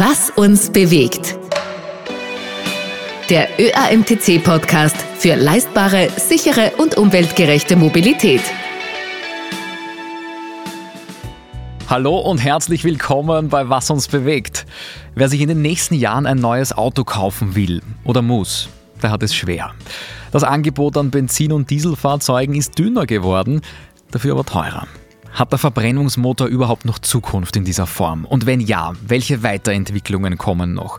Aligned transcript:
Was 0.00 0.30
uns 0.30 0.70
bewegt. 0.70 1.36
Der 3.28 3.48
ÖAMTC-Podcast 3.58 4.94
für 4.96 5.34
leistbare, 5.34 6.08
sichere 6.16 6.74
und 6.78 6.96
umweltgerechte 6.96 7.74
Mobilität. 7.74 8.42
Hallo 11.88 12.16
und 12.16 12.38
herzlich 12.38 12.84
willkommen 12.84 13.48
bei 13.48 13.68
Was 13.70 13.90
uns 13.90 14.06
bewegt. 14.06 14.66
Wer 15.16 15.28
sich 15.28 15.40
in 15.40 15.48
den 15.48 15.62
nächsten 15.62 15.94
Jahren 15.94 16.26
ein 16.26 16.38
neues 16.38 16.72
Auto 16.72 17.02
kaufen 17.02 17.56
will 17.56 17.82
oder 18.04 18.22
muss, 18.22 18.68
der 19.02 19.10
hat 19.10 19.24
es 19.24 19.34
schwer. 19.34 19.72
Das 20.30 20.44
Angebot 20.44 20.96
an 20.96 21.10
Benzin- 21.10 21.50
und 21.50 21.70
Dieselfahrzeugen 21.70 22.54
ist 22.54 22.78
dünner 22.78 23.04
geworden, 23.04 23.62
dafür 24.12 24.34
aber 24.34 24.44
teurer. 24.44 24.86
Hat 25.38 25.52
der 25.52 25.58
Verbrennungsmotor 25.60 26.48
überhaupt 26.48 26.84
noch 26.84 26.98
Zukunft 26.98 27.54
in 27.54 27.64
dieser 27.64 27.86
Form? 27.86 28.24
Und 28.24 28.44
wenn 28.44 28.58
ja, 28.58 28.94
welche 29.06 29.44
Weiterentwicklungen 29.44 30.36
kommen 30.36 30.74
noch? 30.74 30.98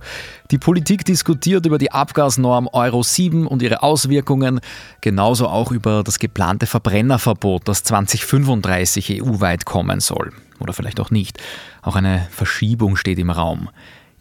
Die 0.49 0.57
Politik 0.57 1.03
diskutiert 1.03 1.65
über 1.65 1.77
die 1.77 1.91
Abgasnorm 1.91 2.69
Euro 2.71 3.03
7 3.03 3.45
und 3.45 3.61
ihre 3.61 3.83
Auswirkungen, 3.83 4.61
genauso 5.01 5.49
auch 5.49 5.73
über 5.73 6.03
das 6.05 6.19
geplante 6.19 6.67
Verbrennerverbot, 6.67 7.67
das 7.67 7.83
2035 7.83 9.21
EU-weit 9.21 9.65
kommen 9.65 9.99
soll. 9.99 10.31
Oder 10.61 10.71
vielleicht 10.71 11.01
auch 11.01 11.11
nicht. 11.11 11.37
Auch 11.81 11.97
eine 11.97 12.25
Verschiebung 12.31 12.95
steht 12.95 13.19
im 13.19 13.31
Raum. 13.31 13.67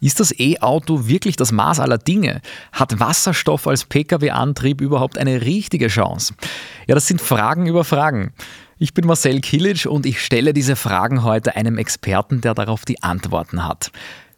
Ist 0.01 0.19
das 0.19 0.37
E-Auto 0.37 1.07
wirklich 1.07 1.37
das 1.37 1.53
Maß 1.53 1.79
aller 1.79 1.97
Dinge? 1.97 2.41
Hat 2.73 2.99
Wasserstoff 2.99 3.67
als 3.67 3.85
Pkw-Antrieb 3.85 4.81
überhaupt 4.81 5.17
eine 5.17 5.43
richtige 5.43 5.87
Chance? 5.87 6.33
Ja, 6.87 6.95
das 6.95 7.07
sind 7.07 7.21
Fragen 7.21 7.67
über 7.67 7.85
Fragen. 7.85 8.33
Ich 8.81 8.93
bin 8.93 9.05
Marcel 9.05 9.41
Kilic 9.41 9.87
und 9.87 10.05
ich 10.05 10.21
stelle 10.21 10.53
diese 10.53 10.77
Fragen 10.77 11.23
heute 11.23 11.57
einem 11.57 11.77
Experten, 11.77 12.39
der 12.39 12.53
darauf 12.53 12.85
die 12.85 13.03
Antworten 13.03 13.67
hat. 13.67 13.91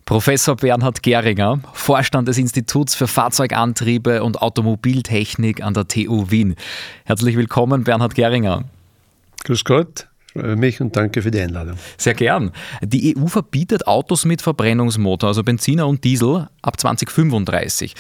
Professor 0.04 0.56
Bernhard 0.56 1.04
Geringer, 1.04 1.60
Vorstand 1.74 2.28
des 2.28 2.40
Instituts 2.40 2.96
für 2.96 3.06
Fahrzeugantriebe 3.06 4.24
und 4.24 4.42
Automobiltechnik 4.42 5.62
an 5.62 5.76
der 5.76 5.88
TU 5.88 6.32
Wien. 6.32 6.56
Herzlich 7.06 7.38
willkommen, 7.38 7.84
Bernhard 7.84 8.16
Geringer. 8.16 8.64
Grüß 9.44 9.64
Gott. 9.64 10.08
Freue 10.34 10.56
mich 10.56 10.82
und 10.82 10.96
danke 10.96 11.22
für 11.22 11.30
die 11.30 11.40
Einladung. 11.40 11.78
Sehr 11.98 12.16
gern. 12.16 12.52
Die 12.82 13.16
EU 13.16 13.28
verbietet 13.28 13.86
Autos 13.86 14.26
mit 14.26 14.42
Verbrennungsmotor, 14.42 15.28
also 15.28 15.44
Benziner 15.44 15.88
und 15.88 16.04
Diesel, 16.04 16.48
ab 16.64 16.80
2035. 16.80 17.94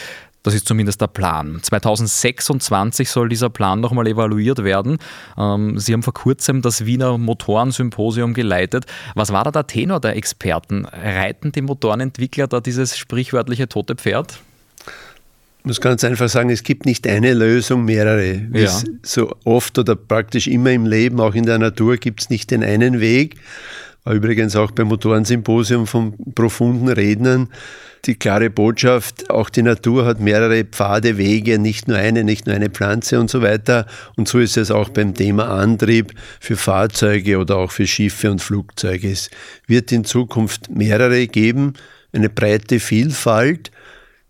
Das 0.43 0.55
ist 0.55 0.67
zumindest 0.67 0.99
der 1.01 1.07
Plan. 1.07 1.59
2026 1.61 3.09
soll 3.09 3.29
dieser 3.29 3.49
Plan 3.49 3.79
nochmal 3.79 4.07
evaluiert 4.07 4.63
werden. 4.63 4.97
Ähm, 5.37 5.77
Sie 5.77 5.93
haben 5.93 6.01
vor 6.01 6.15
kurzem 6.15 6.61
das 6.61 6.85
Wiener 6.85 7.17
Motorensymposium 7.17 8.33
geleitet. 8.33 8.85
Was 9.13 9.31
war 9.31 9.43
da 9.43 9.51
der 9.51 9.67
Tenor 9.67 9.99
der 9.99 10.15
Experten? 10.15 10.85
Reiten 10.85 11.51
die 11.51 11.61
Motorenentwickler 11.61 12.47
da 12.47 12.59
dieses 12.59 12.97
sprichwörtliche 12.97 13.69
tote 13.69 13.95
Pferd? 13.95 14.39
Ich 15.59 15.65
muss 15.65 15.79
ganz 15.79 16.03
einfach 16.03 16.27
sagen, 16.27 16.49
es 16.49 16.63
gibt 16.63 16.87
nicht 16.87 17.05
eine 17.05 17.35
Lösung, 17.35 17.85
mehrere. 17.85 18.41
Wie 18.49 18.63
ja. 18.63 18.81
so 19.03 19.35
oft 19.43 19.77
oder 19.77 19.95
praktisch 19.95 20.47
immer 20.47 20.71
im 20.71 20.87
Leben, 20.87 21.19
auch 21.19 21.35
in 21.35 21.45
der 21.45 21.59
Natur, 21.59 21.97
gibt 21.97 22.21
es 22.21 22.29
nicht 22.31 22.49
den 22.49 22.63
einen 22.63 22.99
Weg. 22.99 23.35
War 24.03 24.13
übrigens 24.13 24.55
auch 24.55 24.71
beim 24.71 24.87
Motorensymposium 24.87 25.87
von 25.87 26.15
profunden 26.33 26.87
Rednern 26.89 27.49
die 28.05 28.15
klare 28.15 28.49
Botschaft, 28.49 29.29
auch 29.29 29.49
die 29.49 29.61
Natur 29.61 30.05
hat 30.05 30.19
mehrere 30.19 30.63
Pfade, 30.63 31.17
Wege, 31.17 31.59
nicht 31.59 31.87
nur 31.87 31.97
eine, 31.97 32.23
nicht 32.23 32.47
nur 32.47 32.55
eine 32.55 32.69
Pflanze 32.69 33.19
und 33.19 33.29
so 33.29 33.41
weiter. 33.41 33.85
Und 34.15 34.27
so 34.27 34.39
ist 34.39 34.57
es 34.57 34.71
auch 34.71 34.89
beim 34.89 35.13
Thema 35.13 35.49
Antrieb 35.49 36.13
für 36.39 36.55
Fahrzeuge 36.55 37.37
oder 37.37 37.57
auch 37.57 37.71
für 37.71 37.85
Schiffe 37.85 38.31
und 38.31 38.41
Flugzeuge. 38.41 39.11
Es 39.11 39.29
wird 39.67 39.91
in 39.91 40.03
Zukunft 40.03 40.71
mehrere 40.71 41.27
geben, 41.27 41.73
eine 42.11 42.29
breite 42.29 42.79
Vielfalt. 42.79 43.71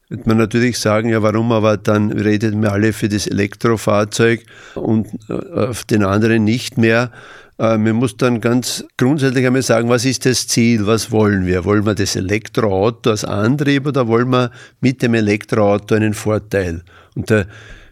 Wird 0.09 0.28
man 0.28 0.38
natürlich 0.38 0.78
sagen, 0.78 1.09
ja, 1.09 1.24
warum 1.24 1.53
aber 1.53 1.78
dann 1.78 2.12
redet 2.12 2.53
man 2.53 2.72
alle 2.72 2.91
für 2.91 3.07
das 3.07 3.28
Elektrofahrzeug 3.28 4.44
und 4.75 5.07
äh, 5.29 5.34
auf 5.34 5.85
den 5.85 6.03
anderen 6.03 6.44
nicht 6.44 6.78
mehr. 6.78 7.12
Äh, 7.61 7.77
man 7.77 7.97
muss 7.97 8.17
dann 8.17 8.41
ganz 8.41 8.83
grundsätzlich 8.97 9.45
einmal 9.45 9.61
sagen, 9.61 9.88
was 9.88 10.03
ist 10.03 10.25
das 10.25 10.47
Ziel, 10.47 10.88
was 10.88 11.11
wollen 11.11 11.45
wir? 11.45 11.63
Wollen 11.63 11.85
wir 11.85 11.94
das 11.94 12.16
Elektroauto 12.16 13.11
als 13.11 13.23
Antrieb 13.23 13.85
oder 13.85 14.07
wollen 14.07 14.29
wir 14.29 14.49
mit 14.79 15.03
dem 15.03 15.13
Elektroauto 15.13 15.94
einen 15.94 16.16
Vorteil? 16.16 16.81
Und 17.16 17.29
der 17.29 17.45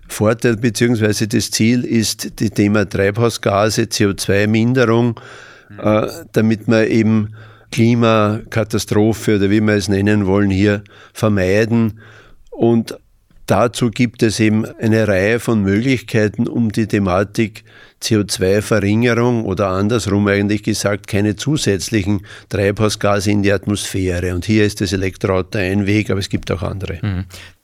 Vorteil 0.08 0.58
bzw. 0.58 1.28
das 1.28 1.52
Ziel 1.52 1.86
ist 1.86 2.42
das 2.42 2.50
Thema 2.50 2.90
Treibhausgase, 2.90 3.84
CO2-Minderung, 3.84 5.20
äh, 5.78 6.08
damit 6.32 6.68
wir 6.68 6.88
eben 6.88 7.36
Klimakatastrophe 7.72 9.36
oder 9.36 9.52
wie 9.52 9.62
wir 9.62 9.76
es 9.76 9.88
nennen 9.88 10.26
wollen, 10.26 10.50
hier 10.50 10.84
vermeiden. 11.14 12.00
Und 12.50 12.98
dazu 13.50 13.90
gibt 13.90 14.24
es 14.24 14.40
eben 14.40 14.66
eine 14.66 15.08
Reihe 15.08 15.40
von 15.40 15.62
Möglichkeiten, 15.62 16.48
um 16.48 16.72
die 16.72 16.88
Thematik 16.88 17.64
CO2-Verringerung 18.02 19.44
oder 19.44 19.70
andersrum 19.70 20.28
eigentlich 20.28 20.64
gesagt, 20.64 21.08
keine 21.08 21.36
zusätzlichen 21.36 22.26
Treibhausgase 22.50 23.32
in 23.32 23.44
die 23.44 23.52
Atmosphäre. 23.52 24.34
Und 24.34 24.46
hier 24.46 24.66
ist 24.66 24.82
das 24.82 24.94
Elektroauto 24.94 25.58
ein 25.58 25.86
Weg, 25.86 26.10
aber 26.10 26.20
es 26.20 26.30
gibt 26.30 26.52
auch 26.52 26.62
andere. 26.62 27.00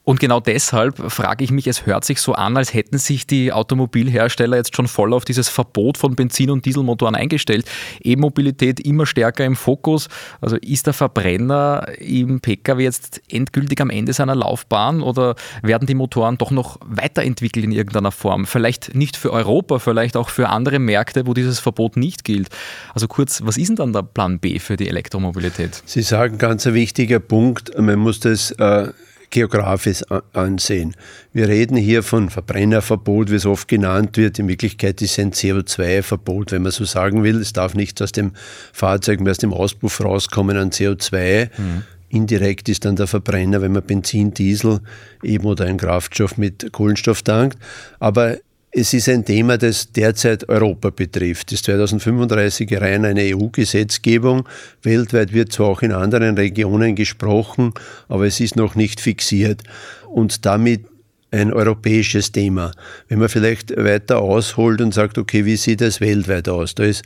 Und 0.05 0.19
genau 0.19 0.39
deshalb 0.39 1.11
frage 1.11 1.43
ich 1.43 1.51
mich, 1.51 1.65
es 1.65 1.87
hört 1.87 2.05
sich 2.05 2.21
so 2.21 2.33
an, 2.33 2.55
als 2.57 2.73
hätten 2.75 2.99
sich 2.99 3.25
die 3.25 3.51
Automobilhersteller 3.51 4.55
jetzt 4.55 4.75
schon 4.75 4.87
voll 4.87 5.13
auf 5.13 5.25
dieses 5.25 5.49
Verbot 5.49 5.97
von 5.97 6.15
Benzin- 6.15 6.51
und 6.51 6.65
Dieselmotoren 6.65 7.15
eingestellt. 7.15 7.65
E-Mobilität 8.03 8.79
immer 8.79 9.07
stärker 9.07 9.43
im 9.45 9.55
Fokus. 9.55 10.07
Also 10.41 10.57
ist 10.57 10.85
der 10.85 10.93
Verbrenner 10.93 11.87
im 11.97 12.39
Pkw 12.39 12.83
jetzt 12.83 13.19
endgültig 13.29 13.81
am 13.81 13.89
Ende 13.89 14.13
seiner 14.13 14.35
Laufbahn 14.35 15.01
oder 15.01 15.35
werden 15.63 15.87
die 15.87 15.95
Motoren 15.95 16.37
doch 16.37 16.51
noch 16.51 16.77
weiterentwickelt 16.85 17.65
in 17.65 17.71
irgendeiner 17.71 18.11
Form? 18.11 18.45
Vielleicht 18.45 18.93
nicht 18.93 19.17
für 19.17 19.33
Europa, 19.33 19.79
vielleicht 19.79 20.17
auch 20.17 20.29
für 20.29 20.49
andere 20.49 20.77
Märkte, 20.77 21.25
wo 21.25 21.33
dieses 21.33 21.59
Verbot 21.59 21.97
nicht 21.97 22.23
gilt. 22.23 22.49
Also 22.93 23.07
kurz, 23.07 23.41
was 23.43 23.57
ist 23.57 23.69
denn 23.69 23.75
dann 23.77 23.93
der 23.93 24.03
Plan 24.03 24.37
B 24.37 24.59
für 24.59 24.77
die 24.77 24.87
Elektromobilität? 24.87 25.81
Sie 25.85 26.03
sagen 26.03 26.37
ganz 26.37 26.67
ein 26.67 26.75
wichtiger 26.75 27.19
Punkt, 27.19 27.75
man 27.75 27.97
muss 27.97 28.19
das 28.19 28.51
äh 28.51 28.89
geografisch 29.29 30.03
ansehen. 30.33 30.95
Wir 31.33 31.47
reden 31.47 31.77
hier 31.77 32.03
von 32.03 32.29
Verbrennerverbot, 32.29 33.31
wie 33.31 33.35
es 33.35 33.45
oft 33.45 33.67
genannt 33.67 34.17
wird. 34.17 34.39
In 34.39 34.47
Wirklichkeit 34.47 35.01
ist 35.01 35.11
es 35.11 35.19
ein 35.19 35.31
CO2-Verbot, 35.31 36.51
wenn 36.51 36.61
man 36.61 36.71
so 36.71 36.85
sagen 36.85 37.23
will. 37.23 37.41
Es 37.41 37.53
darf 37.53 37.73
nichts 37.73 38.01
aus 38.01 38.11
dem 38.11 38.31
Fahrzeug 38.73 39.19
mehr 39.19 39.31
aus 39.31 39.37
dem 39.37 39.53
Auspuff 39.53 40.01
rauskommen 40.01 40.57
an 40.57 40.71
CO2. 40.71 41.49
Mhm. 41.57 41.83
Indirekt 42.09 42.69
ist 42.69 42.85
dann 42.85 42.95
der 42.95 43.07
Verbrenner, 43.07 43.61
wenn 43.61 43.73
man 43.73 43.83
Benzin, 43.83 44.33
Diesel 44.33 44.79
eben 45.23 45.45
oder 45.45 45.65
einen 45.65 45.77
Kraftstoff 45.77 46.37
mit 46.37 46.71
Kohlenstoff 46.71 47.23
tankt. 47.23 47.57
Aber 47.99 48.37
es 48.77 48.93
ist 48.93 49.07
ein 49.07 49.23
Thema, 49.23 49.57
das 49.57 49.93
derzeit 49.93 50.49
Europa 50.49 50.89
betrifft. 50.89 51.53
Das 51.53 51.61
2035 51.63 52.81
rein 52.81 53.05
eine 53.05 53.21
EU-Gesetzgebung. 53.33 54.49
Weltweit 54.83 55.31
wird 55.31 55.53
zwar 55.53 55.67
auch 55.67 55.81
in 55.81 55.93
anderen 55.93 56.35
Regionen 56.37 56.93
gesprochen, 56.95 57.73
aber 58.09 58.25
es 58.25 58.41
ist 58.41 58.57
noch 58.57 58.75
nicht 58.75 58.99
fixiert. 58.99 59.63
Und 60.09 60.45
damit 60.45 60.87
ein 61.31 61.53
europäisches 61.53 62.33
Thema. 62.33 62.71
Wenn 63.07 63.19
man 63.19 63.29
vielleicht 63.29 63.77
weiter 63.77 64.19
ausholt 64.19 64.81
und 64.81 64.93
sagt, 64.93 65.17
okay, 65.17 65.45
wie 65.45 65.55
sieht 65.55 65.79
das 65.79 66.01
weltweit 66.01 66.49
aus? 66.49 66.75
Da 66.75 66.83
ist 66.83 67.03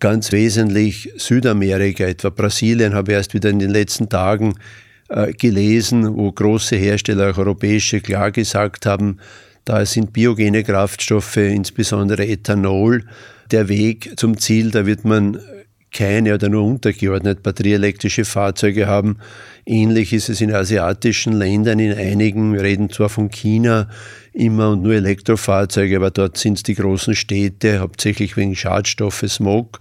ganz 0.00 0.32
wesentlich 0.32 1.12
Südamerika, 1.16 2.04
etwa 2.04 2.30
Brasilien, 2.30 2.94
habe 2.94 3.12
ich 3.12 3.16
erst 3.18 3.34
wieder 3.34 3.50
in 3.50 3.58
den 3.58 3.70
letzten 3.70 4.08
Tagen 4.08 4.54
äh, 5.10 5.34
gelesen, 5.34 6.16
wo 6.16 6.32
große 6.32 6.76
Hersteller, 6.76 7.32
auch 7.32 7.38
europäische, 7.38 8.00
klar 8.00 8.30
gesagt 8.30 8.86
haben, 8.86 9.18
da 9.64 9.86
sind 9.86 10.12
biogene 10.12 10.64
Kraftstoffe, 10.64 11.36
insbesondere 11.36 12.26
Ethanol, 12.26 13.04
der 13.50 13.68
Weg 13.68 14.12
zum 14.16 14.38
Ziel. 14.38 14.70
Da 14.70 14.86
wird 14.86 15.04
man 15.04 15.38
keine 15.92 16.34
oder 16.34 16.48
nur 16.48 16.64
untergeordnet 16.64 17.42
batterieelektrische 17.42 18.24
Fahrzeuge 18.24 18.86
haben. 18.86 19.18
Ähnlich 19.66 20.12
ist 20.12 20.28
es 20.28 20.40
in 20.40 20.52
asiatischen 20.52 21.34
Ländern, 21.34 21.78
in 21.78 21.92
einigen, 21.92 22.54
wir 22.54 22.62
reden 22.62 22.90
zwar 22.90 23.08
von 23.08 23.30
China 23.30 23.88
immer 24.32 24.70
und 24.70 24.82
nur 24.82 24.94
Elektrofahrzeuge, 24.94 25.96
aber 25.96 26.10
dort 26.10 26.38
sind 26.38 26.56
es 26.56 26.62
die 26.62 26.74
großen 26.74 27.14
Städte, 27.14 27.80
hauptsächlich 27.80 28.36
wegen 28.36 28.56
Schadstoffe, 28.56 29.24
Smog. 29.28 29.80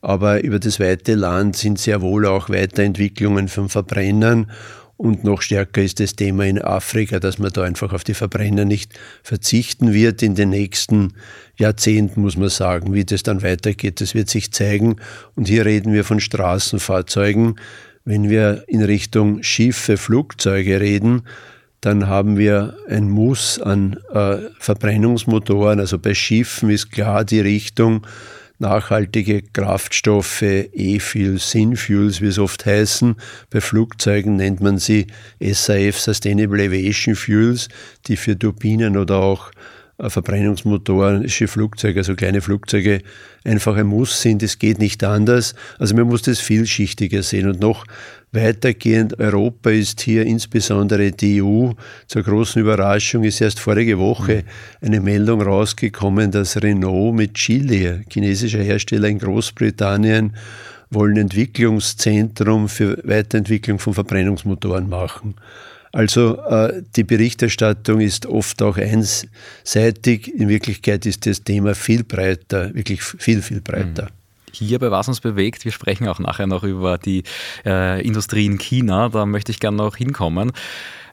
Aber 0.00 0.42
über 0.42 0.58
das 0.58 0.80
weite 0.80 1.14
Land 1.14 1.56
sind 1.56 1.78
sehr 1.78 2.02
wohl 2.02 2.26
auch 2.26 2.50
Weiterentwicklungen 2.50 3.46
von 3.46 3.68
Verbrennern 3.68 4.50
und 5.02 5.24
noch 5.24 5.42
stärker 5.42 5.82
ist 5.82 5.98
das 5.98 6.14
Thema 6.14 6.46
in 6.46 6.62
Afrika, 6.62 7.18
dass 7.18 7.40
man 7.40 7.52
da 7.52 7.64
einfach 7.64 7.92
auf 7.92 8.04
die 8.04 8.14
Verbrenner 8.14 8.64
nicht 8.64 8.92
verzichten 9.24 9.92
wird 9.92 10.22
in 10.22 10.36
den 10.36 10.50
nächsten 10.50 11.14
Jahrzehnten, 11.58 12.20
muss 12.20 12.36
man 12.36 12.50
sagen. 12.50 12.94
Wie 12.94 13.04
das 13.04 13.24
dann 13.24 13.42
weitergeht, 13.42 14.00
das 14.00 14.14
wird 14.14 14.30
sich 14.30 14.52
zeigen. 14.52 15.00
Und 15.34 15.48
hier 15.48 15.66
reden 15.66 15.92
wir 15.92 16.04
von 16.04 16.20
Straßenfahrzeugen. 16.20 17.56
Wenn 18.04 18.30
wir 18.30 18.62
in 18.68 18.80
Richtung 18.80 19.42
Schiffe, 19.42 19.96
Flugzeuge 19.96 20.80
reden, 20.80 21.22
dann 21.80 22.06
haben 22.06 22.38
wir 22.38 22.76
ein 22.88 23.10
Muss 23.10 23.60
an 23.60 23.98
äh, 24.14 24.36
Verbrennungsmotoren. 24.60 25.80
Also 25.80 25.98
bei 25.98 26.14
Schiffen 26.14 26.70
ist 26.70 26.92
klar 26.92 27.24
die 27.24 27.40
Richtung, 27.40 28.06
nachhaltige 28.62 29.42
Kraftstoffe, 29.42 30.42
E-Fuels, 30.42 31.50
Synfuels, 31.50 32.22
wie 32.22 32.28
es 32.28 32.38
oft 32.38 32.64
heißen. 32.64 33.16
Bei 33.50 33.60
Flugzeugen 33.60 34.36
nennt 34.36 34.60
man 34.60 34.78
sie 34.78 35.08
SAF, 35.40 36.00
Sustainable 36.00 36.64
Aviation 36.64 37.14
Fuels, 37.14 37.68
die 38.06 38.16
für 38.16 38.38
Turbinen 38.38 38.96
oder 38.96 39.16
auch 39.16 39.50
äh, 39.98 40.08
verbrennungsmotorische 40.08 41.48
Flugzeuge, 41.48 42.00
also 42.00 42.14
kleine 42.14 42.40
Flugzeuge, 42.40 43.02
einfach 43.44 43.76
ein 43.76 43.86
Muss 43.86 44.22
sind. 44.22 44.42
Es 44.42 44.58
geht 44.58 44.78
nicht 44.78 45.04
anders. 45.04 45.54
Also 45.78 45.94
man 45.94 46.06
muss 46.06 46.22
das 46.22 46.40
vielschichtiger 46.40 47.22
sehen. 47.22 47.48
Und 47.48 47.60
noch 47.60 47.84
weitergehend, 48.32 49.18
Europa 49.18 49.70
ist 49.70 50.00
hier 50.00 50.24
insbesondere 50.24 51.12
die 51.12 51.42
EU 51.42 51.72
zur 52.06 52.22
großen 52.22 52.62
Überraschung, 52.62 53.24
ist 53.24 53.40
erst 53.40 53.60
vorige 53.60 53.98
Woche 53.98 54.44
mhm. 54.80 54.86
eine 54.86 55.00
Meldung 55.00 55.42
rausgekommen, 55.42 56.30
dass 56.30 56.62
Renault 56.62 57.14
mit 57.14 57.34
Chile, 57.34 58.02
chinesischer 58.10 58.62
Hersteller 58.62 59.08
in 59.08 59.18
Großbritannien, 59.18 60.34
wollen 60.90 61.16
Entwicklungszentrum 61.16 62.68
für 62.68 62.98
Weiterentwicklung 63.04 63.78
von 63.78 63.94
Verbrennungsmotoren 63.94 64.88
machen. 64.88 65.34
Also 65.92 66.38
äh, 66.42 66.82
die 66.96 67.04
Berichterstattung 67.04 68.00
ist 68.00 68.24
oft 68.26 68.62
auch 68.62 68.78
einseitig. 68.78 70.28
In 70.34 70.48
Wirklichkeit 70.48 71.04
ist 71.04 71.26
das 71.26 71.44
Thema 71.44 71.74
viel 71.74 72.02
breiter, 72.02 72.74
wirklich 72.74 73.02
viel, 73.02 73.42
viel 73.42 73.60
breiter. 73.60 74.04
Mhm 74.04 74.22
hier 74.54 74.78
bei 74.78 74.90
Was 74.90 75.08
uns 75.08 75.20
bewegt. 75.20 75.64
Wir 75.64 75.72
sprechen 75.72 76.08
auch 76.08 76.18
nachher 76.18 76.46
noch 76.46 76.62
über 76.62 76.98
die 76.98 77.22
äh, 77.64 78.06
Industrie 78.06 78.46
in 78.46 78.58
China. 78.58 79.08
Da 79.08 79.26
möchte 79.26 79.50
ich 79.50 79.60
gerne 79.60 79.78
noch 79.78 79.96
hinkommen. 79.96 80.52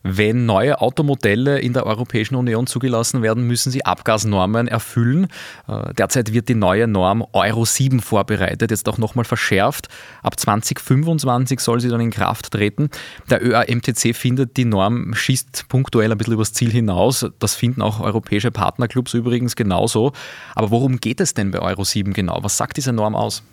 Wenn 0.03 0.45
neue 0.45 0.79
Automodelle 0.81 1.59
in 1.59 1.73
der 1.73 1.85
Europäischen 1.85 2.35
Union 2.35 2.67
zugelassen 2.67 3.21
werden, 3.21 3.43
müssen 3.43 3.71
sie 3.71 3.85
Abgasnormen 3.85 4.67
erfüllen. 4.67 5.27
Äh, 5.67 5.93
derzeit 5.93 6.33
wird 6.33 6.49
die 6.49 6.55
neue 6.55 6.87
Norm 6.87 7.25
Euro 7.33 7.65
7 7.65 7.99
vorbereitet, 7.99 8.71
jetzt 8.71 8.87
auch 8.87 8.97
nochmal 8.97 9.25
verschärft. 9.25 9.87
Ab 10.23 10.39
2025 10.39 11.59
soll 11.59 11.79
sie 11.79 11.89
dann 11.89 12.01
in 12.01 12.11
Kraft 12.11 12.51
treten. 12.51 12.89
Der 13.29 13.45
ÖAMTC 13.45 14.15
findet, 14.15 14.57
die 14.57 14.65
Norm 14.65 15.13
schießt 15.13 15.65
punktuell 15.67 16.11
ein 16.11 16.17
bisschen 16.17 16.33
übers 16.33 16.53
Ziel 16.53 16.71
hinaus. 16.71 17.25
Das 17.39 17.55
finden 17.55 17.81
auch 17.81 17.99
europäische 17.99 18.51
Partnerclubs 18.51 19.13
übrigens 19.13 19.55
genauso. 19.55 20.13
Aber 20.55 20.71
worum 20.71 20.99
geht 20.99 21.19
es 21.19 21.33
denn 21.33 21.51
bei 21.51 21.59
Euro 21.59 21.83
7 21.83 22.13
genau? 22.13 22.39
Was 22.41 22.57
sagt 22.57 22.77
diese 22.77 22.93
Norm 22.93 23.15
aus? 23.15 23.43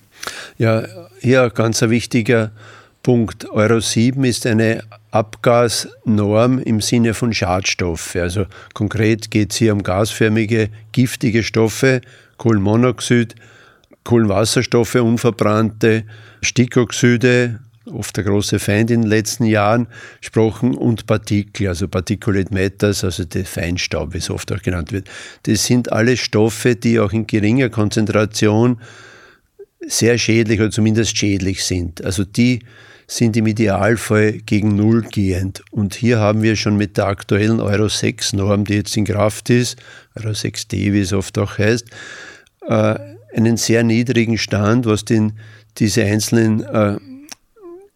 Ja, 0.58 0.84
hier 1.20 1.50
ganz 1.50 1.82
ein 1.82 1.90
wichtiger 1.90 2.52
Punkt. 3.06 3.48
Euro 3.50 3.78
7 3.78 4.24
ist 4.24 4.46
eine 4.46 4.82
Abgasnorm 5.12 6.58
im 6.58 6.80
Sinne 6.80 7.14
von 7.14 7.32
Schadstoffe. 7.32 8.16
Also 8.16 8.46
konkret 8.74 9.30
geht 9.30 9.52
es 9.52 9.58
hier 9.58 9.74
um 9.74 9.84
gasförmige, 9.84 10.70
giftige 10.90 11.44
Stoffe, 11.44 12.00
Kohlenmonoxid, 12.36 13.36
Kohlenwasserstoffe, 14.02 14.96
unverbrannte, 14.96 16.02
Stickoxide, 16.42 17.60
oft 17.92 18.16
der 18.16 18.24
große 18.24 18.58
Feind 18.58 18.90
in 18.90 19.02
den 19.02 19.08
letzten 19.08 19.44
Jahren, 19.44 19.86
gesprochen 20.20 20.74
und 20.74 21.06
Partikel, 21.06 21.68
also 21.68 21.86
Particulate 21.86 22.52
Matters, 22.52 23.04
also 23.04 23.24
der 23.24 23.44
Feinstaub, 23.44 24.14
wie 24.14 24.18
es 24.18 24.30
oft 24.30 24.50
auch 24.50 24.62
genannt 24.62 24.90
wird. 24.90 25.06
Das 25.44 25.64
sind 25.64 25.92
alle 25.92 26.16
Stoffe, 26.16 26.74
die 26.74 26.98
auch 26.98 27.12
in 27.12 27.28
geringer 27.28 27.68
Konzentration 27.68 28.80
sehr 29.86 30.18
schädlich 30.18 30.58
oder 30.58 30.72
zumindest 30.72 31.16
schädlich 31.16 31.62
sind. 31.62 32.04
Also 32.04 32.24
die 32.24 32.64
sind 33.06 33.36
im 33.36 33.46
Idealfall 33.46 34.32
gegen 34.32 34.74
Null 34.74 35.02
gehend. 35.02 35.62
Und 35.70 35.94
hier 35.94 36.18
haben 36.18 36.42
wir 36.42 36.56
schon 36.56 36.76
mit 36.76 36.96
der 36.96 37.06
aktuellen 37.06 37.60
Euro 37.60 37.88
6 37.88 38.32
Norm, 38.32 38.64
die 38.64 38.74
jetzt 38.74 38.96
in 38.96 39.04
Kraft 39.04 39.48
ist, 39.50 39.76
Euro 40.16 40.30
6D, 40.30 40.92
wie 40.92 41.00
es 41.00 41.12
oft 41.12 41.38
auch 41.38 41.58
heißt, 41.58 41.86
äh, 42.66 42.98
einen 43.34 43.56
sehr 43.56 43.84
niedrigen 43.84 44.38
Stand, 44.38 44.86
was 44.86 45.04
den, 45.04 45.38
diese 45.78 46.04
einzelnen 46.04 46.64
äh, 46.64 46.96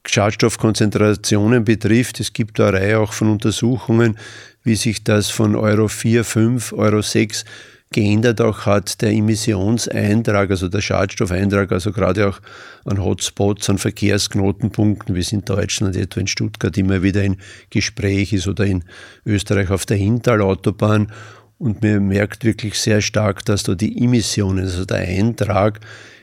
Schadstoffkonzentrationen 0.06 1.64
betrifft. 1.64 2.20
Es 2.20 2.32
gibt 2.32 2.60
eine 2.60 2.74
Reihe 2.74 2.98
auch 3.00 3.12
von 3.12 3.30
Untersuchungen, 3.30 4.16
wie 4.62 4.76
sich 4.76 5.02
das 5.02 5.30
von 5.30 5.56
Euro 5.56 5.88
4, 5.88 6.24
5, 6.24 6.72
Euro 6.72 7.02
6 7.02 7.44
geändert 7.92 8.40
auch 8.40 8.66
hat 8.66 9.02
der 9.02 9.10
Emissionseintrag, 9.10 10.50
also 10.50 10.68
der 10.68 10.80
Schadstoffeintrag, 10.80 11.72
also 11.72 11.90
gerade 11.90 12.28
auch 12.28 12.40
an 12.84 13.02
Hotspots, 13.02 13.68
an 13.68 13.78
Verkehrsknotenpunkten, 13.78 15.14
wie 15.16 15.20
es 15.20 15.32
in 15.32 15.44
Deutschland, 15.44 15.96
etwa 15.96 16.20
in 16.20 16.28
Stuttgart 16.28 16.76
immer 16.78 17.02
wieder 17.02 17.24
in 17.24 17.36
Gespräch 17.70 18.32
ist 18.32 18.46
oder 18.46 18.64
in 18.64 18.84
Österreich 19.26 19.70
auf 19.70 19.86
der 19.86 19.96
Hintal-Autobahn. 19.96 21.10
Und 21.58 21.82
man 21.82 22.06
merkt 22.06 22.44
wirklich 22.44 22.78
sehr 22.78 23.00
stark, 23.00 23.44
dass 23.44 23.64
da 23.64 23.74
die 23.74 24.02
Emissionen, 24.02 24.64
also 24.64 24.84
der 24.84 25.08
Eintrag 25.08 25.80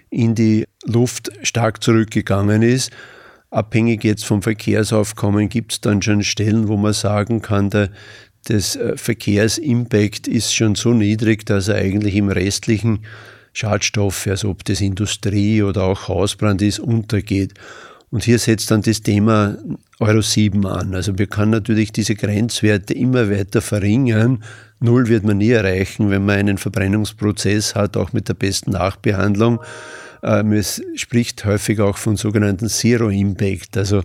in 0.10 0.36
die 0.36 0.64
Luft 0.86 1.32
stark 1.44 1.84
zurückgegangen 1.84 2.62
ist. 2.62 2.92
Abhängig 3.50 4.04
jetzt 4.04 4.26
vom 4.26 4.42
Verkehrsaufkommen 4.42 5.48
gibt 5.50 5.74
es 5.74 5.82
dann 5.82 6.02
schon 6.02 6.24
Stellen, 6.24 6.68
wo 6.70 6.78
man 6.78 6.94
sagen 6.94 7.42
kann, 7.42 7.70
der 7.70 7.90
des 8.48 8.76
äh, 8.76 8.98
Verkehrsimpact 8.98 10.28
ist 10.28 10.54
schon 10.54 10.76
so 10.76 10.94
niedrig, 10.94 11.46
dass 11.46 11.68
er 11.68 11.76
eigentlich 11.76 12.16
im 12.16 12.30
restlichen 12.30 13.00
Schadstoffe, 13.54 14.28
also 14.28 14.50
ob 14.50 14.64
das 14.66 14.82
Industrie 14.82 15.64
oder 15.64 15.84
auch 15.84 16.08
Hausbrand 16.08 16.62
ist, 16.62 16.80
untergeht. 16.80 17.54
Und 18.10 18.24
hier 18.24 18.40
setzt 18.40 18.72
dann 18.72 18.82
das 18.82 19.02
Thema 19.02 19.58
Euro 20.00 20.22
7 20.22 20.66
an. 20.66 20.96
Also 20.96 21.18
wir 21.18 21.28
können 21.28 21.52
natürlich 21.52 21.92
diese 21.92 22.16
Grenzwerte 22.16 22.94
immer 22.94 23.30
weiter 23.30 23.62
verringern. 23.62 24.44
Null 24.80 25.08
wird 25.08 25.24
man 25.24 25.40
nie 25.40 25.50
erreichen, 25.50 26.10
wenn 26.10 26.26
man 26.26 26.38
einen 26.38 26.58
Verbrennungsprozess 26.58 27.76
hat, 27.76 27.98
auch 27.98 28.14
mit 28.14 28.30
der 28.30 28.36
besten 28.36 28.72
Nachbehandlung. 28.72 29.60
Ähm, 30.24 30.62
spricht 30.96 31.44
häufig 31.46 31.80
auch 31.80 31.98
von 31.98 32.16
sogenannten 32.16 32.70
Zero 32.70 33.10
Impact, 33.10 33.78
also 33.78 34.04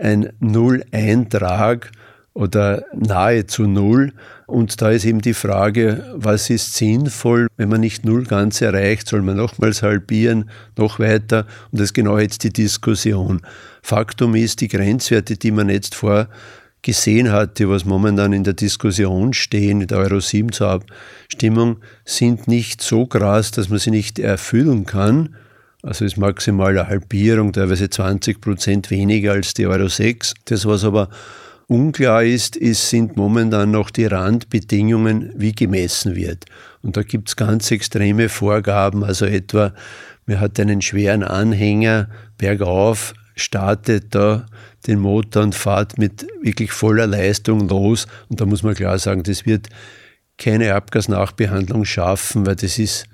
ein 0.00 0.30
Null-Eintrag 0.38 1.90
oder 2.34 2.84
nahezu 2.94 3.66
null. 3.66 4.12
Und 4.46 4.80
da 4.80 4.90
ist 4.90 5.04
eben 5.04 5.20
die 5.20 5.34
Frage, 5.34 6.04
was 6.14 6.48
ist 6.50 6.74
sinnvoll, 6.74 7.48
wenn 7.56 7.68
man 7.68 7.80
nicht 7.80 8.04
null 8.04 8.24
ganz 8.24 8.60
erreicht, 8.60 9.08
soll 9.08 9.22
man 9.22 9.36
nochmals 9.36 9.82
halbieren, 9.82 10.48
noch 10.76 10.98
weiter? 10.98 11.46
Und 11.70 11.80
das 11.80 11.86
ist 11.86 11.94
genau 11.94 12.18
jetzt 12.18 12.44
die 12.44 12.52
Diskussion. 12.52 13.42
Faktum 13.82 14.34
ist, 14.34 14.60
die 14.60 14.68
Grenzwerte, 14.68 15.36
die 15.36 15.50
man 15.50 15.68
jetzt 15.68 15.94
vorgesehen 15.94 17.30
hatte, 17.30 17.68
was 17.68 17.84
momentan 17.84 18.32
in 18.32 18.44
der 18.44 18.54
Diskussion 18.54 19.34
stehen, 19.34 19.80
in 19.80 19.88
der 19.88 19.98
Euro 19.98 20.20
7 20.20 20.52
zur 20.52 20.68
Abstimmung, 20.68 21.78
sind 22.04 22.48
nicht 22.48 22.80
so 22.80 23.06
krass, 23.06 23.50
dass 23.50 23.68
man 23.68 23.78
sie 23.78 23.90
nicht 23.90 24.18
erfüllen 24.18 24.86
kann. 24.86 25.34
Also 25.82 26.04
ist 26.04 26.16
maximal 26.16 26.70
eine 26.70 26.88
Halbierung, 26.88 27.52
teilweise 27.52 27.88
20 27.90 28.40
Prozent 28.40 28.90
weniger 28.90 29.32
als 29.32 29.54
die 29.54 29.66
Euro 29.66 29.88
6. 29.88 30.34
Das, 30.46 30.66
was 30.66 30.84
aber 30.84 31.08
Unklar 31.68 32.24
ist, 32.24 32.56
ist, 32.56 32.88
sind 32.88 33.18
momentan 33.18 33.70
noch 33.70 33.90
die 33.90 34.06
Randbedingungen, 34.06 35.32
wie 35.36 35.52
gemessen 35.52 36.16
wird. 36.16 36.46
Und 36.82 36.96
da 36.96 37.02
gibt 37.02 37.28
es 37.28 37.36
ganz 37.36 37.70
extreme 37.70 38.30
Vorgaben, 38.30 39.04
also 39.04 39.26
etwa, 39.26 39.74
man 40.24 40.40
hat 40.40 40.58
einen 40.58 40.80
schweren 40.80 41.22
Anhänger 41.22 42.08
bergauf, 42.38 43.12
startet 43.36 44.14
da 44.14 44.46
den 44.86 44.98
Motor 44.98 45.42
und 45.42 45.54
fahrt 45.54 45.98
mit 45.98 46.26
wirklich 46.42 46.72
voller 46.72 47.06
Leistung 47.06 47.68
los. 47.68 48.06
Und 48.30 48.40
da 48.40 48.46
muss 48.46 48.62
man 48.62 48.74
klar 48.74 48.98
sagen, 48.98 49.22
das 49.22 49.44
wird 49.44 49.68
keine 50.38 50.74
Abgasnachbehandlung 50.74 51.84
schaffen, 51.84 52.46
weil 52.46 52.56
das 52.56 52.78
ist 52.78 53.04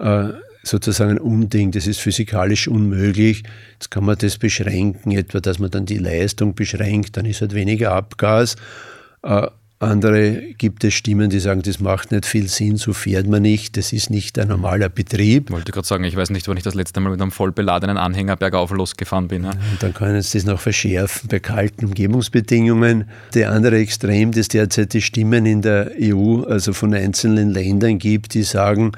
äh, 0.00 0.30
sozusagen 0.62 1.12
ein 1.12 1.18
Unding, 1.18 1.70
das 1.72 1.86
ist 1.86 2.00
physikalisch 2.00 2.68
unmöglich. 2.68 3.42
Jetzt 3.74 3.90
kann 3.90 4.04
man 4.04 4.16
das 4.18 4.38
beschränken, 4.38 5.12
etwa, 5.12 5.40
dass 5.40 5.58
man 5.58 5.70
dann 5.70 5.86
die 5.86 5.98
Leistung 5.98 6.54
beschränkt, 6.54 7.16
dann 7.16 7.26
ist 7.26 7.40
halt 7.40 7.54
weniger 7.54 7.92
Abgas. 7.92 8.56
Äh, 9.22 9.48
andere 9.82 10.54
gibt 10.58 10.84
es 10.84 10.94
Stimmen, 10.94 11.28
die 11.28 11.40
sagen, 11.40 11.62
das 11.62 11.80
macht 11.80 12.12
nicht 12.12 12.24
viel 12.24 12.48
Sinn, 12.48 12.76
so 12.76 12.92
fährt 12.92 13.26
man 13.26 13.42
nicht, 13.42 13.76
das 13.76 13.92
ist 13.92 14.10
nicht 14.10 14.38
ein 14.38 14.46
normaler 14.46 14.88
Betrieb. 14.88 15.46
Ich 15.48 15.52
wollte 15.52 15.72
gerade 15.72 15.86
sagen, 15.86 16.04
ich 16.04 16.14
weiß 16.14 16.30
nicht, 16.30 16.46
wann 16.46 16.56
ich 16.56 16.62
das 16.62 16.74
letzte 16.74 17.00
Mal 17.00 17.10
mit 17.10 17.20
einem 17.20 17.32
voll 17.32 17.50
beladenen 17.50 17.96
Anhänger 17.96 18.36
bergauf 18.36 18.70
losgefahren 18.70 19.26
bin. 19.26 19.42
Ja. 19.42 19.50
Und 19.50 19.82
dann 19.82 19.92
können 19.92 20.22
sie 20.22 20.38
das 20.38 20.46
noch 20.46 20.60
verschärfen 20.60 21.28
bei 21.28 21.40
kalten 21.40 21.86
Umgebungsbedingungen. 21.86 23.08
Der 23.34 23.50
andere 23.50 23.78
Extrem, 23.78 24.30
das 24.30 24.46
derzeit 24.46 24.92
die 24.92 25.02
Stimmen 25.02 25.46
in 25.46 25.62
der 25.62 25.90
EU, 26.00 26.44
also 26.44 26.72
von 26.72 26.94
einzelnen 26.94 27.50
Ländern 27.50 27.98
gibt, 27.98 28.34
die 28.34 28.44
sagen, 28.44 28.92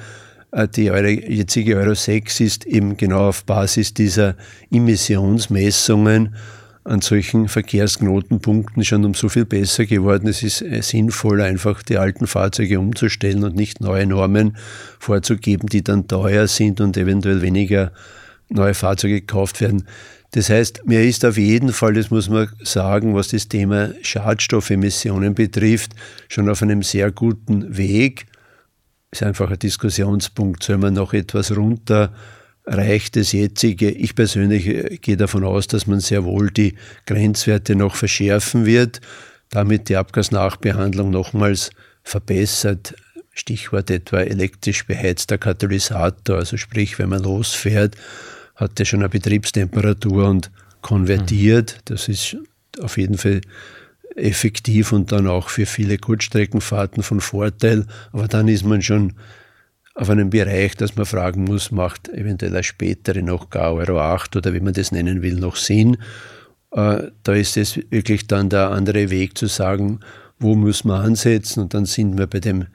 äh, 0.54 0.68
die 0.68 0.84
jetzige 0.84 1.76
Euro 1.76 1.94
6 1.94 2.40
ist 2.40 2.66
eben 2.66 2.96
genau 2.96 3.28
auf 3.28 3.44
Basis 3.44 3.92
dieser 3.92 4.37
Emissionsmessungen 4.70 6.34
an 6.84 7.00
solchen 7.00 7.49
Verkehrsknotenpunkten 7.49 8.84
schon 8.84 9.04
um 9.04 9.14
so 9.14 9.28
viel 9.28 9.46
besser 9.46 9.87
geworden. 9.87 10.28
Es 10.28 10.42
ist 10.42 10.62
äh, 10.62 10.82
sinnvoll, 10.82 11.40
einfach 11.40 11.82
die 11.82 11.96
alten 11.96 12.26
Fahrzeuge 12.26 12.78
umzustellen 12.78 13.42
und 13.42 13.56
nicht 13.56 13.80
neue 13.80 14.06
Normen 14.06 14.56
vorzugeben, 14.99 15.68
die 15.68 15.82
dann 15.82 16.06
teuer 16.06 16.46
sind 16.46 16.80
und 16.80 16.96
eventuell 16.96 17.40
weniger 17.42 17.90
neue 18.50 18.75
Fahrzeuge 18.75 19.20
gekauft 19.20 19.61
werden. 19.61 19.88
Das 20.32 20.50
heißt, 20.50 20.82
mir 20.87 21.02
ist 21.02 21.25
auf 21.25 21.38
jeden 21.38 21.73
Fall, 21.73 21.94
das 21.94 22.11
muss 22.11 22.28
man 22.28 22.49
sagen, 22.62 23.14
was 23.14 23.28
das 23.28 23.49
Thema 23.49 23.90
Schadstoffemissionen 24.02 25.34
betrifft, 25.34 25.92
schon 26.28 26.49
auf 26.49 26.61
einem 26.61 26.82
sehr 26.82 27.11
guten 27.12 27.76
Weg 27.76 28.26
ist 29.14 29.23
einfach 29.23 29.50
ein 29.50 29.59
Diskussionspunkt. 29.59 30.62
Soll 30.62 30.78
man 30.78 30.94
noch 30.94 31.14
etwas 31.14 31.56
runter? 31.56 32.12
Reicht 32.66 33.16
das 33.16 33.33
jetzige? 33.33 33.90
Ich 33.90 34.14
persönlich 34.14 34.66
äh, 34.66 34.99
gehe 35.00 35.16
davon 35.16 35.44
aus, 35.44 35.66
dass 35.66 35.87
man 35.87 36.00
sehr 36.00 36.25
wohl 36.25 36.50
die 36.50 36.75
Grenzwerte 37.06 37.76
noch 37.76 37.94
verschärfen 37.94 38.66
wird, 38.66 39.00
damit 39.50 39.88
die 39.88 39.97
Abgasnachbehandlung 39.97 41.11
nochmals 41.11 41.71
verbessert. 42.02 42.94
Stichwort 43.33 43.90
etwa 43.90 44.21
elektrisch 44.21 44.87
beheizter 44.87 45.38
Katalysator, 45.38 46.37
also 46.37 46.56
sprich, 46.56 46.99
wenn 46.99 47.09
man 47.09 47.23
losfährt, 47.23 47.97
hat 48.54 48.78
der 48.78 48.85
schon 48.85 49.00
eine 49.00 49.09
Betriebstemperatur 49.09 50.28
und 50.28 50.50
konvertiert. 50.80 51.80
Das 51.87 52.09
ist 52.09 52.37
auf 52.80 52.97
jeden 52.97 53.18
Fall 53.18 53.40
effektiv 54.16 54.92
und 54.92 55.12
dann 55.12 55.26
auch 55.26 55.49
für 55.49 55.66
viele 55.66 55.99
Kurzstreckenfahrten 55.99 57.02
von 57.02 57.21
Vorteil. 57.21 57.87
Aber 58.12 58.28
dann 58.28 58.49
ist 58.49 58.64
man 58.64 58.83
schon 58.83 59.14
auf 59.94 60.11
einem 60.11 60.30
Bereich, 60.30 60.76
dass 60.76 60.97
man 60.97 61.06
fragen 61.06 61.44
muss, 61.44 61.71
macht 61.71 62.09
eventuell 62.09 62.52
eine 62.52 62.64
spätere 62.64 63.23
noch 63.23 63.50
gar 63.50 63.75
Euro 63.75 64.00
8 64.00 64.37
oder 64.37 64.52
wie 64.52 64.61
man 64.61 64.75
das 64.75 64.92
nennen 64.92 65.23
will, 65.23 65.35
noch 65.35 65.56
Sinn. 65.56 65.97
Äh, 66.73 67.11
da 67.23 67.33
ist 67.33 67.56
es 67.56 67.78
wirklich 67.90 68.26
dann 68.26 68.49
der 68.49 68.71
andere 68.71 69.11
Weg 69.11 69.38
zu 69.38 69.47
sagen, 69.47 70.00
wo 70.38 70.56
muss 70.56 70.85
man 70.85 71.04
ansetzen 71.04 71.61
und 71.61 71.75
dann 71.75 71.87
sind 71.87 72.18
wir 72.18 72.26
bei 72.26 72.40
dem 72.40 72.66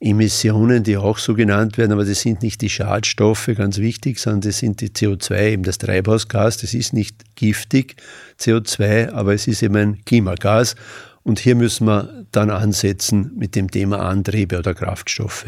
Emissionen, 0.00 0.82
die 0.82 0.96
auch 0.96 1.18
so 1.18 1.34
genannt 1.34 1.78
werden, 1.78 1.92
aber 1.92 2.04
das 2.04 2.20
sind 2.20 2.42
nicht 2.42 2.60
die 2.60 2.68
Schadstoffe, 2.68 3.50
ganz 3.56 3.78
wichtig, 3.78 4.18
sondern 4.18 4.42
das 4.42 4.58
sind 4.58 4.80
die 4.80 4.90
CO2, 4.90 5.52
eben 5.52 5.62
das 5.62 5.78
Treibhausgas. 5.78 6.58
Das 6.58 6.74
ist 6.74 6.92
nicht 6.92 7.36
giftig, 7.36 7.96
CO2, 8.38 9.12
aber 9.12 9.34
es 9.34 9.46
ist 9.46 9.62
eben 9.62 9.76
ein 9.76 10.04
Klimagas. 10.04 10.76
Und 11.22 11.38
hier 11.38 11.54
müssen 11.54 11.86
wir 11.86 12.26
dann 12.32 12.50
ansetzen 12.50 13.32
mit 13.36 13.54
dem 13.54 13.70
Thema 13.70 14.00
Antriebe 14.00 14.58
oder 14.58 14.74
Kraftstoffe. 14.74 15.46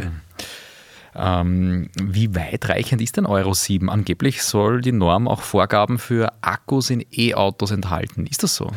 Ähm, 1.15 1.91
wie 2.01 2.35
weitreichend 2.35 3.03
ist 3.03 3.17
denn 3.17 3.27
Euro 3.27 3.53
7? 3.53 3.91
Angeblich 3.91 4.43
soll 4.43 4.81
die 4.81 4.93
Norm 4.93 5.29
auch 5.29 5.43
Vorgaben 5.43 5.99
für 5.99 6.33
Akkus 6.41 6.91
in 6.91 7.05
E-Autos 7.13 7.71
enthalten. 7.71 8.27
Ist 8.27 8.43
das 8.43 8.57
so? 8.57 8.71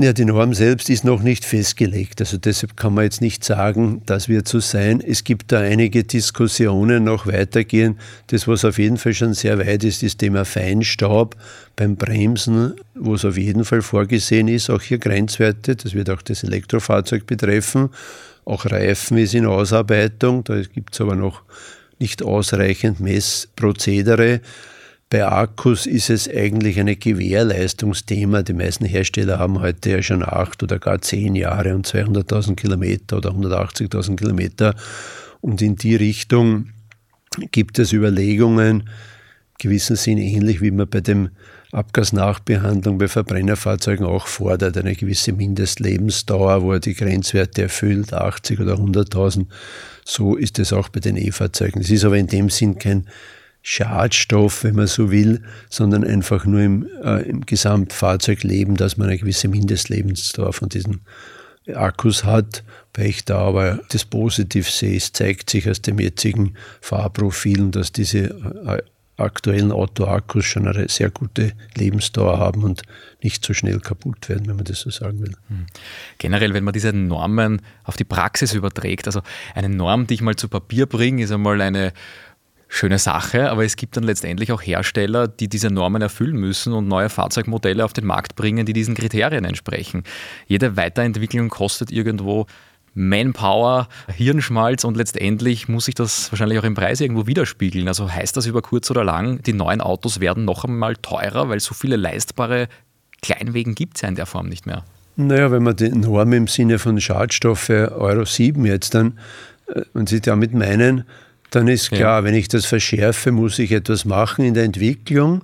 Ja, 0.00 0.12
die 0.12 0.24
Norm 0.24 0.54
selbst 0.54 0.90
ist 0.90 1.02
noch 1.02 1.22
nicht 1.22 1.44
festgelegt. 1.44 2.20
Also 2.20 2.38
deshalb 2.38 2.76
kann 2.76 2.94
man 2.94 3.02
jetzt 3.02 3.20
nicht 3.20 3.42
sagen, 3.42 4.00
das 4.06 4.28
wird 4.28 4.46
so 4.46 4.60
sein. 4.60 5.00
Es 5.04 5.24
gibt 5.24 5.50
da 5.50 5.58
einige 5.58 6.04
Diskussionen 6.04 7.02
noch 7.02 7.26
weitergehen. 7.26 7.98
Das, 8.28 8.46
was 8.46 8.64
auf 8.64 8.78
jeden 8.78 8.96
Fall 8.96 9.12
schon 9.12 9.34
sehr 9.34 9.58
weit 9.58 9.82
ist, 9.82 10.04
ist 10.04 10.14
das 10.14 10.16
Thema 10.18 10.44
Feinstaub 10.44 11.34
beim 11.74 11.96
Bremsen, 11.96 12.74
wo 12.94 13.14
es 13.14 13.24
auf 13.24 13.36
jeden 13.36 13.64
Fall 13.64 13.82
vorgesehen 13.82 14.46
ist. 14.46 14.70
Auch 14.70 14.82
hier 14.82 14.98
Grenzwerte. 14.98 15.74
Das 15.74 15.94
wird 15.94 16.10
auch 16.10 16.22
das 16.22 16.44
Elektrofahrzeug 16.44 17.26
betreffen. 17.26 17.88
Auch 18.44 18.66
Reifen 18.66 19.18
ist 19.18 19.34
in 19.34 19.46
Ausarbeitung. 19.46 20.44
Da 20.44 20.62
gibt 20.62 20.94
es 20.94 21.00
aber 21.00 21.16
noch 21.16 21.42
nicht 21.98 22.22
ausreichend 22.22 23.00
Messprozedere. 23.00 24.42
Bei 25.10 25.26
Akkus 25.26 25.86
ist 25.86 26.10
es 26.10 26.28
eigentlich 26.28 26.78
ein 26.78 26.98
Gewährleistungsthema. 26.98 28.42
Die 28.42 28.52
meisten 28.52 28.84
Hersteller 28.84 29.38
haben 29.38 29.60
heute 29.60 29.90
ja 29.90 30.02
schon 30.02 30.22
acht 30.22 30.62
oder 30.62 30.78
gar 30.78 31.00
zehn 31.00 31.34
Jahre 31.34 31.74
und 31.74 31.86
200.000 31.86 32.56
Kilometer 32.56 33.16
oder 33.16 33.30
180.000 33.30 34.16
Kilometer. 34.16 34.74
Und 35.40 35.62
in 35.62 35.76
die 35.76 35.96
Richtung 35.96 36.72
gibt 37.52 37.78
es 37.78 37.94
Überlegungen, 37.94 38.90
gewissen 39.58 39.96
Sinn 39.96 40.18
ähnlich 40.18 40.60
wie 40.60 40.72
man 40.72 40.88
bei 40.88 41.00
dem 41.00 41.30
Abgasnachbehandlung 41.72 42.98
bei 42.98 43.08
Verbrennerfahrzeugen 43.08 44.04
auch 44.04 44.26
fordert, 44.26 44.76
eine 44.76 44.94
gewisse 44.94 45.32
Mindestlebensdauer, 45.32 46.62
wo 46.62 46.72
er 46.72 46.80
die 46.80 46.94
Grenzwerte 46.94 47.62
erfüllt, 47.62 48.12
80 48.12 48.60
oder 48.60 48.74
100.000. 48.74 49.46
So 50.04 50.36
ist 50.36 50.58
es 50.58 50.74
auch 50.74 50.90
bei 50.90 51.00
den 51.00 51.16
E-Fahrzeugen. 51.16 51.80
Es 51.80 51.90
ist 51.90 52.04
aber 52.04 52.18
in 52.18 52.26
dem 52.26 52.50
Sinn 52.50 52.78
kein 52.78 53.06
Schadstoff, 53.70 54.64
wenn 54.64 54.76
man 54.76 54.86
so 54.86 55.10
will, 55.10 55.42
sondern 55.68 56.02
einfach 56.02 56.46
nur 56.46 56.62
im, 56.62 56.88
äh, 57.04 57.20
im 57.28 57.44
Gesamtfahrzeugleben, 57.44 58.76
dass 58.76 58.96
man 58.96 59.08
eine 59.08 59.18
gewisse 59.18 59.46
Mindestlebensdauer 59.48 60.54
von 60.54 60.70
diesen 60.70 61.02
Akkus 61.74 62.24
hat. 62.24 62.64
Weil 62.94 63.08
ich 63.08 63.26
da 63.26 63.40
aber 63.40 63.80
das 63.90 64.06
positiv 64.06 64.70
sehe, 64.70 64.96
es 64.96 65.12
zeigt 65.12 65.50
sich 65.50 65.68
aus 65.68 65.82
dem 65.82 66.00
jetzigen 66.00 66.54
Fahrprofilen, 66.80 67.70
dass 67.70 67.92
diese 67.92 68.30
äh, 68.64 68.82
aktuellen 69.18 69.70
Autoakkus 69.70 70.46
schon 70.46 70.66
eine 70.66 70.88
sehr 70.88 71.10
gute 71.10 71.52
Lebensdauer 71.76 72.38
haben 72.38 72.62
und 72.62 72.82
nicht 73.22 73.44
so 73.44 73.52
schnell 73.52 73.80
kaputt 73.80 74.28
werden, 74.30 74.46
wenn 74.46 74.56
man 74.56 74.64
das 74.64 74.80
so 74.80 74.90
sagen 74.90 75.20
will. 75.20 75.34
Hm. 75.48 75.66
Generell, 76.16 76.54
wenn 76.54 76.64
man 76.64 76.72
diese 76.72 76.92
Normen 76.92 77.60
auf 77.84 77.96
die 77.96 78.04
Praxis 78.04 78.54
überträgt, 78.54 79.06
also 79.06 79.20
eine 79.54 79.68
Norm, 79.68 80.06
die 80.06 80.14
ich 80.14 80.22
mal 80.22 80.36
zu 80.36 80.48
Papier 80.48 80.86
bringe, 80.86 81.22
ist 81.24 81.32
einmal 81.32 81.60
eine 81.60 81.92
schöne 82.68 82.98
Sache, 82.98 83.50
aber 83.50 83.64
es 83.64 83.76
gibt 83.76 83.96
dann 83.96 84.04
letztendlich 84.04 84.52
auch 84.52 84.62
Hersteller, 84.62 85.26
die 85.26 85.48
diese 85.48 85.68
Normen 85.68 86.02
erfüllen 86.02 86.36
müssen 86.36 86.72
und 86.72 86.86
neue 86.86 87.08
Fahrzeugmodelle 87.08 87.84
auf 87.84 87.92
den 87.92 88.04
Markt 88.04 88.36
bringen, 88.36 88.66
die 88.66 88.74
diesen 88.74 88.94
Kriterien 88.94 89.44
entsprechen. 89.44 90.04
Jede 90.46 90.76
Weiterentwicklung 90.76 91.48
kostet 91.48 91.90
irgendwo 91.90 92.46
Manpower, 92.94 93.88
Hirnschmalz 94.08 94.84
und 94.84 94.96
letztendlich 94.96 95.68
muss 95.68 95.86
sich 95.86 95.94
das 95.94 96.30
wahrscheinlich 96.32 96.58
auch 96.58 96.64
im 96.64 96.74
Preis 96.74 97.00
irgendwo 97.00 97.26
widerspiegeln. 97.26 97.88
Also 97.88 98.10
heißt 98.10 98.36
das 98.36 98.46
über 98.46 98.60
kurz 98.60 98.90
oder 98.90 99.04
lang, 99.04 99.40
die 99.42 99.52
neuen 99.52 99.80
Autos 99.80 100.20
werden 100.20 100.44
noch 100.44 100.64
einmal 100.64 100.96
teurer, 100.96 101.48
weil 101.48 101.60
so 101.60 101.74
viele 101.74 101.96
leistbare 101.96 102.68
Kleinwegen 103.22 103.74
gibt 103.74 103.96
es 103.96 104.02
ja 104.02 104.08
in 104.08 104.14
der 104.14 104.26
Form 104.26 104.48
nicht 104.48 104.66
mehr. 104.66 104.84
Naja, 105.16 105.50
wenn 105.50 105.62
man 105.62 105.76
die 105.76 105.90
Norm 105.90 106.32
im 106.32 106.46
Sinne 106.46 106.78
von 106.78 107.00
Schadstoffe 107.00 107.70
Euro 107.70 108.24
7 108.24 108.64
jetzt 108.66 108.94
dann, 108.94 109.18
äh, 109.66 109.82
wenn 109.92 110.06
Sie 110.06 110.20
damit 110.20 110.54
meinen, 110.54 111.04
dann 111.50 111.68
ist 111.68 111.90
klar, 111.90 112.20
ja. 112.20 112.24
wenn 112.24 112.34
ich 112.34 112.48
das 112.48 112.66
verschärfe, 112.66 113.32
muss 113.32 113.58
ich 113.58 113.72
etwas 113.72 114.04
machen 114.04 114.44
in 114.44 114.54
der 114.54 114.64
Entwicklung. 114.64 115.42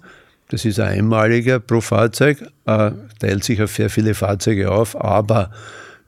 Das 0.49 0.65
ist 0.65 0.79
ein 0.79 0.99
einmaliger 0.99 1.59
pro 1.59 1.81
Fahrzeug, 1.81 2.43
äh, 2.67 2.91
teilt 3.19 3.45
sich 3.45 3.63
auf 3.63 3.75
sehr 3.75 3.89
viele 3.89 4.15
Fahrzeuge 4.15 4.71
auf. 4.71 5.01
Aber 5.01 5.51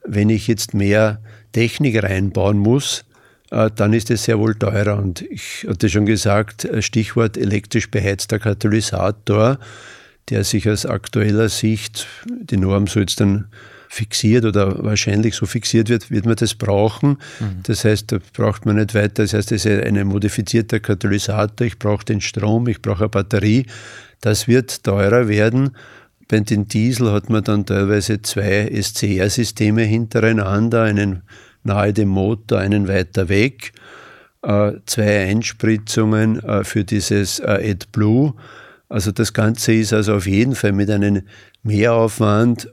wenn 0.04 0.28
ich 0.28 0.46
jetzt 0.46 0.74
mehr 0.74 1.20
Technik 1.52 2.02
reinbauen 2.02 2.58
muss, 2.58 3.04
äh, 3.50 3.70
dann 3.74 3.92
ist 3.92 4.10
es 4.10 4.24
sehr 4.24 4.38
wohl 4.38 4.54
teurer. 4.54 4.98
Und 4.98 5.22
ich 5.22 5.66
hatte 5.68 5.88
schon 5.88 6.04
gesagt, 6.04 6.64
äh, 6.64 6.82
Stichwort 6.82 7.36
elektrisch 7.38 7.90
beheizter 7.90 8.38
Katalysator, 8.38 9.58
der 10.28 10.44
sich 10.44 10.68
aus 10.68 10.84
aktueller 10.84 11.48
Sicht, 11.48 12.06
die 12.26 12.56
Norm 12.56 12.86
soll 12.86 13.02
jetzt 13.02 13.20
dann 13.20 13.46
fixiert 13.96 14.44
oder 14.44 14.84
wahrscheinlich 14.84 15.34
so 15.34 15.46
fixiert 15.46 15.88
wird, 15.88 16.10
wird 16.10 16.26
man 16.26 16.36
das 16.36 16.54
brauchen. 16.54 17.18
Mhm. 17.40 17.62
Das 17.64 17.84
heißt, 17.84 18.12
da 18.12 18.18
braucht 18.34 18.66
man 18.66 18.76
nicht 18.76 18.94
weiter. 18.94 19.22
Das 19.22 19.32
heißt, 19.32 19.52
es 19.52 19.64
ist 19.64 19.82
ein 19.82 20.06
modifizierter 20.06 20.80
Katalysator. 20.80 21.66
Ich 21.66 21.78
brauche 21.78 22.04
den 22.04 22.20
Strom, 22.20 22.68
ich 22.68 22.82
brauche 22.82 23.04
eine 23.04 23.08
Batterie. 23.08 23.66
Das 24.20 24.48
wird 24.48 24.84
teurer 24.84 25.28
werden. 25.28 25.70
Bei 26.28 26.40
den 26.40 26.66
Diesel 26.68 27.12
hat 27.12 27.30
man 27.30 27.44
dann 27.44 27.66
teilweise 27.66 28.20
zwei 28.20 28.70
SCR-Systeme 28.70 29.82
hintereinander, 29.82 30.82
einen 30.82 31.22
nahe 31.62 31.92
dem 31.92 32.08
Motor, 32.08 32.58
einen 32.58 32.88
weiter 32.88 33.28
weg, 33.28 33.72
äh, 34.42 34.72
zwei 34.86 35.26
Einspritzungen 35.26 36.42
äh, 36.42 36.64
für 36.64 36.84
dieses 36.84 37.38
äh, 37.38 37.72
AdBlue. 37.72 38.34
Also 38.88 39.12
das 39.12 39.32
Ganze 39.32 39.72
ist 39.74 39.92
also 39.92 40.14
auf 40.14 40.26
jeden 40.26 40.54
Fall 40.54 40.72
mit 40.72 40.90
einem 40.90 41.22
Mehraufwand 41.62 42.68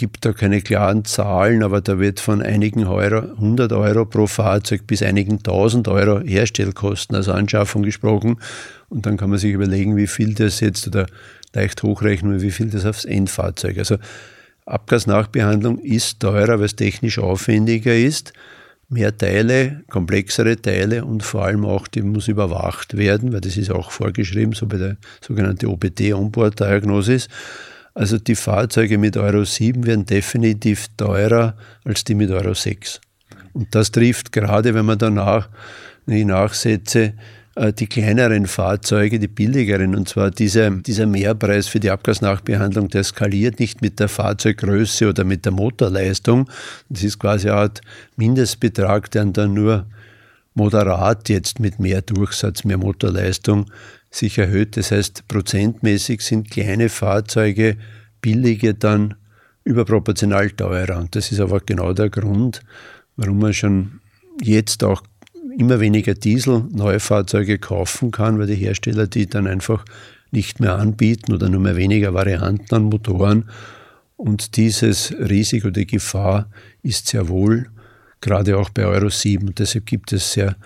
gibt 0.00 0.24
da 0.24 0.32
keine 0.32 0.62
klaren 0.62 1.04
Zahlen, 1.04 1.62
aber 1.62 1.82
da 1.82 1.98
wird 1.98 2.20
von 2.20 2.40
einigen 2.40 2.86
Euro, 2.86 3.18
100 3.18 3.70
Euro 3.74 4.06
pro 4.06 4.26
Fahrzeug 4.26 4.86
bis 4.86 5.02
einigen 5.02 5.36
1000 5.36 5.88
Euro 5.88 6.20
Herstellkosten, 6.20 7.14
also 7.14 7.32
Anschaffung 7.32 7.82
gesprochen. 7.82 8.38
Und 8.88 9.04
dann 9.04 9.18
kann 9.18 9.28
man 9.28 9.38
sich 9.38 9.52
überlegen, 9.52 9.98
wie 9.98 10.06
viel 10.06 10.32
das 10.32 10.60
jetzt 10.60 10.86
oder 10.88 11.06
leicht 11.52 11.82
hochrechnen, 11.82 12.40
wie 12.40 12.50
viel 12.50 12.70
das 12.70 12.86
aufs 12.86 13.04
Endfahrzeug. 13.04 13.76
Also 13.76 13.98
Abgasnachbehandlung 14.64 15.78
ist 15.78 16.20
teurer, 16.20 16.58
weil 16.58 16.66
es 16.66 16.76
technisch 16.76 17.18
aufwendiger 17.18 17.94
ist. 17.94 18.32
Mehr 18.88 19.14
Teile, 19.14 19.82
komplexere 19.90 20.56
Teile 20.56 21.04
und 21.04 21.22
vor 21.22 21.44
allem 21.44 21.66
auch, 21.66 21.88
die 21.88 22.00
muss 22.00 22.26
überwacht 22.26 22.96
werden, 22.96 23.34
weil 23.34 23.42
das 23.42 23.58
ist 23.58 23.70
auch 23.70 23.90
vorgeschrieben, 23.90 24.54
so 24.54 24.66
bei 24.66 24.78
der 24.78 24.96
sogenannten 25.20 25.66
OBD, 25.66 26.14
Onboard-Diagnosis. 26.14 27.28
Also 27.94 28.18
die 28.18 28.34
Fahrzeuge 28.34 28.98
mit 28.98 29.16
Euro 29.16 29.44
7 29.44 29.84
werden 29.86 30.06
definitiv 30.06 30.86
teurer 30.96 31.56
als 31.84 32.04
die 32.04 32.14
mit 32.14 32.30
Euro 32.30 32.54
6. 32.54 33.00
Und 33.52 33.74
das 33.74 33.90
trifft 33.90 34.32
gerade, 34.32 34.74
wenn 34.74 34.86
man 34.86 34.98
danach 34.98 35.48
die 36.06 36.24
Nachsätze, 36.24 37.14
äh, 37.56 37.72
die 37.72 37.86
kleineren 37.86 38.46
Fahrzeuge, 38.46 39.18
die 39.18 39.28
billigeren, 39.28 39.94
und 39.94 40.08
zwar 40.08 40.30
diese, 40.30 40.70
dieser 40.70 41.06
Mehrpreis 41.06 41.66
für 41.66 41.80
die 41.80 41.90
Abgasnachbehandlung, 41.90 42.88
der 42.88 43.04
skaliert 43.04 43.58
nicht 43.58 43.82
mit 43.82 43.98
der 43.98 44.08
Fahrzeuggröße 44.08 45.08
oder 45.08 45.24
mit 45.24 45.44
der 45.44 45.52
Motorleistung. 45.52 46.48
Das 46.88 47.02
ist 47.02 47.18
quasi 47.18 47.48
eine 47.48 47.58
Art 47.58 47.80
Mindestbetrag, 48.16 49.10
der 49.10 49.26
dann 49.26 49.54
nur 49.54 49.86
moderat 50.54 51.28
jetzt 51.28 51.60
mit 51.60 51.78
mehr 51.78 52.02
Durchsatz, 52.02 52.64
mehr 52.64 52.78
Motorleistung 52.78 53.66
sich 54.10 54.38
erhöht. 54.38 54.76
Das 54.76 54.90
heißt, 54.90 55.28
prozentmäßig 55.28 56.20
sind 56.22 56.50
kleine 56.50 56.88
Fahrzeuge 56.88 57.76
billige 58.20 58.74
dann 58.74 59.14
überproportional 59.64 60.50
teurer. 60.50 60.98
Und 60.98 61.14
das 61.14 61.32
ist 61.32 61.40
aber 61.40 61.60
genau 61.60 61.92
der 61.92 62.10
Grund, 62.10 62.60
warum 63.16 63.38
man 63.38 63.54
schon 63.54 64.00
jetzt 64.42 64.82
auch 64.84 65.02
immer 65.56 65.80
weniger 65.80 66.14
Diesel 66.14 66.64
neue 66.70 67.00
Fahrzeuge 67.00 67.58
kaufen 67.58 68.10
kann, 68.10 68.38
weil 68.38 68.46
die 68.46 68.54
Hersteller 68.54 69.06
die 69.06 69.26
dann 69.26 69.46
einfach 69.46 69.84
nicht 70.30 70.60
mehr 70.60 70.76
anbieten 70.76 71.32
oder 71.32 71.48
nur 71.48 71.60
mehr 71.60 71.76
weniger 71.76 72.14
Varianten 72.14 72.74
an 72.74 72.82
Motoren. 72.84 73.48
Und 74.16 74.56
dieses 74.56 75.12
Risiko, 75.12 75.70
die 75.70 75.86
Gefahr 75.86 76.48
ist 76.82 77.08
sehr 77.08 77.28
wohl, 77.28 77.68
gerade 78.20 78.58
auch 78.58 78.70
bei 78.70 78.84
Euro 78.86 79.08
7. 79.08 79.48
Und 79.48 79.58
deshalb 79.58 79.86
gibt 79.86 80.12
es 80.12 80.32
sehr 80.32 80.56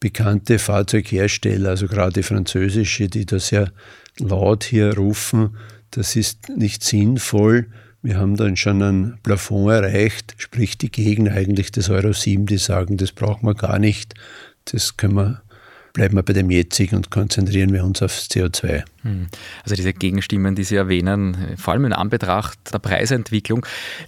bekannte 0.00 0.58
Fahrzeughersteller, 0.58 1.70
also 1.70 1.86
gerade 1.86 2.22
französische, 2.22 3.08
die 3.08 3.26
da 3.26 3.38
sehr 3.38 3.72
laut 4.18 4.64
hier 4.64 4.94
rufen, 4.96 5.56
das 5.90 6.16
ist 6.16 6.48
nicht 6.50 6.82
sinnvoll. 6.82 7.66
Wir 8.02 8.18
haben 8.18 8.36
dann 8.36 8.56
schon 8.56 8.82
ein 8.82 9.18
Plafond 9.22 9.70
erreicht, 9.70 10.34
sprich 10.38 10.78
die 10.78 10.90
Gegner 10.90 11.32
eigentlich 11.32 11.72
des 11.72 11.90
Euro 11.90 12.12
7, 12.12 12.46
die 12.46 12.58
sagen, 12.58 12.96
das 12.96 13.12
brauchen 13.12 13.46
wir 13.46 13.54
gar 13.54 13.78
nicht, 13.78 14.14
das 14.66 14.96
können 14.96 15.16
wir 15.16 15.42
bleiben 15.96 16.14
wir 16.14 16.22
bei 16.22 16.34
dem 16.34 16.50
jetzigen 16.50 16.96
und 16.96 17.10
konzentrieren 17.10 17.72
wir 17.72 17.82
uns 17.82 18.02
aufs 18.02 18.28
CO2. 18.30 18.84
Hm. 19.00 19.28
Also 19.64 19.76
diese 19.76 19.94
Gegenstimmen, 19.94 20.54
die 20.54 20.62
Sie 20.62 20.76
erwähnen, 20.76 21.56
vor 21.56 21.72
allem 21.72 21.86
in 21.86 21.94
Anbetracht 21.94 22.58
der 22.70 22.80
Preisentwicklung, 22.80 23.64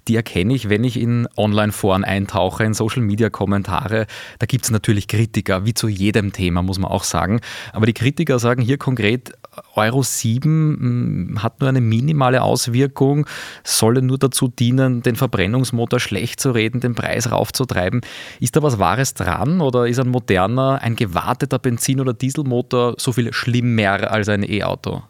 die 0.07 0.15
erkenne 0.15 0.53
ich, 0.53 0.69
wenn 0.69 0.83
ich 0.83 0.99
in 0.99 1.27
Online-Foren 1.35 2.03
eintauche, 2.03 2.63
in 2.63 2.75
Social-Media-Kommentare. 2.75 4.05
Da 4.37 4.45
gibt 4.45 4.65
es 4.65 4.71
natürlich 4.71 5.07
Kritiker, 5.07 5.65
wie 5.65 5.73
zu 5.73 5.87
jedem 5.87 6.31
Thema, 6.31 6.61
muss 6.61 6.77
man 6.77 6.91
auch 6.91 7.03
sagen. 7.03 7.41
Aber 7.73 7.87
die 7.87 7.93
Kritiker 7.93 8.37
sagen 8.37 8.61
hier 8.61 8.77
konkret, 8.77 9.33
Euro 9.75 10.03
7 10.03 10.43
hm, 10.43 11.43
hat 11.43 11.59
nur 11.59 11.69
eine 11.69 11.81
minimale 11.81 12.41
Auswirkung, 12.41 13.25
soll 13.63 14.01
nur 14.01 14.17
dazu 14.17 14.47
dienen, 14.47 15.01
den 15.01 15.15
Verbrennungsmotor 15.15 15.99
schlecht 15.99 16.39
zu 16.39 16.51
reden, 16.51 16.79
den 16.79 16.95
Preis 16.95 17.31
raufzutreiben. 17.31 18.01
Ist 18.39 18.55
da 18.55 18.63
was 18.63 18.79
Wahres 18.79 19.13
dran 19.13 19.61
oder 19.61 19.87
ist 19.87 19.99
ein 19.99 20.09
moderner, 20.09 20.79
ein 20.81 20.95
gewarteter 20.95 21.59
Benzin- 21.59 21.99
oder 21.99 22.13
Dieselmotor 22.13 22.95
so 22.97 23.11
viel 23.11 23.33
schlimmer 23.33 24.11
als 24.11 24.29
ein 24.29 24.43
E-Auto? 24.43 25.03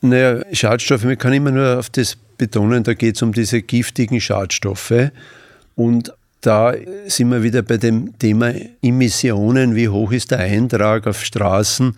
Naja, 0.00 0.42
Schadstoffe, 0.52 1.04
man 1.04 1.18
kann 1.18 1.32
immer 1.32 1.50
nur 1.50 1.78
auf 1.78 1.90
das 1.90 2.16
betonen, 2.38 2.84
da 2.84 2.94
geht 2.94 3.16
es 3.16 3.22
um 3.22 3.32
diese 3.32 3.62
giftigen 3.62 4.20
Schadstoffe. 4.20 5.10
Und 5.74 6.12
da 6.40 6.74
sind 7.06 7.30
wir 7.30 7.42
wieder 7.42 7.62
bei 7.62 7.76
dem 7.76 8.16
Thema 8.18 8.52
Emissionen. 8.82 9.74
Wie 9.74 9.88
hoch 9.88 10.12
ist 10.12 10.30
der 10.30 10.38
Eintrag 10.38 11.06
auf 11.06 11.24
Straßen? 11.24 11.96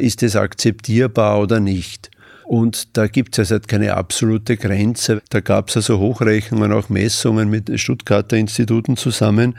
Ist 0.00 0.22
es 0.22 0.36
akzeptierbar 0.36 1.40
oder 1.40 1.60
nicht? 1.60 2.10
Und 2.50 2.96
da 2.96 3.06
gibt 3.06 3.38
es 3.38 3.52
also 3.52 3.64
keine 3.64 3.94
absolute 3.94 4.56
Grenze. 4.56 5.22
Da 5.30 5.38
gab 5.38 5.68
es 5.68 5.76
also 5.76 6.00
Hochrechnungen, 6.00 6.72
auch 6.72 6.88
Messungen 6.88 7.48
mit 7.48 7.70
Stuttgarter 7.78 8.36
Instituten 8.36 8.96
zusammen, 8.96 9.56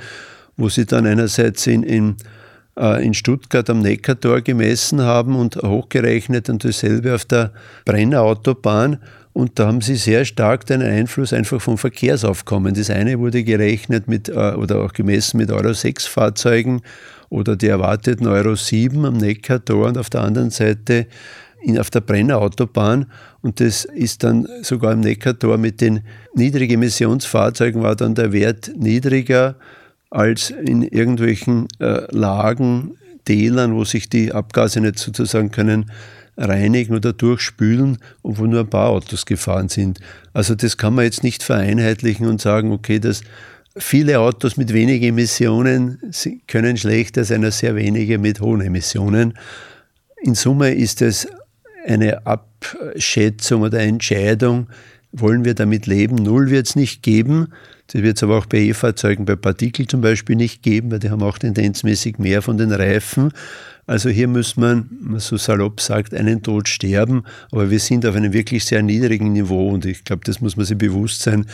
wo 0.58 0.68
sie 0.68 0.86
dann 0.86 1.06
einerseits 1.06 1.68
in, 1.68 1.84
in, 1.84 2.18
äh, 2.78 3.02
in 3.06 3.14
Stuttgart 3.14 3.70
am 3.70 3.80
Neckartor 3.80 4.42
gemessen 4.42 5.00
haben 5.00 5.38
und 5.38 5.56
hochgerechnet 5.56 6.50
und 6.50 6.66
dasselbe 6.66 7.16
auf 7.16 7.24
der 7.24 7.54
Brenner 7.86 8.24
Autobahn. 8.24 8.98
Und 9.34 9.60
da 9.60 9.68
haben 9.68 9.82
sie 9.82 9.96
sehr 9.96 10.26
stark 10.26 10.66
den 10.66 10.82
Einfluss 10.82 11.32
einfach 11.32 11.62
vom 11.62 11.78
Verkehrsaufkommen. 11.78 12.74
Das 12.74 12.90
eine 12.90 13.18
wurde 13.20 13.44
gerechnet 13.44 14.08
mit 14.08 14.28
äh, 14.28 14.34
oder 14.34 14.82
auch 14.82 14.94
gemessen 14.94 15.38
mit 15.38 15.52
Euro 15.52 15.74
6 15.74 16.06
Fahrzeugen 16.06 16.82
oder 17.30 17.56
die 17.56 17.68
erwarteten 17.68 18.28
Euro 18.28 18.56
7 18.56 19.06
am 19.06 19.18
Neckartor 19.18 19.88
und 19.88 19.98
auf 19.98 20.10
der 20.10 20.22
anderen 20.22 20.50
Seite 20.50 21.08
in, 21.62 21.80
auf 21.80 21.90
der 21.90 22.02
Brenner 22.02 22.40
Autobahn. 22.40 23.06
Und 23.42 23.62
das 23.62 23.86
ist 23.86 24.24
dann 24.24 24.48
sogar 24.64 24.94
im 24.94 25.00
Neckartor 25.00 25.58
mit 25.58 25.80
den 25.80 26.02
niedrigen 26.36 26.74
Emissionsfahrzeugen 26.74 27.82
war 27.82 27.96
dann 27.96 28.16
der 28.16 28.34
Wert 28.34 28.72
niedriger 28.76 29.56
als 30.10 30.50
in 30.50 30.84
irgendwelchen 30.84 31.68
äh, 31.80 32.06
Lagen, 32.12 32.98
Tälern, 33.24 33.76
wo 33.76 33.86
sich 33.86 34.10
die 34.10 34.34
Abgase 34.34 34.82
nicht 34.82 35.00
sozusagen 35.00 35.52
können 35.52 35.90
reinigen 36.38 36.96
oder 36.96 37.14
durchspülen 37.14 37.98
wo 38.24 38.46
nur 38.46 38.62
ein 38.62 38.70
paar 38.70 38.90
Autos 38.90 39.26
gefahren 39.26 39.70
sind. 39.70 40.00
Also 40.34 40.56
das 40.56 40.78
kann 40.78 40.96
man 40.96 41.06
jetzt 41.06 41.24
nicht 41.24 41.44
vereinheitlichen 41.44 42.28
und 42.28 42.42
sagen, 42.42 42.72
okay, 42.72 43.00
dass 43.00 43.22
viele 43.78 44.20
Autos 44.20 44.58
mit 44.58 44.74
wenigen 44.74 45.06
Emissionen 45.06 46.00
können 46.48 46.78
schlechter 46.78 47.24
sein 47.24 47.44
als 47.44 47.60
sehr 47.60 47.76
wenige 47.76 48.18
mit 48.18 48.42
hohen 48.42 48.62
Emissionen. 48.62 49.38
In 50.22 50.36
Summe 50.36 50.74
ist 50.74 51.02
es 51.02 51.28
eine 51.86 52.26
Abschätzung 52.26 53.64
oder 53.64 53.80
Entscheidung, 53.80 54.68
wollen 55.12 55.44
wir 55.44 55.56
damit 55.56 55.88
leben? 55.88 56.16
Null 56.16 56.50
wird 56.50 56.68
es 56.68 56.76
nicht 56.76 57.04
geben. 57.04 57.48
Das 57.88 58.02
wird 58.02 58.18
es 58.18 58.24
aber 58.24 58.38
auch 58.38 58.46
bei 58.46 58.60
E-Fahrzeugen, 58.60 59.26
bei 59.26 59.36
Partikel 59.36 59.88
zum 59.88 60.00
Beispiel 60.00 60.38
nicht 60.38 60.64
geben, 60.64 60.92
weil 60.92 61.00
die 61.00 61.10
haben 61.10 61.24
auch 61.24 61.38
tendenzmäßig 61.38 62.18
mehr 62.18 62.42
von 62.42 62.58
den 62.58 62.72
Reifen. 62.72 63.34
Also 63.92 64.08
hier 64.08 64.30
muss 64.30 64.56
man, 64.56 65.18
so 65.18 65.36
salopp 65.36 65.82
sagt, 65.82 66.14
einen 66.14 66.42
Tod 66.42 66.70
sterben, 66.70 67.24
aber 67.52 67.72
wir 67.72 67.80
sind 67.82 68.06
auf 68.06 68.16
einem 68.16 68.32
wirklich 68.32 68.64
sehr 68.64 68.82
niedrigen 68.82 69.34
Niveau 69.34 69.68
und 69.68 69.86
ich 69.86 70.06
glaube, 70.06 70.22
das 70.24 70.40
muss 70.40 70.56
man 70.56 70.66
sich 70.66 70.78
bewusst 70.78 71.24
sein, 71.24 71.46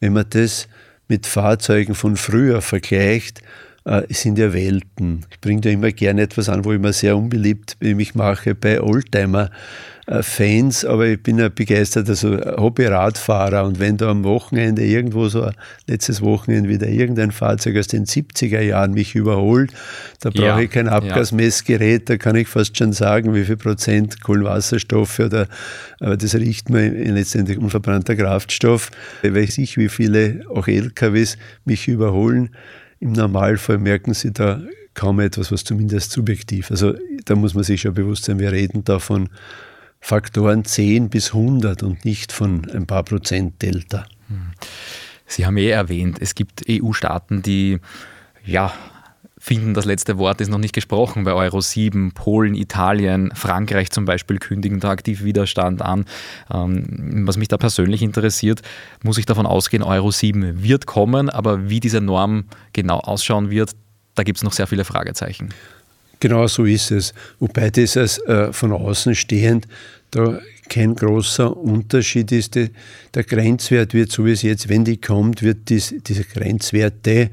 wenn 0.00 0.14
man 0.14 0.24
das 0.30 0.66
mit 1.08 1.26
Fahrzeugen 1.26 1.94
von 1.94 2.16
früher 2.16 2.62
vergleicht, 2.62 3.42
äh, 3.84 4.02
sind 4.10 4.38
ja 4.38 4.52
Welten. 4.52 5.26
Ich 5.30 5.40
bringe 5.40 5.60
da 5.60 5.70
immer 5.70 5.92
gerne 5.92 6.22
etwas 6.22 6.48
an, 6.48 6.64
wo 6.64 6.72
ich 6.72 6.80
mir 6.80 6.92
sehr 6.92 7.16
unbeliebt 7.16 7.76
mich 7.80 8.14
mache 8.14 8.54
bei 8.54 8.80
Oldtimer. 8.80 9.50
Fans, 10.06 10.84
aber 10.84 11.06
ich 11.06 11.22
bin 11.22 11.40
ein 11.40 11.54
begeisterter 11.54 12.10
also 12.10 12.38
Hobby-Radfahrer 12.58 13.64
und 13.64 13.80
wenn 13.80 13.96
da 13.96 14.10
am 14.10 14.22
Wochenende 14.22 14.84
irgendwo 14.84 15.28
so 15.28 15.50
letztes 15.86 16.20
Wochenende 16.20 16.68
wieder 16.68 16.88
irgendein 16.88 17.32
Fahrzeug 17.32 17.78
aus 17.78 17.86
den 17.86 18.04
70er 18.04 18.60
Jahren 18.60 18.92
mich 18.92 19.14
überholt, 19.14 19.72
da 20.20 20.28
brauche 20.28 20.44
ja, 20.44 20.60
ich 20.60 20.70
kein 20.70 20.88
Abgasmessgerät, 20.88 22.10
da 22.10 22.18
kann 22.18 22.36
ich 22.36 22.48
fast 22.48 22.76
schon 22.76 22.92
sagen, 22.92 23.34
wie 23.34 23.44
viel 23.44 23.56
Prozent 23.56 24.20
Kohlenwasserstoffe 24.20 25.20
oder, 25.20 25.48
aber 26.00 26.18
das 26.18 26.34
riecht 26.34 26.68
man 26.68 26.92
letztendlich 26.92 27.56
unverbrannter 27.56 28.14
Kraftstoff, 28.14 28.90
weiß 29.22 29.56
ich, 29.56 29.78
wie 29.78 29.88
viele 29.88 30.42
auch 30.54 30.68
LKWs 30.68 31.38
mich 31.64 31.88
überholen. 31.88 32.50
Im 33.04 33.12
Normalfall 33.12 33.76
merken 33.76 34.14
sie 34.14 34.32
da 34.32 34.62
kaum 34.94 35.20
etwas, 35.20 35.52
was 35.52 35.62
zumindest 35.62 36.10
subjektiv. 36.10 36.70
Also 36.70 36.94
da 37.26 37.34
muss 37.34 37.52
man 37.52 37.62
sich 37.62 37.82
schon 37.82 37.92
bewusst 37.92 38.24
sein, 38.24 38.38
wir 38.38 38.50
reden 38.50 38.82
da 38.82 38.98
von 38.98 39.28
Faktoren 40.00 40.64
10 40.64 41.10
bis 41.10 41.34
100 41.34 41.82
und 41.82 42.06
nicht 42.06 42.32
von 42.32 42.66
ein 42.70 42.86
paar 42.86 43.02
Prozent 43.02 43.60
Delta. 43.60 44.06
Sie 45.26 45.44
haben 45.44 45.58
eh 45.58 45.68
erwähnt, 45.68 46.16
es 46.20 46.34
gibt 46.34 46.64
EU-Staaten, 46.66 47.42
die 47.42 47.78
ja 48.42 48.72
finden, 49.44 49.74
das 49.74 49.84
letzte 49.84 50.16
Wort 50.16 50.40
ist 50.40 50.48
noch 50.48 50.58
nicht 50.58 50.72
gesprochen 50.72 51.24
bei 51.24 51.34
Euro 51.34 51.60
7. 51.60 52.12
Polen, 52.12 52.54
Italien, 52.54 53.30
Frankreich 53.34 53.90
zum 53.90 54.06
Beispiel 54.06 54.38
kündigen 54.38 54.80
da 54.80 54.88
aktiv 54.88 55.22
Widerstand 55.22 55.82
an. 55.82 56.06
Ähm, 56.50 57.26
was 57.26 57.36
mich 57.36 57.48
da 57.48 57.58
persönlich 57.58 58.00
interessiert, 58.00 58.62
muss 59.02 59.18
ich 59.18 59.26
davon 59.26 59.44
ausgehen, 59.44 59.82
Euro 59.82 60.10
7 60.10 60.62
wird 60.62 60.86
kommen, 60.86 61.28
aber 61.28 61.68
wie 61.68 61.78
diese 61.78 62.00
Norm 62.00 62.44
genau 62.72 63.00
ausschauen 63.00 63.50
wird, 63.50 63.72
da 64.14 64.22
gibt 64.22 64.38
es 64.38 64.44
noch 64.44 64.54
sehr 64.54 64.66
viele 64.66 64.84
Fragezeichen. 64.84 65.50
Genau 66.20 66.46
so 66.46 66.64
ist 66.64 66.90
es. 66.90 67.12
Wobei 67.38 67.68
das 67.68 67.98
als 67.98 68.18
äh, 68.20 68.50
von 68.50 68.72
außen 68.72 69.14
stehend 69.14 69.68
da 70.10 70.38
kein 70.70 70.94
großer 70.94 71.54
Unterschied 71.54 72.32
ist. 72.32 72.54
Der 72.56 73.24
Grenzwert 73.24 73.92
wird, 73.92 74.10
so 74.10 74.24
wie 74.24 74.32
es 74.32 74.40
jetzt, 74.40 74.70
wenn 74.70 74.86
die 74.86 74.96
kommt, 74.96 75.42
wird 75.42 75.68
dies, 75.68 75.94
diese 76.06 76.24
Grenzwerte, 76.24 77.28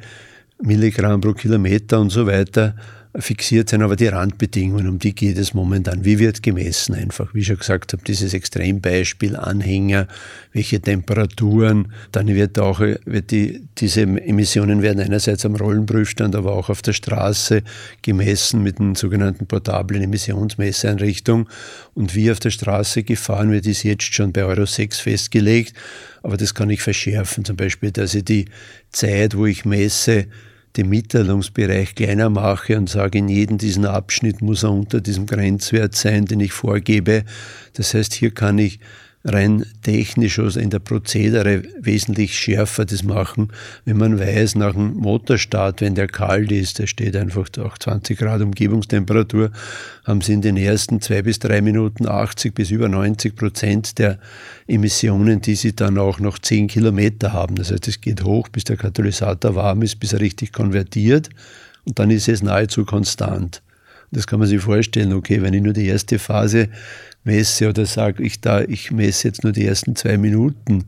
Milligramm 0.63 1.21
pro 1.21 1.33
Kilometer 1.33 1.99
und 1.99 2.09
so 2.09 2.27
weiter, 2.27 2.75
fixiert 3.15 3.69
sein, 3.69 3.81
aber 3.81 3.97
die 3.97 4.07
Randbedingungen, 4.07 4.87
um 4.87 4.97
die 4.97 5.13
geht 5.13 5.37
es 5.37 5.53
momentan. 5.53 6.05
Wie 6.05 6.17
wird 6.17 6.41
gemessen 6.41 6.95
einfach? 6.95 7.33
Wie 7.33 7.39
ich 7.39 7.47
schon 7.47 7.57
gesagt 7.57 7.91
habe, 7.91 8.03
dieses 8.05 8.33
Extrembeispiel, 8.33 9.35
Anhänger, 9.35 10.07
welche 10.53 10.79
Temperaturen, 10.79 11.91
dann 12.13 12.27
wird 12.27 12.57
auch, 12.57 12.79
wird 12.79 13.31
die, 13.31 13.67
diese 13.77 14.03
Emissionen 14.03 14.81
werden 14.81 15.01
einerseits 15.01 15.45
am 15.45 15.55
Rollenprüfstand, 15.55 16.35
aber 16.35 16.53
auch 16.53 16.69
auf 16.69 16.81
der 16.81 16.93
Straße 16.93 17.63
gemessen 18.01 18.63
mit 18.63 18.79
den 18.79 18.95
sogenannten 18.95 19.45
portablen 19.45 20.01
Emissionsmesseinrichtungen. 20.03 21.47
Und 21.93 22.15
wie 22.15 22.31
auf 22.31 22.39
der 22.39 22.51
Straße 22.51 23.03
gefahren 23.03 23.51
wird, 23.51 23.67
ist 23.67 23.83
jetzt 23.83 24.13
schon 24.13 24.31
bei 24.31 24.45
Euro 24.45 24.65
6 24.65 24.99
festgelegt. 24.99 25.73
Aber 26.23 26.37
das 26.37 26.53
kann 26.53 26.69
ich 26.69 26.81
verschärfen. 26.81 27.43
Zum 27.43 27.57
Beispiel, 27.57 27.91
dass 27.91 28.15
ich 28.15 28.23
die 28.23 28.45
Zeit, 28.91 29.35
wo 29.35 29.47
ich 29.47 29.65
messe, 29.65 30.27
den 30.77 30.89
Mitteilungsbereich 30.89 31.95
kleiner 31.95 32.29
mache 32.29 32.77
und 32.77 32.89
sage, 32.89 33.17
in 33.17 33.27
jedem 33.27 33.57
diesen 33.57 33.85
Abschnitt 33.85 34.41
muss 34.41 34.63
er 34.63 34.71
unter 34.71 35.01
diesem 35.01 35.25
Grenzwert 35.25 35.95
sein, 35.95 36.25
den 36.25 36.39
ich 36.39 36.53
vorgebe. 36.53 37.23
Das 37.73 37.93
heißt, 37.93 38.13
hier 38.13 38.33
kann 38.33 38.57
ich 38.57 38.79
rein 39.23 39.65
technisch 39.83 40.39
also 40.39 40.59
in 40.59 40.69
der 40.69 40.79
Prozedere 40.79 41.63
wesentlich 41.79 42.37
schärfer 42.37 42.85
das 42.85 43.03
machen, 43.03 43.51
wenn 43.85 43.97
man 43.97 44.19
weiß, 44.19 44.55
nach 44.55 44.73
dem 44.73 44.95
Motorstart, 44.95 45.81
wenn 45.81 45.95
der 45.95 46.07
kalt 46.07 46.51
ist, 46.51 46.79
der 46.79 46.87
steht 46.87 47.15
einfach 47.15 47.47
auch 47.59 47.77
20 47.77 48.17
Grad 48.17 48.41
Umgebungstemperatur, 48.41 49.51
haben 50.05 50.21
sie 50.21 50.33
in 50.33 50.41
den 50.41 50.57
ersten 50.57 51.01
zwei 51.01 51.21
bis 51.21 51.39
drei 51.39 51.61
Minuten 51.61 52.07
80 52.07 52.55
bis 52.55 52.71
über 52.71 52.89
90 52.89 53.35
Prozent 53.35 53.99
der 53.99 54.17
Emissionen, 54.67 55.41
die 55.41 55.55
sie 55.55 55.75
dann 55.75 55.97
auch 55.97 56.19
noch 56.19 56.39
10 56.39 56.67
Kilometer 56.67 57.33
haben. 57.33 57.55
Das 57.55 57.71
heißt, 57.71 57.87
es 57.87 58.01
geht 58.01 58.23
hoch, 58.23 58.49
bis 58.49 58.63
der 58.63 58.77
Katalysator 58.77 59.55
warm 59.55 59.83
ist, 59.83 59.99
bis 59.99 60.13
er 60.13 60.19
richtig 60.19 60.51
konvertiert. 60.51 61.29
und 61.85 61.97
dann 61.97 62.11
ist 62.11 62.27
es 62.27 62.43
nahezu 62.43 62.85
konstant. 62.85 63.61
Das 64.11 64.27
kann 64.27 64.39
man 64.39 64.47
sich 64.47 64.61
vorstellen, 64.61 65.13
okay, 65.13 65.41
wenn 65.41 65.53
ich 65.53 65.61
nur 65.61 65.73
die 65.73 65.87
erste 65.87 66.19
Phase 66.19 66.67
messe 67.23 67.69
oder 67.69 67.85
sage, 67.85 68.23
ich, 68.23 68.41
da, 68.41 68.61
ich 68.61 68.91
messe 68.91 69.27
jetzt 69.27 69.43
nur 69.43 69.53
die 69.53 69.65
ersten 69.65 69.95
zwei 69.95 70.17
Minuten, 70.17 70.85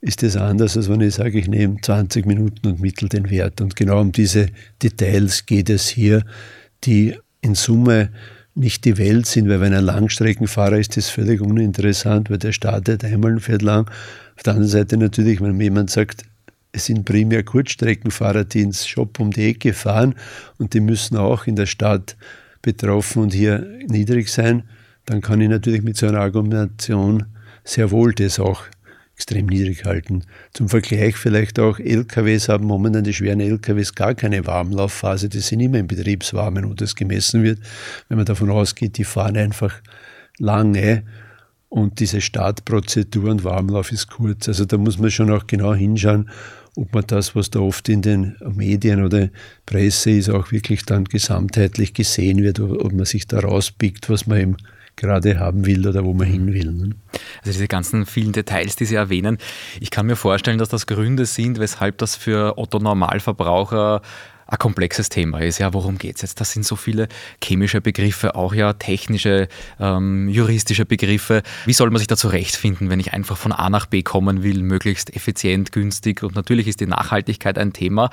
ist 0.00 0.22
das 0.22 0.36
anders, 0.36 0.76
als 0.76 0.88
wenn 0.88 1.00
ich 1.00 1.14
sage, 1.14 1.38
ich 1.38 1.48
nehme 1.48 1.76
20 1.80 2.26
Minuten 2.26 2.66
und 2.66 2.80
mittel 2.80 3.08
den 3.08 3.30
Wert. 3.30 3.60
Und 3.60 3.76
genau 3.76 4.00
um 4.00 4.10
diese 4.10 4.46
Details 4.82 5.46
geht 5.46 5.70
es 5.70 5.88
hier, 5.88 6.24
die 6.84 7.16
in 7.40 7.54
Summe 7.54 8.10
nicht 8.54 8.84
die 8.84 8.98
Welt 8.98 9.26
sind, 9.26 9.48
weil 9.48 9.60
wenn 9.60 9.72
ein 9.72 9.84
Langstreckenfahrer 9.84 10.78
ist, 10.78 10.96
das 10.96 11.08
völlig 11.08 11.40
uninteressant, 11.40 12.30
weil 12.30 12.38
der 12.38 12.52
startet 12.52 13.04
einmal 13.04 13.32
und 13.32 13.40
fährt 13.40 13.62
lang. 13.62 13.88
Auf 14.36 14.42
der 14.42 14.54
anderen 14.54 14.70
Seite 14.70 14.96
natürlich, 14.96 15.40
wenn 15.40 15.58
jemand 15.60 15.90
sagt, 15.90 16.24
es 16.72 16.86
sind 16.86 17.04
primär 17.04 17.44
Kurzstreckenfahrer, 17.44 18.44
die 18.44 18.62
ins 18.62 18.86
Shop 18.86 19.20
um 19.20 19.30
die 19.30 19.50
Ecke 19.50 19.72
fahren 19.72 20.14
und 20.58 20.74
die 20.74 20.80
müssen 20.80 21.16
auch 21.16 21.46
in 21.46 21.56
der 21.56 21.66
Stadt 21.66 22.16
betroffen 22.62 23.22
und 23.22 23.32
hier 23.32 23.66
niedrig 23.88 24.30
sein, 24.30 24.64
dann 25.06 25.20
kann 25.20 25.40
ich 25.40 25.48
natürlich 25.48 25.82
mit 25.82 25.96
so 25.96 26.06
einer 26.06 26.20
Argumentation 26.20 27.26
sehr 27.64 27.90
wohl 27.90 28.12
das 28.14 28.38
auch 28.38 28.62
extrem 29.14 29.46
niedrig 29.46 29.84
halten. 29.84 30.24
Zum 30.52 30.68
Vergleich 30.68 31.16
vielleicht 31.16 31.58
auch, 31.60 31.78
LKWs 31.78 32.48
haben 32.48 32.66
momentan 32.66 33.04
die 33.04 33.14
schweren 33.14 33.40
LKWs 33.40 33.94
gar 33.94 34.14
keine 34.14 34.46
Warmlaufphase, 34.46 35.28
die 35.28 35.40
sind 35.40 35.60
immer 35.60 35.78
im 35.78 35.86
Betriebswarmen, 35.86 36.68
wo 36.68 36.74
das 36.74 36.96
gemessen 36.96 37.42
wird. 37.42 37.60
Wenn 38.08 38.16
man 38.16 38.26
davon 38.26 38.50
ausgeht, 38.50 38.98
die 38.98 39.04
fahren 39.04 39.36
einfach 39.36 39.74
lange 40.38 41.04
und 41.68 42.00
diese 42.00 42.20
Startprozedur 42.20 43.30
und 43.30 43.44
Warmlauf 43.44 43.92
ist 43.92 44.08
kurz. 44.08 44.48
Also 44.48 44.64
da 44.64 44.76
muss 44.76 44.98
man 44.98 45.10
schon 45.10 45.30
auch 45.30 45.46
genau 45.46 45.74
hinschauen, 45.74 46.28
ob 46.74 46.92
man 46.94 47.04
das, 47.06 47.36
was 47.36 47.50
da 47.50 47.60
oft 47.60 47.88
in 47.88 48.02
den 48.02 48.36
Medien 48.54 49.04
oder 49.04 49.28
Presse 49.66 50.10
ist, 50.10 50.30
auch 50.30 50.52
wirklich 50.52 50.84
dann 50.84 51.04
gesamtheitlich 51.04 51.94
gesehen 51.94 52.42
wird, 52.42 52.60
ob 52.60 52.92
man 52.92 53.04
sich 53.04 53.26
da 53.26 53.40
rauspickt, 53.40 54.08
was 54.10 54.26
man 54.26 54.40
eben 54.40 54.56
gerade 54.96 55.38
haben 55.38 55.66
will 55.66 55.86
oder 55.86 56.04
wo 56.04 56.12
man 56.12 56.26
hin 56.26 56.52
will. 56.52 56.72
Ne? 56.72 56.90
Also 57.38 57.52
diese 57.52 57.68
ganzen 57.68 58.06
vielen 58.06 58.32
Details, 58.32 58.76
die 58.76 58.84
Sie 58.84 58.94
erwähnen, 58.94 59.38
ich 59.80 59.90
kann 59.90 60.06
mir 60.06 60.16
vorstellen, 60.16 60.58
dass 60.58 60.68
das 60.68 60.86
Gründe 60.86 61.26
sind, 61.26 61.58
weshalb 61.58 61.98
das 61.98 62.16
für 62.16 62.58
Otto 62.58 62.78
Normalverbraucher 62.78 64.02
ein 64.52 64.58
komplexes 64.58 65.08
Thema 65.08 65.40
ist. 65.40 65.58
Ja, 65.58 65.72
worum 65.72 65.96
geht 65.96 66.16
es 66.16 66.22
jetzt? 66.22 66.40
Das 66.40 66.52
sind 66.52 66.66
so 66.66 66.76
viele 66.76 67.08
chemische 67.42 67.80
Begriffe, 67.80 68.34
auch 68.34 68.52
ja 68.52 68.74
technische, 68.74 69.48
ähm, 69.80 70.28
juristische 70.28 70.84
Begriffe. 70.84 71.42
Wie 71.64 71.72
soll 71.72 71.90
man 71.90 71.98
sich 71.98 72.06
da 72.06 72.16
zurechtfinden, 72.16 72.90
wenn 72.90 73.00
ich 73.00 73.14
einfach 73.14 73.38
von 73.38 73.52
A 73.52 73.70
nach 73.70 73.86
B 73.86 74.02
kommen 74.02 74.42
will, 74.42 74.62
möglichst 74.62 75.14
effizient, 75.16 75.72
günstig? 75.72 76.22
Und 76.22 76.34
natürlich 76.34 76.68
ist 76.68 76.80
die 76.80 76.86
Nachhaltigkeit 76.86 77.56
ein 77.56 77.72
Thema. 77.72 78.10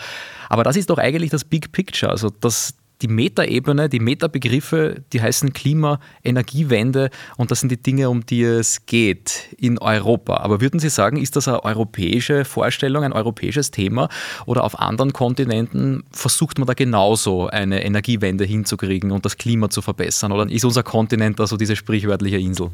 Aber 0.48 0.64
das 0.64 0.78
ist 0.78 0.90
doch 0.90 0.98
eigentlich 0.98 1.30
das 1.30 1.44
Big 1.44 1.74
Picture, 1.74 2.10
also 2.12 2.30
das, 2.30 2.74
die 3.02 3.08
Metaebene, 3.08 3.88
die 3.88 4.00
Metabegriffe, 4.00 5.04
die 5.14 5.22
heißen 5.22 5.54
Klima, 5.54 6.00
Energiewende 6.24 7.10
und 7.38 7.52
das 7.52 7.62
sind 7.62 7.72
die 7.72 7.82
Dinge, 7.82 8.10
um 8.10 8.26
die 8.26 8.44
es 8.44 8.86
geht 8.86 9.56
in 9.58 9.78
Europa. 9.78 10.38
Aber 10.38 10.60
würden 10.62 10.80
Sie 10.80 10.90
sagen, 10.90 11.18
ist 11.18 11.36
das 11.36 11.48
eine 11.48 11.64
europäische 11.64 12.44
Vorstellung, 12.44 13.04
ein 13.04 13.14
europäisches 13.14 13.72
Thema 13.72 14.10
oder 14.46 14.64
auf 14.64 14.80
anderen 14.80 15.14
Kontinenten 15.14 16.04
versucht 16.12 16.60
man 16.60 16.68
da 16.68 16.74
genauso 16.74 17.48
eine 17.48 17.84
Energiewende 17.84 18.44
hinzukriegen 18.44 19.12
und 19.12 19.26
das 19.26 19.38
Klima 19.38 19.70
zu 19.70 19.82
verbessern? 19.82 20.32
Oder 20.32 20.50
ist 20.50 20.66
unser 20.66 20.84
Kontinent 20.84 21.40
also 21.40 21.56
diese 21.56 21.76
sprichwörtliche 21.76 22.38
Insel? 22.38 22.72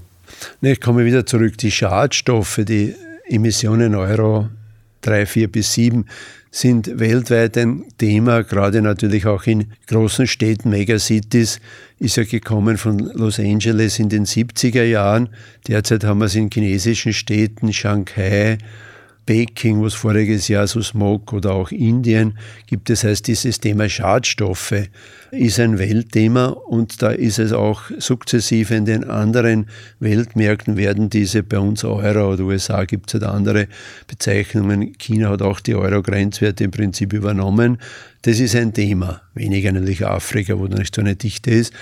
Nee, 0.61 0.73
ich 0.73 0.81
komme 0.81 1.05
wieder 1.05 1.25
zurück. 1.25 1.57
Die 1.59 1.71
Schadstoffe, 1.71 2.61
die 2.63 2.95
Emissionen 3.27 3.95
Euro 3.95 4.49
3, 5.01 5.25
4 5.25 5.51
bis 5.51 5.73
7 5.73 6.05
sind 6.55 6.99
weltweit 6.99 7.57
ein 7.57 7.83
Thema, 7.97 8.41
gerade 8.43 8.81
natürlich 8.81 9.25
auch 9.25 9.43
in 9.43 9.73
großen 9.87 10.25
Städten, 10.25 10.69
Megacities, 10.69 11.59
ist 11.99 12.15
ja 12.15 12.23
gekommen 12.23 12.77
von 12.77 12.99
Los 13.13 13.39
Angeles 13.39 13.99
in 13.99 14.07
den 14.07 14.25
70er 14.25 14.83
Jahren. 14.83 15.27
Derzeit 15.67 16.05
haben 16.05 16.19
wir 16.19 16.25
es 16.25 16.35
in 16.35 16.49
chinesischen 16.49 17.11
Städten, 17.11 17.73
Shanghai, 17.73 18.57
Peking, 19.25 19.81
was 19.81 19.95
voriges 19.95 20.47
Jahr 20.47 20.67
so 20.67 20.81
Smog 20.81 21.33
oder 21.33 21.53
auch 21.53 21.71
Indien 21.71 22.37
gibt. 22.67 22.89
Das 22.89 23.03
heißt, 23.03 23.27
dieses 23.27 23.59
Thema 23.59 23.89
Schadstoffe 23.89 24.87
ist 25.31 25.59
ein 25.59 25.79
Weltthema 25.79 26.47
und 26.47 27.01
da 27.01 27.09
ist 27.09 27.39
es 27.39 27.51
auch 27.51 27.83
sukzessive 27.97 28.75
in 28.75 28.85
den 28.85 29.03
anderen 29.03 29.67
Weltmärkten 29.99 30.77
werden 30.77 31.09
diese 31.09 31.43
bei 31.43 31.57
uns 31.57 31.83
Euro 31.83 32.33
oder 32.33 32.43
USA 32.43 32.85
gibt 32.85 33.09
es 33.09 33.21
halt 33.21 33.23
andere 33.23 33.67
Bezeichnungen. 34.07 34.93
China 34.97 35.29
hat 35.29 35.41
auch 35.41 35.59
die 35.59 35.75
Euro-Grenzwerte 35.75 36.63
im 36.63 36.71
Prinzip 36.71 37.13
übernommen. 37.13 37.79
Das 38.21 38.39
ist 38.39 38.55
ein 38.55 38.73
Thema. 38.73 39.21
Weniger 39.33 39.71
natürlich 39.71 40.05
Afrika, 40.05 40.57
wo 40.57 40.67
da 40.67 40.77
nicht 40.77 40.93
so 40.93 41.01
eine 41.01 41.15
Dichte 41.15 41.51
ist. 41.51 41.73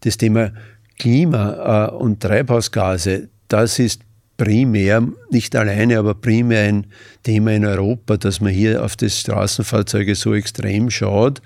Das 0.00 0.16
Thema 0.16 0.52
Klima 0.98 1.88
äh, 1.88 1.94
und 1.94 2.20
Treibhausgase, 2.20 3.28
das 3.48 3.78
ist 3.78 4.02
primär, 4.38 5.06
nicht 5.30 5.54
alleine, 5.54 5.98
aber 5.98 6.14
primär 6.14 6.62
ein 6.62 6.86
Thema 7.24 7.52
in 7.52 7.66
Europa, 7.66 8.16
dass 8.16 8.40
man 8.40 8.52
hier 8.52 8.82
auf 8.82 8.96
das 8.96 9.20
Straßenfahrzeuge 9.20 10.14
so 10.14 10.32
extrem 10.32 10.88
schaut. 10.88 11.42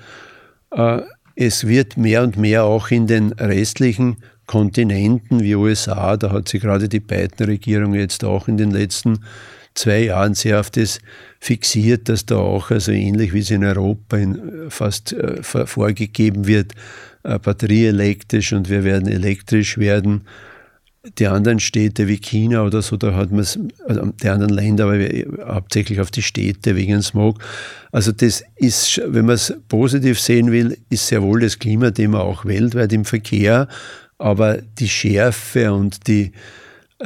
Äh, 0.70 1.00
es 1.34 1.66
wird 1.66 1.96
mehr 1.96 2.22
und 2.22 2.36
mehr 2.36 2.64
auch 2.64 2.90
in 2.90 3.08
den 3.08 3.32
restlichen 3.32 4.18
Kontinenten 4.46 5.40
wie 5.40 5.54
USA, 5.54 6.16
da 6.16 6.30
hat 6.30 6.48
sich 6.48 6.60
gerade 6.60 6.88
die 6.88 7.00
Biden-Regierung 7.00 7.94
jetzt 7.94 8.22
auch 8.24 8.48
in 8.48 8.58
den 8.58 8.70
letzten 8.70 9.20
zwei 9.74 10.00
Jahren 10.04 10.34
sehr 10.34 10.60
auf 10.60 10.70
das 10.70 11.00
fixiert, 11.40 12.10
dass 12.10 12.26
da 12.26 12.36
auch, 12.36 12.70
also 12.70 12.92
ähnlich 12.92 13.32
wie 13.32 13.38
es 13.38 13.50
in 13.50 13.64
Europa 13.64 14.18
in 14.18 14.66
fast 14.68 15.14
äh, 15.14 15.42
vorgegeben 15.42 16.46
wird, 16.46 16.74
äh, 17.22 17.38
batterieelektrisch 17.38 18.52
und 18.52 18.68
wir 18.68 18.84
werden 18.84 19.08
elektrisch 19.08 19.78
werden, 19.78 20.26
die 21.18 21.26
anderen 21.26 21.58
Städte 21.58 22.06
wie 22.06 22.18
China 22.18 22.62
oder 22.64 22.80
so, 22.80 22.96
da 22.96 23.14
hat 23.14 23.30
man 23.32 23.40
es, 23.40 23.58
also 23.86 24.06
die 24.22 24.28
anderen 24.28 24.52
Länder, 24.52 24.84
aber 24.84 24.98
hauptsächlich 25.52 26.00
auf 26.00 26.10
die 26.12 26.22
Städte 26.22 26.76
wegen 26.76 27.02
Smog. 27.02 27.42
Also 27.90 28.12
das 28.12 28.44
ist, 28.56 29.00
wenn 29.04 29.26
man 29.26 29.34
es 29.34 29.52
positiv 29.68 30.20
sehen 30.20 30.52
will, 30.52 30.78
ist 30.90 31.08
sehr 31.08 31.22
wohl 31.22 31.40
das 31.40 31.58
Klimathema 31.58 32.20
auch 32.20 32.44
weltweit 32.44 32.92
im 32.92 33.04
Verkehr, 33.04 33.66
aber 34.18 34.58
die 34.78 34.88
Schärfe 34.88 35.72
und 35.72 36.06
die 36.06 36.32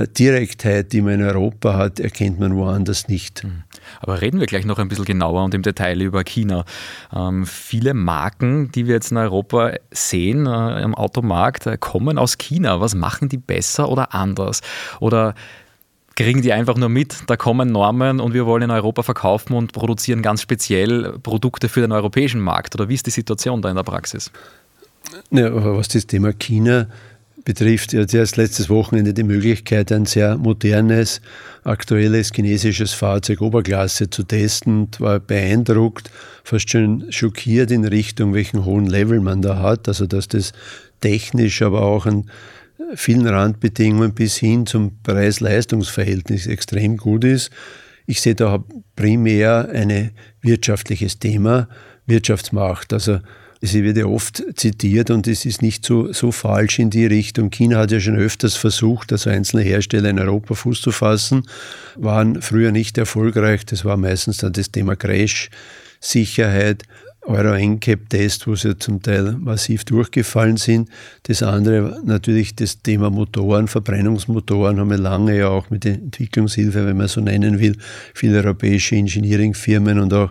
Direktheit, 0.05 0.93
die 0.93 1.01
man 1.01 1.15
in 1.15 1.23
Europa 1.23 1.75
hat, 1.75 2.01
erkennt 2.01 2.39
man 2.39 2.57
woanders 2.57 3.09
nicht. 3.09 3.43
Hm. 3.43 3.63
Aber 4.01 4.21
reden 4.21 4.41
wir 4.41 4.47
gleich 4.47 4.65
noch 4.65 4.79
ein 4.79 4.89
bisschen 4.89 5.05
genauer 5.05 5.45
und 5.45 5.55
im 5.55 5.63
Detail 5.63 6.01
über 6.01 6.25
China. 6.25 6.65
Ähm, 7.15 7.47
viele 7.47 7.95
Marken, 7.95 8.71
die 8.73 8.87
wir 8.87 8.95
jetzt 8.95 9.11
in 9.11 9.17
Europa 9.17 9.73
sehen 9.91 10.47
äh, 10.47 10.83
im 10.83 10.95
Automarkt, 10.95 11.67
äh, 11.67 11.79
kommen 11.79 12.19
aus 12.19 12.39
China. 12.39 12.81
Was 12.81 12.95
machen 12.95 13.29
die 13.29 13.39
besser 13.39 13.89
oder 13.89 14.15
anders? 14.15 14.61
Oder 15.01 15.35
kriegen 16.15 16.43
die 16.43 16.53
einfach 16.53 16.77
nur 16.77 16.89
mit, 16.89 17.15
da 17.27 17.37
kommen 17.37 17.71
Normen 17.71 18.21
und 18.21 18.35
wir 18.35 18.47
wollen 18.47 18.63
in 18.63 18.71
Europa 18.71 19.03
verkaufen 19.03 19.55
und 19.55 19.73
produzieren 19.73 20.23
ganz 20.23 20.43
speziell 20.43 21.19
Produkte 21.23 21.69
für 21.69 21.81
den 21.81 21.93
europäischen 21.93 22.41
Markt? 22.41 22.75
Oder 22.75 22.89
wie 22.89 22.95
ist 22.95 23.07
die 23.07 23.11
Situation 23.11 23.63
da 23.63 23.69
in 23.69 23.77
der 23.77 23.83
Praxis? 23.83 24.31
Ja, 25.31 25.51
was 25.53 25.89
das 25.89 26.07
Thema 26.07 26.33
China 26.33 26.89
betrifft, 27.47 27.93
ja 27.93 28.05
erst 28.05 28.37
letztes 28.37 28.69
Wochenende 28.69 29.15
die 29.15 29.23
Möglichkeit, 29.23 29.93
ein 29.93 30.05
sehr 30.05 30.37
modernes, 30.37 31.21
aktuelles 31.63 32.33
chinesisches 32.35 32.93
Fahrzeug 32.93 33.41
Oberklasse 33.41 34.11
zu 34.11 34.25
testen 34.25 34.81
und 34.81 35.01
war 35.01 35.21
beeindruckt, 35.21 36.11
fast 36.43 36.69
schon 36.69 37.11
schockiert 37.11 37.71
in 37.71 37.85
Richtung, 37.85 38.35
welchen 38.35 38.65
hohen 38.65 38.87
Level 38.87 39.21
man 39.21 39.43
da 39.43 39.61
hat. 39.61 39.87
Also, 39.87 40.07
dass 40.07 40.27
das 40.27 40.53
technisch, 41.01 41.63
aber 41.63 41.83
auch 41.83 42.05
an 42.05 42.29
vielen 42.97 43.27
Randbedingungen 43.27 44.13
bis 44.13 44.37
hin 44.37 44.67
zum 44.67 45.01
Preis-Leistungs-Verhältnis 45.05 46.49
extrem 46.49 46.97
gut 46.97 47.23
ist. 47.23 47.51
Ich 48.07 48.21
sehe 48.21 48.35
da 48.35 48.65
primär 48.97 49.69
ein 49.73 50.11
wirtschaftliches 50.43 51.21
Thema, 51.21 51.69
Wirtschaftsmacht. 52.07 52.93
Also 52.93 53.21
Sie 53.62 53.85
wird 53.85 53.97
ja 53.97 54.07
oft 54.07 54.45
zitiert 54.57 55.11
und 55.11 55.27
es 55.27 55.47
ist 55.47 55.62
nicht 55.62 55.85
so, 55.85 56.12
so 56.12 56.31
falsch 56.31 56.79
in 56.79 56.90
die 56.90 57.07
Richtung. 57.07 57.51
China 57.51 57.79
hat 57.79 57.90
ja 57.90 58.01
schon 58.01 58.16
öfters 58.16 58.55
versucht, 58.55 59.12
also 59.12 59.31
einzelne 59.31 59.62
Hersteller 59.62 60.11
in 60.11 60.19
Europa 60.19 60.55
Fuß 60.55 60.83
zu 60.83 60.92
fassen, 60.92 61.47
waren 61.97 62.42
früher 62.42 62.71
nicht 62.71 62.99
erfolgreich. 62.99 63.64
Das 63.64 63.85
war 63.85 63.97
meistens 63.97 64.38
dann 64.38 64.53
das 64.53 64.71
Thema 64.71 64.95
Crash, 64.95 65.49
Sicherheit, 66.01 66.83
Euro-NCAP-Test, 67.23 68.47
wo 68.47 68.55
sie 68.55 68.79
zum 68.79 69.03
Teil 69.03 69.33
massiv 69.33 69.85
durchgefallen 69.85 70.59
sind. 70.59 70.88
Das 71.25 71.42
andere 71.42 72.01
natürlich 72.05 72.55
das 72.55 72.83
Thema 72.83 73.11
Motoren, 73.11 73.69
Verbrennungsmotoren 73.69 74.79
haben 74.79 74.90
wir 74.90 74.99
lange 74.99 75.37
ja 75.37 75.49
auch 75.49 75.71
mit 75.71 75.85
der 75.85 75.95
Entwicklungshilfe, 75.95 76.87
wenn 76.87 76.97
man 76.97 77.09
so 77.09 77.21
nennen 77.21 77.59
will, 77.59 77.77
viele 78.14 78.38
europäische 78.38 78.97
Engineering-Firmen 78.97 79.99
und 79.99 80.12
auch 80.12 80.31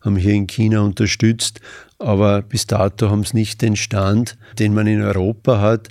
haben 0.00 0.16
hier 0.16 0.32
in 0.32 0.46
China 0.46 0.80
unterstützt 0.80 1.60
aber 2.00 2.42
bis 2.42 2.66
dato 2.66 3.10
haben 3.10 3.24
sie 3.24 3.36
nicht 3.36 3.62
den 3.62 3.76
Stand, 3.76 4.36
den 4.58 4.74
man 4.74 4.86
in 4.86 5.02
Europa 5.02 5.60
hat. 5.60 5.88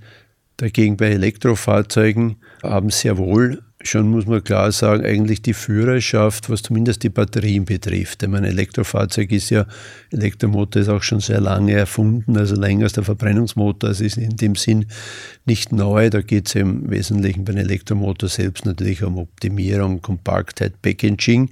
Dagegen 0.58 0.98
bei 0.98 1.12
Elektrofahrzeugen 1.12 2.36
haben 2.64 2.90
sehr 2.90 3.18
wohl 3.18 3.62
schon, 3.82 4.10
muss 4.10 4.26
man 4.26 4.44
klar 4.44 4.72
sagen, 4.72 5.06
eigentlich 5.06 5.42
die 5.42 5.54
Führerschaft, 5.54 6.50
was 6.50 6.64
zumindest 6.64 7.04
die 7.04 7.10
Batterien 7.10 7.66
betrifft. 7.66 8.24
Ich 8.24 8.30
meine, 8.30 8.48
Elektrofahrzeug 8.48 9.32
ist 9.32 9.50
ja, 9.52 9.66
Elektromotor 10.12 10.82
ist 10.82 10.90
auch 10.90 11.02
schon 11.02 11.22
sehr 11.22 11.40
lange 11.40 11.74
erfunden, 11.74 12.38
also 12.38 12.56
länger 12.56 12.84
als 12.84 12.94
der 12.94 13.04
Verbrennungsmotor. 13.04 13.90
Es 13.90 14.02
ist 14.02 14.18
in 14.18 14.36
dem 14.36 14.56
Sinn 14.56 14.88
nicht 15.46 15.72
neu. 15.72 16.10
Da 16.10 16.22
geht 16.22 16.48
es 16.48 16.56
im 16.56 16.90
Wesentlichen 16.90 17.46
beim 17.46 17.58
Elektromotor 17.58 18.28
selbst 18.28 18.66
natürlich 18.66 19.04
um 19.04 19.18
Optimierung, 19.18 20.02
Kompaktheit, 20.02 20.82
Packaging. 20.82 21.50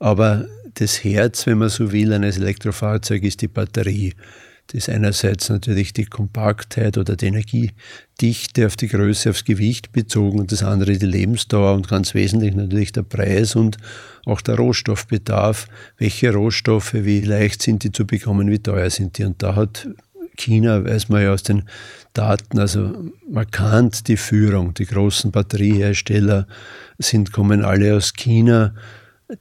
Aber 0.00 0.46
das 0.74 1.04
Herz, 1.04 1.46
wenn 1.46 1.58
man 1.58 1.68
so 1.68 1.92
will, 1.92 2.12
eines 2.12 2.38
Elektrofahrzeugs 2.38 3.26
ist 3.26 3.42
die 3.42 3.48
Batterie. 3.48 4.14
Das 4.66 4.74
ist 4.74 4.88
einerseits 4.88 5.50
natürlich 5.50 5.92
die 5.92 6.06
Kompaktheit 6.06 6.96
oder 6.96 7.16
die 7.16 7.26
Energiedichte 7.26 8.66
auf 8.66 8.76
die 8.76 8.88
Größe, 8.88 9.30
aufs 9.30 9.44
Gewicht 9.44 9.92
bezogen 9.92 10.40
und 10.40 10.52
das 10.52 10.62
andere 10.62 10.96
die 10.96 11.04
Lebensdauer 11.04 11.74
und 11.74 11.88
ganz 11.88 12.14
wesentlich 12.14 12.54
natürlich 12.54 12.92
der 12.92 13.02
Preis 13.02 13.56
und 13.56 13.76
auch 14.24 14.40
der 14.40 14.56
Rohstoffbedarf. 14.56 15.68
Welche 15.98 16.32
Rohstoffe, 16.32 16.94
wie 16.94 17.20
leicht 17.20 17.60
sind 17.62 17.84
die 17.84 17.92
zu 17.92 18.06
bekommen, 18.06 18.50
wie 18.50 18.58
teuer 18.58 18.88
sind 18.88 19.18
die? 19.18 19.24
Und 19.24 19.42
da 19.42 19.54
hat 19.54 19.86
China, 20.36 20.82
weiß 20.82 21.10
man 21.10 21.22
ja 21.22 21.32
aus 21.34 21.42
den 21.42 21.64
Daten, 22.14 22.58
also 22.58 23.12
markant 23.28 24.08
die 24.08 24.16
Führung. 24.16 24.72
Die 24.72 24.86
großen 24.86 25.30
Batteriehersteller 25.30 26.46
sind, 26.98 27.32
kommen 27.32 27.62
alle 27.62 27.94
aus 27.94 28.14
China 28.14 28.74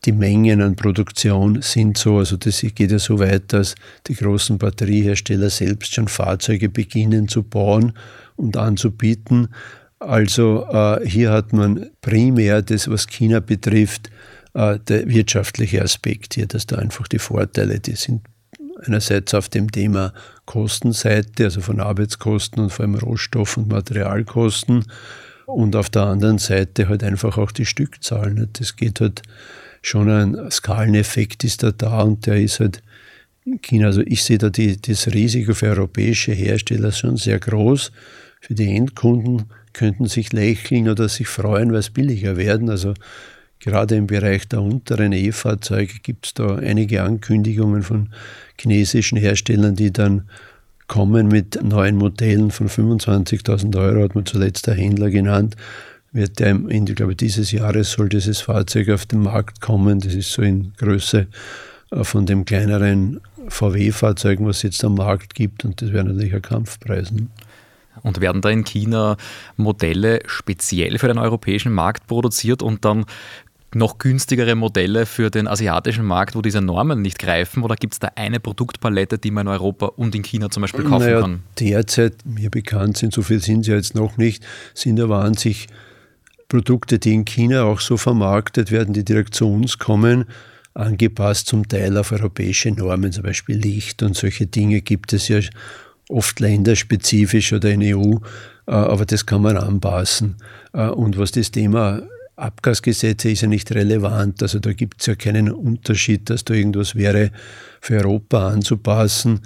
die 0.06 0.12
Mengen 0.12 0.62
an 0.62 0.76
Produktion 0.76 1.62
sind 1.62 1.98
so, 1.98 2.18
also 2.20 2.38
das 2.38 2.62
geht 2.62 2.92
ja 2.92 3.00
so 3.00 3.20
weit, 3.20 3.52
dass 3.52 3.76
die 4.08 4.16
großen 4.16 4.58
Batteriehersteller 4.58 5.50
selbst 5.50 5.94
schon 5.94 6.08
Fahrzeuge 6.08 6.70
beginnen 6.70 7.28
zu 7.28 7.44
bauen 7.44 7.94
und 8.36 8.56
anzubieten. 8.56 9.50
Also 10.00 10.66
äh, 10.70 11.08
hier 11.08 11.32
hat 11.32 11.54
man 11.54 11.90
primär 12.02 12.62
das, 12.62 12.90
was 12.90 13.08
China 13.08 13.40
betrifft, 13.40 14.10
äh, 14.54 14.80
der 14.80 15.08
wirtschaftliche 15.08 15.82
Aspekt 15.82 16.36
hier, 16.36 16.48
dass 16.48 16.66
da 16.66 16.78
einfach 16.78 17.08
die 17.08 17.20
Vorteile, 17.20 17.80
die 17.80 17.96
sind 17.96 18.22
einerseits 18.86 19.34
auf 19.34 19.50
dem 19.50 19.72
Thema 19.72 20.14
Kostenseite, 20.46 21.46
also 21.46 21.62
von 21.62 21.80
Arbeitskosten 21.80 22.64
und 22.64 22.70
vor 22.72 22.86
allem 22.86 22.96
Rohstoff- 22.96 23.58
und 23.58 23.70
Materialkosten 23.70 24.86
und 25.46 25.76
auf 25.76 25.90
der 25.90 26.04
anderen 26.04 26.38
Seite 26.38 26.88
halt 26.90 27.04
einfach 27.04 27.38
auch 27.38 27.52
die 27.52 27.66
Stückzahlen. 27.66 28.50
Das 28.54 28.76
geht 28.76 29.02
halt 29.02 29.22
schon 29.84 30.10
ein 30.10 30.50
Skaleneffekt 30.50 31.44
ist 31.44 31.62
da 31.62 31.72
da 31.72 32.02
und 32.02 32.26
der 32.26 32.42
ist 32.42 32.60
halt 32.60 32.82
in 33.46 33.62
China. 33.62 33.88
Also 33.88 34.02
ich 34.02 34.24
sehe 34.24 34.40
da 34.40 34.50
die, 34.50 34.82
das 34.82 35.08
Risiko 35.08 35.54
für 35.54 35.68
europäische 35.68 36.32
Hersteller 36.32 36.92
schon 36.92 37.18
sehr 37.18 37.38
groß. 37.38 37.92
Für 38.42 38.56
die 38.56 38.76
Endkunden 38.76 39.44
könnten 39.74 40.08
sich 40.08 40.34
lächeln 40.34 40.90
oder 40.90 41.10
sich 41.10 41.28
freuen, 41.28 41.72
weil 41.72 41.80
es 41.80 41.90
billiger 41.90 42.38
werden. 42.38 42.70
Also 42.70 42.94
gerade 43.60 43.96
im 43.96 44.08
Bereich 44.08 44.48
der 44.48 44.62
unteren 44.62 45.12
E-Fahrzeuge 45.12 46.00
gibt 46.02 46.28
es 46.28 46.34
da 46.34 46.56
einige 46.56 47.04
Ankündigungen 47.04 47.84
von 47.84 48.10
chinesischen 48.60 49.18
Herstellern, 49.18 49.76
die 49.76 49.92
dann 49.92 50.30
kommen 50.88 51.28
mit 51.28 51.62
neuen 51.62 51.98
Modellen 51.98 52.52
von 52.52 52.70
25.000 52.70 53.78
Euro, 53.78 54.04
hat 54.04 54.16
man 54.16 54.26
zuletzt 54.26 54.68
der 54.68 54.76
Händler 54.76 55.10
genannt 55.10 55.56
wird 56.14 56.40
der 56.40 56.50
Ende, 56.50 56.94
glaube 56.94 57.14
ich, 57.14 57.18
dieses 57.18 57.52
Jahres 57.52 57.92
soll 57.92 58.10
dieses 58.10 58.40
Fahrzeug 58.40 58.90
auf 58.90 59.06
den 59.06 59.24
Markt 59.24 59.62
kommen. 59.62 60.00
Das 60.00 60.14
ist 60.14 60.32
so 60.32 60.42
in 60.42 60.74
Größe 60.78 61.28
äh, 61.92 62.04
von 62.04 62.26
dem 62.26 62.46
kleineren 62.46 63.20
VW-Fahrzeugen, 63.48 64.46
was 64.46 64.58
es 64.58 64.64
jetzt 64.64 64.86
am 64.86 64.96
Markt 64.96 65.34
gibt. 65.34 65.66
Und 65.66 65.82
das 65.82 65.92
wäre 65.92 66.06
natürlich 66.06 66.34
ein 66.34 66.42
Kampfpreis. 66.42 67.12
Ne? 67.12 67.28
Und 68.04 68.22
werden 68.22 68.42
da 68.42 68.50
in 68.50 68.64
China 68.64 69.18
Modelle 69.58 70.20
speziell 70.28 71.00
für 71.00 71.08
den 71.08 71.18
europäischen 71.18 71.72
Markt 71.72 72.08
produziert 72.08 72.62
und 72.62 72.86
dann 72.86 73.06
noch 73.76 73.98
günstigere 73.98 74.54
Modelle 74.54 75.08
für 75.08 75.32
den 75.32 75.48
asiatischen 75.48 76.06
Markt, 76.06 76.36
wo 76.36 76.44
diese 76.44 76.62
Normen 76.62 77.02
nicht 77.02 77.18
greifen? 77.18 77.64
Oder 77.64 77.76
gibt 77.76 77.94
es 77.94 78.00
da 78.00 78.10
eine 78.16 78.40
Produktpalette, 78.40 79.18
die 79.18 79.32
man 79.32 79.48
in 79.48 79.54
Europa 79.54 79.88
und 79.88 80.14
in 80.14 80.22
China 80.22 80.52
zum 80.52 80.62
Beispiel 80.62 80.84
kaufen 80.84 81.06
naja, 81.06 81.22
kann? 81.22 81.44
Derzeit, 81.60 82.18
mir 82.24 82.52
bekannt 82.52 82.98
sind, 82.98 83.14
so 83.14 83.24
viel 83.24 83.42
sind 83.42 83.64
sie 83.64 83.72
jetzt 83.72 83.96
noch 83.96 84.18
nicht, 84.18 84.46
sind 84.76 85.00
aber 85.00 85.24
an 85.24 85.34
sich 85.34 85.68
Produkte, 86.54 87.00
die 87.00 87.16
in 87.16 87.26
China 87.26 87.64
auch 87.64 87.80
so 87.80 87.98
vermarktet 87.98 88.70
werden, 88.70 88.94
die 88.94 89.04
direkt 89.04 89.34
zu 89.34 89.52
uns 89.52 89.80
kommen, 89.80 90.26
angepasst 90.76 91.48
zum 91.48 91.68
Teil 91.68 91.98
auf 91.98 92.12
europäische 92.12 92.70
Normen, 92.70 93.12
zum 93.12 93.24
Beispiel 93.24 93.58
Licht 93.58 94.04
und 94.04 94.16
solche 94.16 94.46
Dinge 94.46 94.82
gibt 94.82 95.14
es 95.14 95.30
ja 95.30 95.40
oft 96.10 96.40
länderspezifisch 96.40 97.54
oder 97.54 97.72
in 97.72 97.82
EU, 97.82 98.18
äh, 98.68 98.72
aber 98.72 99.08
das 99.08 99.26
kann 99.26 99.42
man 99.42 99.58
anpassen. 99.58 100.36
Äh, 100.74 100.90
und 100.90 101.18
was 101.18 101.32
das 101.32 101.50
Thema 101.50 102.04
Abgasgesetze 102.36 103.32
ist 103.32 103.42
ja 103.42 103.48
nicht 103.48 103.72
relevant, 103.72 104.44
also 104.44 104.60
da 104.60 104.74
gibt 104.74 105.02
es 105.02 105.08
ja 105.08 105.16
keinen 105.16 105.52
Unterschied, 105.52 106.30
dass 106.30 106.46
da 106.46 106.54
irgendwas 106.54 106.94
wäre 106.94 107.32
für 107.82 107.96
Europa 107.96 108.50
anzupassen 108.50 109.42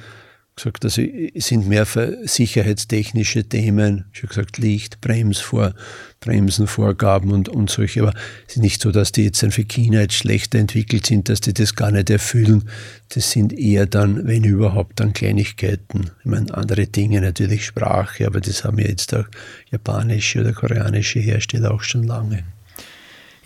gesagt, 0.58 0.84
also 0.84 1.02
sind 1.36 1.68
mehr 1.68 1.86
sicherheitstechnische 2.26 3.46
Themen, 3.46 4.06
habe 4.16 4.28
gesagt, 4.28 4.58
Licht, 4.58 5.00
Bremsvor, 5.02 5.74
Bremsenvorgaben 6.20 7.32
und, 7.32 7.48
und 7.48 7.70
solche, 7.70 8.02
aber 8.02 8.14
es 8.48 8.56
ist 8.56 8.62
nicht 8.62 8.82
so, 8.82 8.92
dass 8.92 9.12
die 9.12 9.24
jetzt 9.24 9.46
für 9.52 9.64
China 9.64 10.02
jetzt 10.02 10.16
schlechter 10.16 10.60
entwickelt 10.60 11.06
sind, 11.06 11.30
dass 11.30 11.42
die 11.42 11.54
das 11.54 11.76
gar 11.76 11.92
nicht 11.92 12.10
erfüllen. 12.10 12.70
Das 13.10 13.32
sind 13.32 13.54
eher 13.54 13.86
dann, 13.86 14.28
wenn 14.28 14.44
überhaupt, 14.44 15.00
dann 15.00 15.14
Kleinigkeiten. 15.14 16.10
Ich 16.20 16.26
meine, 16.26 16.54
andere 16.54 16.88
Dinge 16.88 17.22
natürlich 17.22 17.66
Sprache, 17.66 18.26
aber 18.26 18.42
das 18.42 18.64
haben 18.64 18.80
ja 18.80 18.88
jetzt 18.88 19.14
auch 19.14 19.26
japanische 19.72 20.42
oder 20.42 20.54
koreanische 20.54 21.20
Hersteller 21.20 21.72
auch 21.72 21.84
schon 21.84 22.04
lange. 22.04 22.44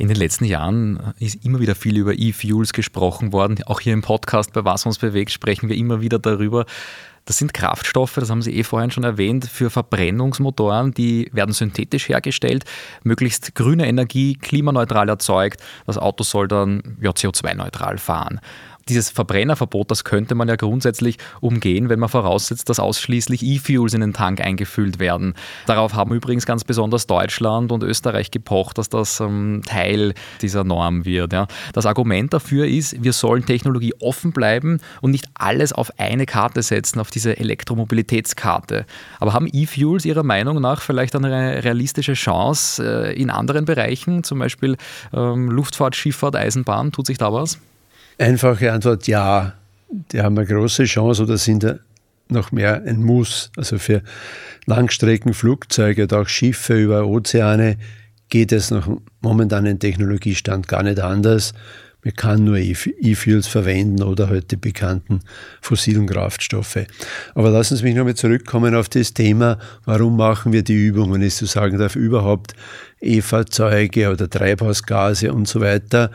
In 0.01 0.07
den 0.07 0.17
letzten 0.17 0.45
Jahren 0.45 1.13
ist 1.19 1.45
immer 1.45 1.59
wieder 1.59 1.75
viel 1.75 1.95
über 1.95 2.17
E-Fuels 2.17 2.73
gesprochen 2.73 3.33
worden. 3.33 3.61
Auch 3.67 3.81
hier 3.81 3.93
im 3.93 4.01
Podcast 4.01 4.51
bei 4.51 4.65
Was 4.65 4.87
uns 4.87 4.97
bewegt 4.97 5.29
sprechen 5.29 5.69
wir 5.69 5.77
immer 5.77 6.01
wieder 6.01 6.17
darüber. 6.17 6.65
Das 7.25 7.37
sind 7.37 7.53
Kraftstoffe, 7.53 8.15
das 8.15 8.31
haben 8.31 8.41
Sie 8.41 8.57
eh 8.57 8.63
vorhin 8.63 8.89
schon 8.89 9.03
erwähnt, 9.03 9.45
für 9.45 9.69
Verbrennungsmotoren, 9.69 10.91
die 10.91 11.29
werden 11.33 11.53
synthetisch 11.53 12.09
hergestellt, 12.09 12.65
möglichst 13.03 13.53
grüne 13.53 13.87
Energie, 13.87 14.33
klimaneutral 14.33 15.07
erzeugt. 15.07 15.61
Das 15.85 15.99
Auto 15.99 16.23
soll 16.23 16.47
dann 16.47 16.97
ja, 16.99 17.11
CO2-neutral 17.11 17.99
fahren 17.99 18.41
dieses 18.89 19.09
Verbrennerverbot, 19.09 19.91
das 19.91 20.03
könnte 20.03 20.35
man 20.35 20.47
ja 20.47 20.55
grundsätzlich 20.55 21.17
umgehen, 21.39 21.89
wenn 21.89 21.99
man 21.99 22.09
voraussetzt, 22.09 22.69
dass 22.69 22.79
ausschließlich 22.79 23.43
E-Fuels 23.43 23.93
in 23.93 24.01
den 24.01 24.13
Tank 24.13 24.41
eingefüllt 24.41 24.99
werden. 24.99 25.33
Darauf 25.65 25.93
haben 25.93 26.13
übrigens 26.13 26.45
ganz 26.45 26.63
besonders 26.63 27.07
Deutschland 27.07 27.71
und 27.71 27.83
Österreich 27.83 28.31
gepocht, 28.31 28.77
dass 28.77 28.89
das 28.89 29.19
ähm, 29.19 29.61
Teil 29.65 30.13
dieser 30.41 30.63
Norm 30.63 31.05
wird. 31.05 31.33
Ja. 31.33 31.47
Das 31.73 31.85
Argument 31.85 32.33
dafür 32.33 32.65
ist, 32.65 33.03
wir 33.03 33.13
sollen 33.13 33.45
Technologie 33.45 33.93
offen 33.99 34.31
bleiben 34.31 34.79
und 35.01 35.11
nicht 35.11 35.25
alles 35.33 35.73
auf 35.73 35.99
eine 35.99 36.25
Karte 36.25 36.63
setzen, 36.63 36.99
auf 36.99 37.11
diese 37.11 37.37
Elektromobilitätskarte. 37.37 38.85
Aber 39.19 39.33
haben 39.33 39.47
E-Fuels 39.51 40.05
Ihrer 40.05 40.23
Meinung 40.23 40.61
nach 40.61 40.81
vielleicht 40.81 41.15
eine 41.15 41.63
realistische 41.63 42.13
Chance 42.13 42.83
äh, 42.83 43.13
in 43.13 43.29
anderen 43.29 43.65
Bereichen, 43.65 44.23
zum 44.23 44.39
Beispiel 44.39 44.77
ähm, 45.13 45.49
Luftfahrt, 45.49 45.95
Schifffahrt, 45.95 46.35
Eisenbahn? 46.35 46.91
Tut 46.91 47.07
sich 47.07 47.17
da 47.17 47.31
was? 47.31 47.59
Einfache 48.17 48.71
Antwort 48.71 49.07
ja. 49.07 49.53
Die 50.11 50.21
haben 50.21 50.37
eine 50.37 50.47
große 50.47 50.85
Chance 50.85 51.23
oder 51.23 51.37
sind 51.37 51.79
noch 52.29 52.51
mehr 52.51 52.81
ein 52.83 53.03
Muss. 53.03 53.51
Also 53.57 53.77
für 53.77 54.01
Langstreckenflugzeuge 54.65 56.03
oder 56.03 56.21
auch 56.21 56.27
Schiffe 56.27 56.81
über 56.81 57.05
Ozeane 57.05 57.77
geht 58.29 58.51
es 58.51 58.71
nach 58.71 58.89
momentanen 59.21 59.79
Technologiestand 59.79 60.67
gar 60.67 60.83
nicht 60.83 60.99
anders. 60.99 61.53
Man 62.03 62.15
kann 62.15 62.43
nur 62.43 62.57
E-Fuels 62.57 63.45
verwenden 63.45 64.01
oder 64.01 64.27
halt 64.27 64.49
die 64.49 64.55
bekannten 64.55 65.19
fossilen 65.61 66.07
Kraftstoffe. 66.07 66.79
Aber 67.35 67.51
lassen 67.51 67.77
Sie 67.77 67.83
mich 67.83 67.93
nochmal 67.93 68.15
zurückkommen 68.15 68.73
auf 68.73 68.89
das 68.89 69.13
Thema, 69.13 69.59
warum 69.85 70.17
machen 70.17 70.51
wir 70.51 70.63
die 70.63 70.87
Übungen, 70.87 71.13
wenn 71.13 71.21
ich 71.21 71.35
so 71.35 71.45
sagen 71.45 71.77
darf, 71.77 71.95
überhaupt 71.95 72.53
E-Fahrzeuge 73.01 74.09
oder 74.09 74.27
Treibhausgase 74.27 75.31
und 75.31 75.47
so 75.47 75.61
weiter. 75.61 76.09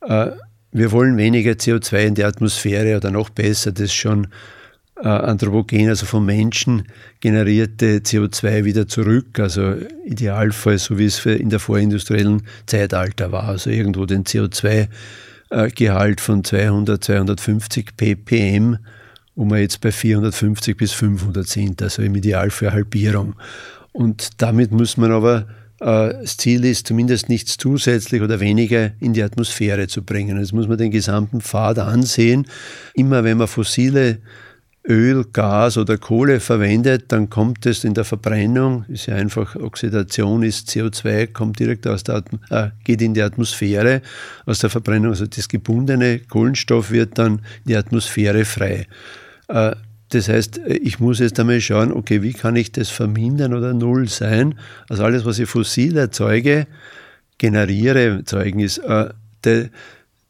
Äh, 0.00 0.30
wir 0.72 0.92
wollen 0.92 1.16
weniger 1.16 1.52
CO2 1.52 2.06
in 2.06 2.14
die 2.14 2.24
Atmosphäre 2.24 2.96
oder 2.96 3.10
noch 3.10 3.30
besser, 3.30 3.72
das 3.72 3.92
schon 3.92 4.28
äh, 5.02 5.08
anthropogen, 5.08 5.88
also 5.88 6.06
vom 6.06 6.26
Menschen 6.26 6.84
generierte 7.20 7.98
CO2 7.98 8.64
wieder 8.64 8.86
zurück, 8.86 9.38
also 9.38 9.74
Idealfall, 10.04 10.78
so 10.78 10.98
wie 10.98 11.06
es 11.06 11.24
in 11.26 11.50
der 11.50 11.58
vorindustriellen 11.58 12.42
Zeitalter 12.66 13.32
war, 13.32 13.44
also 13.44 13.70
irgendwo 13.70 14.06
den 14.06 14.24
CO2-Gehalt 14.24 16.20
von 16.20 16.44
200, 16.44 17.02
250 17.02 17.96
ppm, 17.96 18.78
wo 19.34 19.44
wir 19.46 19.58
jetzt 19.58 19.80
bei 19.80 19.90
450 19.90 20.76
bis 20.76 20.92
500 20.92 21.46
sind, 21.46 21.82
also 21.82 22.02
im 22.02 22.14
Idealfall 22.14 22.72
Halbierung. 22.72 23.34
Und 23.92 24.40
damit 24.42 24.70
muss 24.70 24.96
man 24.96 25.10
aber 25.12 25.38
äh, 25.38 25.59
das 25.80 26.36
Ziel 26.36 26.64
ist, 26.66 26.86
zumindest 26.86 27.28
nichts 27.28 27.56
zusätzlich 27.56 28.20
oder 28.20 28.38
weniger 28.38 28.92
in 29.00 29.14
die 29.14 29.22
Atmosphäre 29.22 29.88
zu 29.88 30.02
bringen. 30.02 30.38
Jetzt 30.38 30.52
muss 30.52 30.68
man 30.68 30.76
den 30.76 30.90
gesamten 30.90 31.40
Pfad 31.40 31.78
ansehen. 31.78 32.46
Immer 32.94 33.24
wenn 33.24 33.38
man 33.38 33.48
fossile 33.48 34.18
Öl, 34.86 35.24
Gas 35.32 35.76
oder 35.76 35.98
Kohle 35.98 36.40
verwendet, 36.40 37.04
dann 37.08 37.28
kommt 37.28 37.66
es 37.66 37.84
in 37.84 37.94
der 37.94 38.04
Verbrennung, 38.04 38.84
ist 38.88 39.06
ja 39.06 39.14
einfach 39.14 39.54
Oxidation, 39.56 40.42
ist 40.42 40.68
CO2, 40.70 41.32
kommt 41.32 41.58
direkt 41.58 41.86
aus 41.86 42.02
der 42.02 42.16
Atm 42.16 42.38
äh, 42.48 42.70
geht 42.84 43.02
in 43.02 43.12
die 43.12 43.22
Atmosphäre 43.22 44.00
aus 44.46 44.60
der 44.60 44.70
Verbrennung. 44.70 45.10
Also 45.10 45.26
das 45.26 45.48
gebundene 45.48 46.20
Kohlenstoff 46.20 46.90
wird 46.90 47.18
dann 47.18 47.40
in 47.64 47.68
die 47.68 47.76
Atmosphäre 47.76 48.44
frei. 48.44 48.86
Äh, 49.48 49.76
das 50.10 50.28
heißt, 50.28 50.58
ich 50.66 50.98
muss 50.98 51.20
jetzt 51.20 51.38
einmal 51.38 51.60
schauen, 51.60 51.92
okay, 51.92 52.22
wie 52.22 52.32
kann 52.32 52.56
ich 52.56 52.72
das 52.72 52.90
vermindern 52.90 53.54
oder 53.54 53.72
null 53.72 54.08
sein? 54.08 54.56
Also 54.88 55.04
alles, 55.04 55.24
was 55.24 55.38
ich 55.38 55.48
fossil 55.48 55.96
erzeuge, 55.96 56.66
generiere, 57.38 58.18
erzeugen 58.18 58.60
ist, 58.60 58.78
äh, 58.78 59.08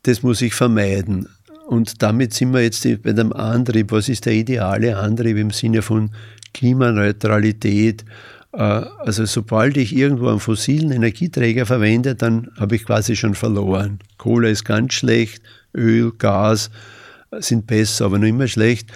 das 0.02 0.22
muss 0.22 0.42
ich 0.42 0.54
vermeiden. 0.54 1.28
Und 1.66 2.02
damit 2.02 2.34
sind 2.34 2.52
wir 2.52 2.62
jetzt 2.62 2.86
bei 3.02 3.12
dem 3.12 3.32
Antrieb. 3.32 3.92
Was 3.92 4.08
ist 4.08 4.26
der 4.26 4.34
ideale 4.34 4.96
Antrieb 4.96 5.36
im 5.36 5.50
Sinne 5.50 5.82
von 5.82 6.10
Klimaneutralität? 6.52 8.04
Äh, 8.52 8.58
also 8.58 9.24
sobald 9.24 9.76
ich 9.76 9.96
irgendwo 9.96 10.28
einen 10.28 10.40
fossilen 10.40 10.90
Energieträger 10.90 11.66
verwende, 11.66 12.14
dann 12.14 12.50
habe 12.58 12.76
ich 12.76 12.84
quasi 12.84 13.16
schon 13.16 13.34
verloren. 13.34 14.00
Kohle 14.18 14.50
ist 14.50 14.64
ganz 14.64 14.94
schlecht, 14.94 15.42
Öl, 15.74 16.12
Gas 16.18 16.70
sind 17.38 17.66
besser, 17.66 18.06
aber 18.06 18.18
noch 18.18 18.26
immer 18.26 18.48
schlecht. 18.48 18.90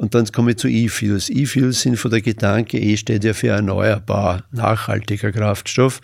Und 0.00 0.14
dann 0.14 0.24
komme 0.32 0.52
ich 0.52 0.56
zu 0.56 0.66
E-Fuels. 0.66 1.28
E-Fuels 1.28 1.82
sind 1.82 1.98
von 1.98 2.10
der 2.10 2.22
Gedanke, 2.22 2.78
E 2.78 2.96
steht 2.96 3.22
ja 3.22 3.34
für 3.34 3.48
erneuerbar, 3.48 4.44
nachhaltiger 4.50 5.30
Kraftstoff. 5.30 6.00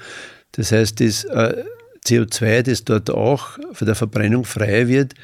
Das 0.53 0.71
heißt, 0.71 1.01
das 1.01 1.25
äh, 1.25 1.65
CO2, 2.07 2.61
das 2.61 2.85
dort 2.85 3.09
auch 3.09 3.59
von 3.73 3.87
der 3.87 3.95
Verbrennung 3.95 4.45
frei 4.45 4.87
wird, 4.89 5.15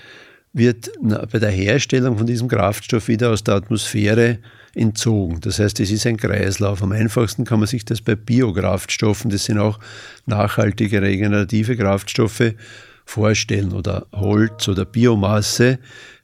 wird 0.55 0.91
bei 1.03 1.39
der 1.39 1.51
Herstellung 1.51 2.17
von 2.17 2.27
diesem 2.27 2.49
Kraftstoff 2.49 3.09
wieder 3.09 3.29
aus 3.29 3.45
der 3.45 3.57
Atmosphäre 3.57 4.39
entzogen. 4.75 5.43
Das 5.43 5.59
heißt, 5.59 5.79
es 5.81 5.91
ist 5.91 6.07
ein 6.07 6.17
Kreislauf. 6.17 6.83
Am 6.83 6.93
einfachsten 6.93 7.45
kann 7.45 7.59
man 7.59 7.69
sich 7.69 7.85
das 7.85 8.01
bei 8.01 8.15
Biokraftstoffen, 8.15 9.31
das 9.31 9.45
sind 9.45 9.59
auch 9.59 9.81
nachhaltige 10.25 11.03
regenerative 11.03 11.77
Kraftstoffe, 11.77 12.55
vorstellen 13.13 13.73
oder 13.73 14.07
Holz 14.13 14.69
oder 14.69 14.87
Biomasse. 14.87 15.79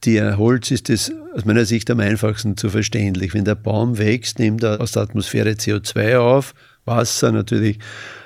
Die 0.05 0.22
Holz 0.22 0.70
ist 0.70 0.88
es 0.88 1.12
aus 1.35 1.44
meiner 1.44 1.66
Sicht 1.66 1.90
am 1.90 2.01
einfachsten 2.01 2.57
zu 2.57 2.70
verständlich. 2.70 3.35
Wenn 3.35 3.44
der 3.44 3.57
Baum 3.57 3.98
wächst, 3.98 4.38
nimmt 4.38 4.62
er 4.62 4.81
aus 4.81 4.92
der 4.92 5.03
Atmosphäre 5.03 5.51
CO2 5.51 6.16
auf, 6.18 6.55
Wasser 6.87 7.31
natürlich 7.31 7.79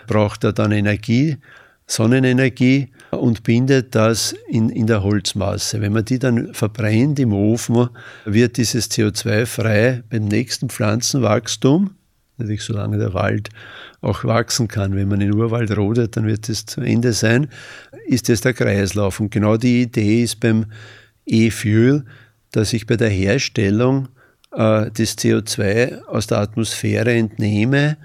braucht 0.07 0.44
er 0.44 0.53
dann 0.53 0.70
Energie, 0.70 1.38
Sonnenenergie 1.88 2.92
und 3.11 3.42
bindet 3.42 3.96
das 3.96 4.35
in, 4.48 4.70
in 4.70 4.87
der 4.87 5.03
Holzmasse. 5.03 5.81
Wenn 5.81 5.92
man 5.92 6.05
die 6.05 6.20
dann 6.20 6.55
verbrennt 6.55 7.18
im 7.18 7.33
Ofen, 7.33 7.88
wird 8.25 8.57
dieses 8.57 8.90
CO2 8.90 9.46
frei 9.46 10.03
beim 10.09 10.27
nächsten 10.27 10.70
Pflanzenwachstum, 10.70 11.90
natürlich 12.42 12.62
solange 12.62 12.98
der 12.98 13.14
Wald 13.14 13.48
auch 14.00 14.24
wachsen 14.24 14.68
kann. 14.68 14.94
Wenn 14.94 15.09
man 15.09 15.20
in 15.20 15.35
Urwald 15.35 15.76
rodet, 15.76 16.16
dann 16.16 16.26
wird 16.26 16.48
es 16.48 16.66
zu 16.66 16.81
Ende 16.81 17.12
sein, 17.12 17.48
ist 18.07 18.28
es 18.28 18.40
der 18.40 18.55
Kreislauf. 18.55 19.20
Und 19.20 19.31
genau 19.31 19.57
die 19.57 19.83
Idee 19.83 20.22
ist 20.22 20.40
beim 20.40 20.66
E-Fuel, 21.26 22.05
dass 22.50 22.72
ich 22.72 22.87
bei 22.87 22.96
der 22.96 23.09
Herstellung 23.09 24.09
äh, 24.52 24.90
das 24.90 25.16
CO2 25.18 26.05
aus 26.05 26.26
der 26.26 26.38
Atmosphäre 26.38 27.12
entnehme 27.12 27.96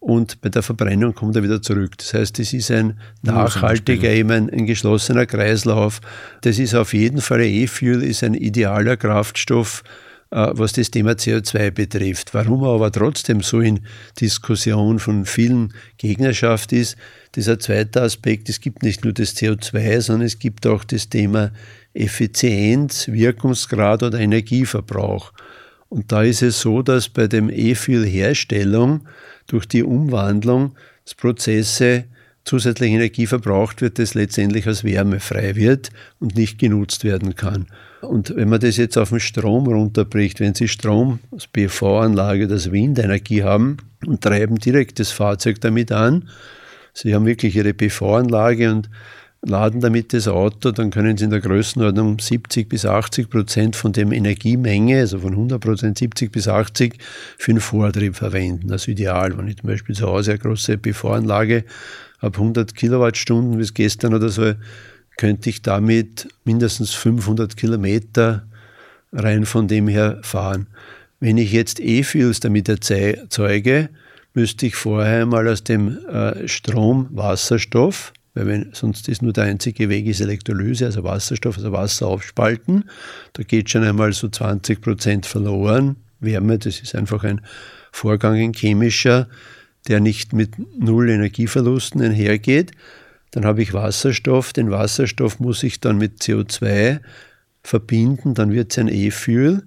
und 0.00 0.40
bei 0.40 0.48
der 0.48 0.62
Verbrennung 0.62 1.14
kommt 1.14 1.36
er 1.36 1.42
wieder 1.42 1.60
zurück. 1.60 1.98
Das 1.98 2.14
heißt, 2.14 2.38
es 2.38 2.54
ist 2.54 2.70
ein 2.70 2.98
nachhaltiger, 3.22 4.08
eben 4.08 4.30
ein, 4.30 4.50
ein, 4.50 4.64
geschlossener 4.64 5.26
Kreislauf. 5.26 6.00
Das 6.40 6.58
ist 6.58 6.74
auf 6.74 6.94
jeden 6.94 7.20
Fall, 7.20 7.42
E-Fuel 7.42 8.02
ist 8.02 8.24
ein 8.24 8.32
idealer 8.32 8.96
Kraftstoff, 8.96 9.84
was 10.30 10.72
das 10.72 10.90
Thema 10.90 11.12
CO2 11.12 11.70
betrifft. 11.72 12.34
Warum 12.34 12.62
er 12.62 12.70
aber 12.70 12.92
trotzdem 12.92 13.42
so 13.42 13.60
in 13.60 13.80
Diskussion 14.20 14.98
von 14.98 15.24
vielen 15.24 15.74
Gegnerschaft 15.98 16.72
ist, 16.72 16.96
dieser 17.34 17.58
zweite 17.58 18.02
Aspekt, 18.02 18.48
es 18.48 18.60
gibt 18.60 18.82
nicht 18.82 19.04
nur 19.04 19.12
das 19.12 19.36
CO2, 19.36 20.00
sondern 20.00 20.26
es 20.26 20.38
gibt 20.38 20.66
auch 20.66 20.84
das 20.84 21.08
Thema 21.08 21.52
Effizienz, 21.94 23.08
Wirkungsgrad 23.08 24.02
oder 24.02 24.20
Energieverbrauch. 24.20 25.32
Und 25.88 26.12
da 26.12 26.22
ist 26.22 26.42
es 26.42 26.60
so, 26.60 26.82
dass 26.82 27.08
bei 27.08 27.26
dem 27.26 27.50
E-Fuel-Herstellung 27.50 29.08
durch 29.48 29.66
die 29.66 29.82
Umwandlung 29.82 30.76
des 31.04 31.16
Prozesse 31.16 32.04
zusätzliche 32.44 32.94
Energie 32.94 33.26
verbraucht 33.26 33.82
wird, 33.82 33.98
das 33.98 34.14
letztendlich 34.14 34.66
als 34.68 34.84
Wärme 34.84 35.18
frei 35.18 35.56
wird 35.56 35.90
und 36.20 36.36
nicht 36.36 36.58
genutzt 36.58 37.02
werden 37.02 37.34
kann. 37.34 37.66
Und 38.02 38.34
wenn 38.34 38.48
man 38.48 38.60
das 38.60 38.76
jetzt 38.76 38.96
auf 38.96 39.10
den 39.10 39.20
Strom 39.20 39.66
runterbricht, 39.66 40.40
wenn 40.40 40.54
Sie 40.54 40.68
Strom 40.68 41.20
aus 41.30 41.46
PV-Anlage, 41.46 42.48
das 42.48 42.72
Windenergie 42.72 43.42
haben 43.42 43.76
und 44.06 44.22
treiben 44.22 44.56
direkt 44.56 44.98
das 44.98 45.10
Fahrzeug 45.10 45.60
damit 45.60 45.92
an, 45.92 46.28
Sie 46.94 47.14
haben 47.14 47.26
wirklich 47.26 47.56
Ihre 47.56 47.74
PV-Anlage 47.74 48.70
und 48.70 48.90
laden 49.42 49.80
damit 49.80 50.12
das 50.12 50.28
Auto, 50.28 50.70
dann 50.70 50.90
können 50.90 51.16
Sie 51.16 51.24
in 51.24 51.30
der 51.30 51.40
Größenordnung 51.40 52.18
70 52.18 52.68
bis 52.68 52.84
80 52.84 53.30
Prozent 53.30 53.76
von 53.76 53.92
dem 53.92 54.12
Energiemenge, 54.12 54.98
also 55.00 55.18
von 55.20 55.32
100 55.32 55.60
Prozent 55.60 55.98
70 55.98 56.32
bis 56.32 56.48
80% 56.48 56.94
für 57.38 57.52
den 57.52 57.60
Vortrieb 57.60 58.16
verwenden. 58.16 58.68
Das 58.68 58.82
ist 58.82 58.88
ideal. 58.88 59.36
Wenn 59.36 59.48
ich 59.48 59.58
zum 59.58 59.68
Beispiel 59.68 59.94
zu 59.94 60.06
Hause 60.06 60.32
eine 60.32 60.40
große 60.40 60.78
PV-Anlage 60.78 61.64
habe, 62.20 62.38
100 62.38 62.74
Kilowattstunden 62.74 63.56
bis 63.56 63.72
gestern 63.72 64.14
oder 64.14 64.28
so, 64.28 64.52
könnte 65.20 65.50
ich 65.50 65.60
damit 65.60 66.28
mindestens 66.44 66.92
500 66.94 67.54
Kilometer 67.54 68.46
rein 69.12 69.44
von 69.44 69.68
dem 69.68 69.86
her 69.86 70.18
fahren. 70.22 70.66
Wenn 71.20 71.36
ich 71.36 71.52
jetzt 71.52 71.78
E-Fuels 71.78 72.40
damit 72.40 72.70
erzeuge, 72.70 73.90
müsste 74.32 74.64
ich 74.64 74.76
vorher 74.76 75.26
mal 75.26 75.46
aus 75.46 75.62
dem 75.62 75.98
äh, 76.06 76.48
Strom 76.48 77.08
Wasserstoff 77.10 78.14
weil 78.32 78.46
wenn, 78.46 78.70
sonst 78.72 79.08
ist 79.08 79.22
nur 79.22 79.32
der 79.32 79.44
einzige 79.44 79.88
Weg 79.88 80.06
ist 80.06 80.20
Elektrolyse, 80.20 80.86
also 80.86 81.02
Wasserstoff, 81.02 81.56
also 81.56 81.72
Wasser 81.72 82.06
aufspalten. 82.06 82.84
Da 83.32 83.42
geht 83.42 83.68
schon 83.68 83.82
einmal 83.82 84.12
so 84.12 84.28
20 84.28 84.80
Prozent 84.80 85.26
verloren. 85.26 85.96
Wärme, 86.20 86.56
das 86.56 86.80
ist 86.80 86.94
einfach 86.94 87.24
ein 87.24 87.40
Vorgang, 87.90 88.36
ein 88.36 88.52
chemischer, 88.52 89.28
der 89.88 89.98
nicht 89.98 90.32
mit 90.32 90.52
null 90.78 91.10
Energieverlusten 91.10 92.00
einhergeht. 92.02 92.70
Dann 93.30 93.44
habe 93.44 93.62
ich 93.62 93.72
Wasserstoff. 93.72 94.52
Den 94.52 94.70
Wasserstoff 94.70 95.40
muss 95.40 95.62
ich 95.62 95.80
dann 95.80 95.98
mit 95.98 96.20
CO2 96.20 97.00
verbinden, 97.62 98.34
dann 98.34 98.52
wird 98.52 98.72
es 98.72 98.78
ein 98.78 98.88
E-Fuel. 98.88 99.62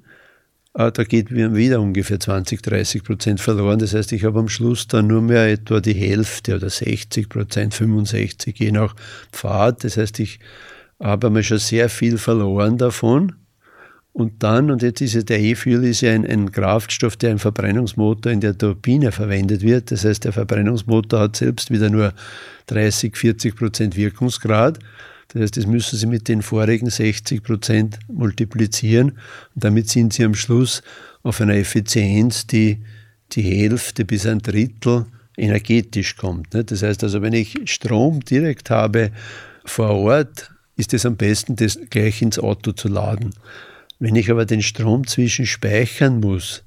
Ah, 0.76 0.90
da 0.90 1.04
geht 1.04 1.30
wieder 1.32 1.80
ungefähr 1.80 2.20
20, 2.20 2.64
30 2.64 3.04
Prozent 3.04 3.40
verloren. 3.40 3.78
Das 3.78 3.94
heißt, 3.94 4.12
ich 4.12 4.24
habe 4.24 4.40
am 4.40 4.50
Schluss 4.50 4.88
dann 4.88 5.06
nur 5.06 5.22
mehr 5.22 5.52
etwa 5.52 5.80
die 5.80 5.94
Hälfte 5.94 6.56
oder 6.56 6.72
60 6.72 7.30
Prozent, 7.30 7.76
65, 7.76 8.58
je 8.58 8.72
nach 8.72 8.96
Pfad. 9.32 9.84
Das 9.84 9.98
heißt, 9.98 10.20
ich 10.20 10.40
habe 11.00 11.28
einmal 11.28 11.44
schon 11.44 11.60
sehr 11.60 11.90
viel 11.90 12.18
verloren 12.18 12.80
davon. 12.80 13.34
Und 14.14 14.44
dann, 14.44 14.70
und 14.70 14.84
jetzt 14.84 15.02
ist 15.02 15.16
ja 15.16 15.24
der 15.24 15.40
E-Fuel 15.40 15.84
ist 15.86 16.02
ja 16.02 16.12
ein, 16.12 16.26
ein, 16.26 16.52
Kraftstoff, 16.52 17.16
der 17.18 17.32
im 17.32 17.40
Verbrennungsmotor 17.40 18.32
in 18.32 18.42
der 18.42 18.56
Turbine 18.56 19.12
verwendet 19.12 19.64
wird. 19.64 19.90
Das 19.90 20.06
heißt, 20.06 20.24
der 20.24 20.34
Verbrennungsmotor 20.34 21.20
hat 21.20 21.36
selbst 21.36 21.72
wieder 21.72 21.90
nur 21.90 22.14
30, 22.68 23.18
40 23.18 23.56
Prozent 23.56 23.96
Wirkungsgrad. 23.98 24.78
Das 25.30 25.42
heißt, 25.42 25.58
das 25.58 25.66
müssen 25.66 25.98
Sie 25.98 26.06
mit 26.06 26.28
den 26.28 26.44
vorigen 26.44 26.92
60 26.92 27.42
Prozent 27.42 27.98
multiplizieren 28.08 29.14
und 29.56 29.64
damit 29.64 29.90
sind 29.90 30.14
Sie 30.14 30.24
am 30.24 30.36
Schluss 30.36 30.84
auf 31.24 31.42
einer 31.42 31.56
Effizienz, 31.56 32.46
die 32.46 32.84
die 33.32 33.42
Hälfte 33.42 34.06
bis 34.06 34.28
ein 34.28 34.40
Drittel 34.40 35.08
energetisch 35.38 36.18
kommt. 36.18 36.50
Das 36.54 36.84
heißt 36.84 37.04
also, 37.04 37.24
wenn 37.24 37.34
ich 37.34 37.58
Strom 37.66 38.20
direkt 38.20 38.70
habe 38.70 39.12
vor 39.66 39.90
Ort, 39.90 40.52
ist 40.76 40.94
es 40.94 41.06
am 41.06 41.16
besten, 41.16 41.56
das 41.56 41.80
gleich 41.90 42.22
ins 42.22 42.38
Auto 42.38 42.74
zu 42.74 42.88
laden. 42.88 43.34
Wenn 44.04 44.18
ich 44.18 44.30
aber 44.30 44.46
den 44.46 44.62
Strom 44.62 45.08
zwischenspeichern 45.08 46.20
muss, 46.20 46.66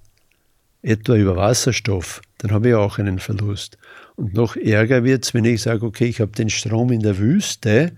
etwa 0.80 1.16
über 1.16 1.36
Wasserstoff, 1.36 2.22
dann 2.38 2.50
habe 2.50 2.68
ich 2.70 2.74
auch 2.74 2.98
einen 2.98 3.18
Verlust. 3.18 3.76
Und 4.14 4.32
noch 4.32 4.56
ärger 4.56 5.04
wird 5.04 5.26
es, 5.26 5.34
wenn 5.34 5.44
ich 5.44 5.60
sage, 5.60 5.84
okay, 5.84 6.06
ich 6.06 6.22
habe 6.22 6.32
den 6.32 6.48
Strom 6.48 6.90
in 6.92 7.00
der 7.00 7.18
Wüste, 7.18 7.92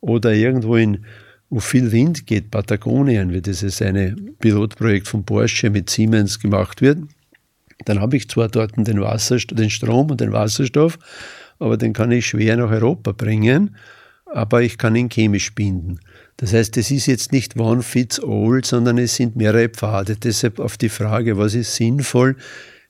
oder 0.00 0.32
irgendwo 0.32 0.76
in, 0.76 1.04
wo 1.50 1.58
viel 1.58 1.90
Wind 1.90 2.28
geht, 2.28 2.52
Patagonien, 2.52 3.32
wie 3.32 3.42
dieses 3.42 3.82
eine 3.82 4.14
Pilotprojekt 4.38 5.08
von 5.08 5.24
Porsche 5.24 5.70
mit 5.70 5.90
Siemens 5.90 6.38
gemacht 6.38 6.80
wird, 6.80 7.00
dann 7.84 8.00
habe 8.00 8.16
ich 8.16 8.28
zwar 8.28 8.46
dort 8.46 8.76
den, 8.76 9.00
Wasserstoff, 9.00 9.58
den 9.58 9.70
Strom 9.70 10.08
und 10.12 10.20
den 10.20 10.30
Wasserstoff, 10.30 11.00
aber 11.58 11.78
den 11.78 11.94
kann 11.94 12.12
ich 12.12 12.26
schwer 12.26 12.56
nach 12.56 12.70
Europa 12.70 13.10
bringen, 13.10 13.74
aber 14.32 14.62
ich 14.62 14.78
kann 14.78 14.94
ihn 14.94 15.08
chemisch 15.08 15.52
binden. 15.52 15.98
Das 16.38 16.52
heißt, 16.52 16.76
es 16.76 16.90
ist 16.90 17.06
jetzt 17.06 17.32
nicht 17.32 17.58
one 17.58 17.82
fits 17.82 18.20
all, 18.20 18.64
sondern 18.64 18.96
es 18.96 19.16
sind 19.16 19.36
mehrere 19.36 19.68
Pfade. 19.68 20.16
Deshalb 20.16 20.60
auf 20.60 20.76
die 20.76 20.88
Frage, 20.88 21.36
was 21.36 21.54
ist 21.54 21.74
sinnvoll, 21.74 22.36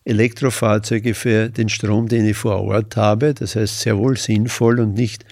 Elektrofahrzeuge 0.05 1.15
für 1.15 1.49
den 1.49 1.69
Strom, 1.69 2.09
den 2.09 2.27
ich 2.27 2.37
vor 2.37 2.63
Ort 2.63 2.97
habe, 2.97 3.35
das 3.35 3.57
heißt 3.57 3.81
sehr 3.81 3.99
wohl 3.99 4.17
sinnvoll 4.17 4.81
und 4.81 4.95
nicht 4.95 5.25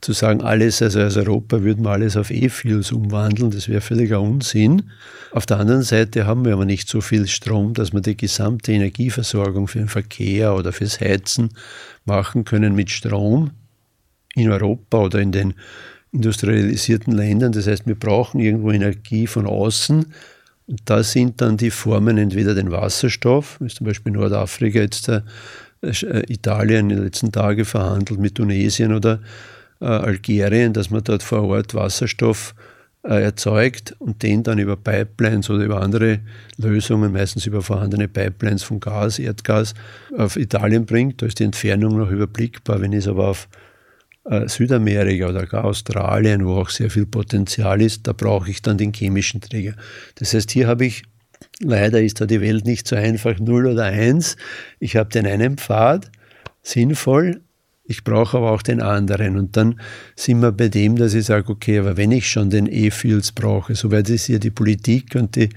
zu 0.00 0.12
sagen, 0.12 0.40
alles, 0.42 0.80
also 0.80 1.00
als 1.00 1.16
Europa 1.16 1.62
würden 1.62 1.84
wir 1.84 1.90
alles 1.90 2.16
auf 2.16 2.30
E-Fuels 2.30 2.92
umwandeln, 2.92 3.50
das 3.50 3.68
wäre 3.68 3.80
völliger 3.80 4.20
Unsinn. 4.20 4.90
Auf 5.32 5.44
der 5.44 5.58
anderen 5.58 5.82
Seite 5.82 6.24
haben 6.24 6.44
wir 6.44 6.52
aber 6.54 6.64
nicht 6.64 6.88
so 6.88 7.00
viel 7.00 7.26
Strom, 7.26 7.74
dass 7.74 7.92
wir 7.92 8.00
die 8.00 8.16
gesamte 8.16 8.72
Energieversorgung 8.72 9.66
für 9.66 9.78
den 9.78 9.88
Verkehr 9.88 10.54
oder 10.54 10.72
fürs 10.72 11.00
Heizen 11.00 11.50
machen 12.04 12.44
können 12.44 12.74
mit 12.74 12.90
Strom 12.90 13.50
in 14.34 14.50
Europa 14.50 14.98
oder 14.98 15.18
in 15.20 15.32
den 15.32 15.54
industrialisierten 16.12 17.12
Ländern. 17.12 17.52
Das 17.52 17.66
heißt, 17.66 17.86
wir 17.86 17.94
brauchen 17.94 18.40
irgendwo 18.40 18.70
Energie 18.70 19.26
von 19.26 19.46
außen. 19.46 20.06
Und 20.66 20.80
da 20.84 21.02
sind 21.02 21.40
dann 21.40 21.56
die 21.56 21.70
Formen 21.70 22.18
entweder 22.18 22.54
den 22.54 22.70
Wasserstoff, 22.70 23.56
wie 23.60 23.68
zum 23.68 23.86
Beispiel 23.86 24.12
Nordafrika 24.12 24.80
jetzt 24.80 25.08
äh, 25.08 25.22
äh, 25.82 26.32
Italien 26.32 26.90
in 26.90 26.96
den 26.96 27.04
letzten 27.04 27.32
Tagen 27.32 27.64
verhandelt 27.64 28.20
mit 28.20 28.34
Tunesien 28.34 28.92
oder 28.92 29.20
äh, 29.80 29.86
Algerien, 29.86 30.72
dass 30.72 30.90
man 30.90 31.04
dort 31.04 31.22
vor 31.22 31.44
Ort 31.44 31.74
Wasserstoff 31.74 32.54
äh, 33.04 33.22
erzeugt 33.22 33.94
und 33.98 34.22
den 34.22 34.42
dann 34.42 34.58
über 34.58 34.76
Pipelines 34.76 35.48
oder 35.48 35.64
über 35.64 35.80
andere 35.80 36.18
Lösungen, 36.56 37.12
meistens 37.12 37.46
über 37.46 37.62
vorhandene 37.62 38.08
Pipelines 38.08 38.62
von 38.62 38.80
Gas, 38.80 39.18
Erdgas, 39.18 39.74
auf 40.16 40.36
Italien 40.36 40.84
bringt. 40.84 41.22
Da 41.22 41.26
ist 41.26 41.38
die 41.38 41.44
Entfernung 41.44 41.96
noch 41.96 42.10
überblickbar. 42.10 42.80
Wenn 42.80 42.92
ich 42.92 43.00
es 43.00 43.08
aber 43.08 43.28
auf 43.28 43.48
Südamerika 44.46 45.28
oder 45.28 45.46
gar 45.46 45.64
Australien, 45.64 46.44
wo 46.44 46.56
auch 46.56 46.68
sehr 46.68 46.90
viel 46.90 47.06
Potenzial 47.06 47.80
ist, 47.80 48.06
da 48.06 48.12
brauche 48.12 48.50
ich 48.50 48.60
dann 48.60 48.76
den 48.76 48.92
chemischen 48.92 49.40
Träger. 49.40 49.74
Das 50.16 50.34
heißt, 50.34 50.50
hier 50.50 50.66
habe 50.66 50.84
ich, 50.84 51.04
leider 51.60 52.02
ist 52.02 52.20
da 52.20 52.26
die 52.26 52.40
Welt 52.40 52.66
nicht 52.66 52.86
so 52.86 52.96
einfach 52.96 53.38
0 53.38 53.66
oder 53.66 53.84
1. 53.84 54.36
Ich 54.80 54.96
habe 54.96 55.08
den 55.08 55.26
einen 55.26 55.56
Pfad, 55.56 56.10
sinnvoll, 56.62 57.40
ich 57.84 58.04
brauche 58.04 58.36
aber 58.36 58.52
auch 58.52 58.60
den 58.60 58.82
anderen. 58.82 59.38
Und 59.38 59.56
dann 59.56 59.80
sind 60.14 60.40
wir 60.40 60.52
bei 60.52 60.68
dem, 60.68 60.96
dass 60.96 61.14
ich 61.14 61.24
sage, 61.24 61.50
okay, 61.50 61.78
aber 61.78 61.96
wenn 61.96 62.12
ich 62.12 62.28
schon 62.28 62.50
den 62.50 62.66
E-Fuels 62.66 63.32
brauche, 63.32 63.74
so 63.74 63.90
weit 63.90 64.10
ist 64.10 64.28
ja 64.28 64.38
die 64.38 64.50
Politik 64.50 65.14
und 65.14 65.36
die 65.36 65.48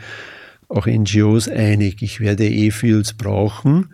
auch 0.69 0.87
NGOs 0.87 1.49
einig, 1.49 2.01
ich 2.01 2.21
werde 2.21 2.47
E-Fuels 2.47 3.13
brauchen 3.13 3.93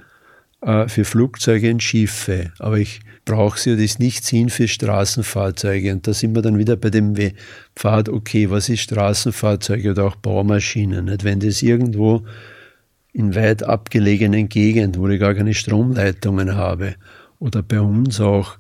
äh, 0.61 0.87
für 0.87 1.05
Flugzeuge 1.05 1.71
und 1.71 1.83
Schiffe, 1.83 2.51
aber 2.59 2.77
ich 2.77 3.01
brauche 3.25 3.59
sie 3.59 3.73
und 3.73 3.79
ist 3.79 3.99
nicht 3.99 4.23
Sinn 4.25 4.49
für 4.49 4.67
Straßenfahrzeuge. 4.67 5.91
Und 5.91 6.07
da 6.07 6.13
sind 6.13 6.33
wir 6.33 6.41
dann 6.41 6.57
wieder 6.57 6.75
bei 6.77 6.89
dem 6.89 7.15
Pfad, 7.75 8.09
okay, 8.09 8.49
was 8.49 8.69
ist 8.69 8.81
Straßenfahrzeuge 8.81 9.91
oder 9.91 10.05
auch 10.05 10.15
Baumaschinen? 10.15 11.05
Nicht? 11.05 11.23
Wenn 11.23 11.39
das 11.39 11.61
irgendwo 11.61 12.23
in 13.13 13.35
weit 13.35 13.63
abgelegenen 13.63 14.47
Gegenden, 14.47 15.01
wo 15.01 15.07
ich 15.09 15.19
gar 15.19 15.35
keine 15.35 15.53
Stromleitungen 15.53 16.55
habe, 16.55 16.95
oder 17.39 17.61
bei 17.61 17.79
uns 17.79 18.19
auch 18.19 18.57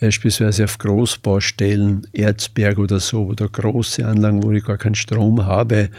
beispielsweise 0.00 0.64
auf 0.64 0.78
Großbaustellen, 0.78 2.06
Erzberg 2.12 2.78
oder 2.78 3.00
so, 3.00 3.26
oder 3.26 3.48
große 3.48 4.06
Anlagen, 4.06 4.42
wo 4.42 4.52
ich 4.52 4.64
gar 4.64 4.78
keinen 4.78 4.94
Strom 4.94 5.46
habe, 5.46 5.90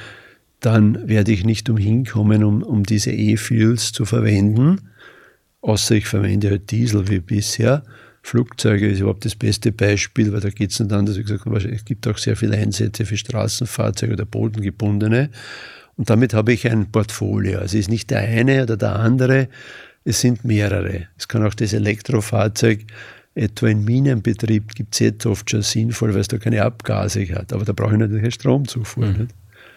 dann 0.59 1.07
werde 1.07 1.31
ich 1.31 1.45
nicht 1.45 1.69
umhin 1.69 2.05
kommen, 2.05 2.43
um, 2.43 2.63
um 2.63 2.83
diese 2.83 3.11
E-Fuels 3.11 3.91
zu 3.91 4.05
verwenden, 4.05 4.77
außer 5.61 5.95
ich 5.95 6.05
verwende 6.05 6.49
halt 6.49 6.71
Diesel 6.71 7.07
wie 7.09 7.19
bisher. 7.19 7.83
Flugzeuge 8.21 8.89
ist 8.89 8.99
überhaupt 8.99 9.25
das 9.25 9.35
beste 9.35 9.71
Beispiel, 9.71 10.31
weil 10.33 10.41
da 10.41 10.49
geht 10.49 10.71
es 10.71 10.79
nicht 10.79 10.91
anders. 10.91 11.17
Wie 11.17 11.23
gesagt, 11.23 11.45
es 11.47 11.85
gibt 11.85 12.07
auch 12.07 12.17
sehr 12.17 12.35
viele 12.35 12.57
Einsätze 12.57 13.05
für 13.05 13.17
Straßenfahrzeuge 13.17 14.13
oder 14.13 14.25
bodengebundene. 14.25 15.29
Und 15.95 16.09
damit 16.09 16.33
habe 16.33 16.53
ich 16.53 16.69
ein 16.69 16.91
Portfolio. 16.91 17.59
Also 17.59 17.77
es 17.77 17.85
ist 17.85 17.89
nicht 17.89 18.09
der 18.09 18.19
eine 18.19 18.63
oder 18.63 18.77
der 18.77 18.95
andere, 18.95 19.49
es 20.03 20.21
sind 20.21 20.45
mehrere. 20.45 21.07
Es 21.17 21.27
kann 21.27 21.45
auch 21.45 21.53
das 21.53 21.73
Elektrofahrzeug, 21.73 22.85
etwa 23.35 23.67
in 23.67 23.85
Minenbetrieb, 23.85 24.75
gibt 24.75 24.95
es 24.95 24.99
jetzt 24.99 25.25
oft 25.25 25.49
schon 25.49 25.61
sinnvoll, 25.61 26.13
weil 26.13 26.21
es 26.21 26.27
da 26.27 26.37
keine 26.37 26.63
Abgase 26.63 27.25
hat. 27.35 27.53
Aber 27.53 27.63
da 27.63 27.73
brauche 27.73 27.93
ich 27.93 27.99
natürlich 27.99 28.23
eine 28.23 28.31
Stromzufuhr. 28.31 29.05
Mhm. 29.07 29.27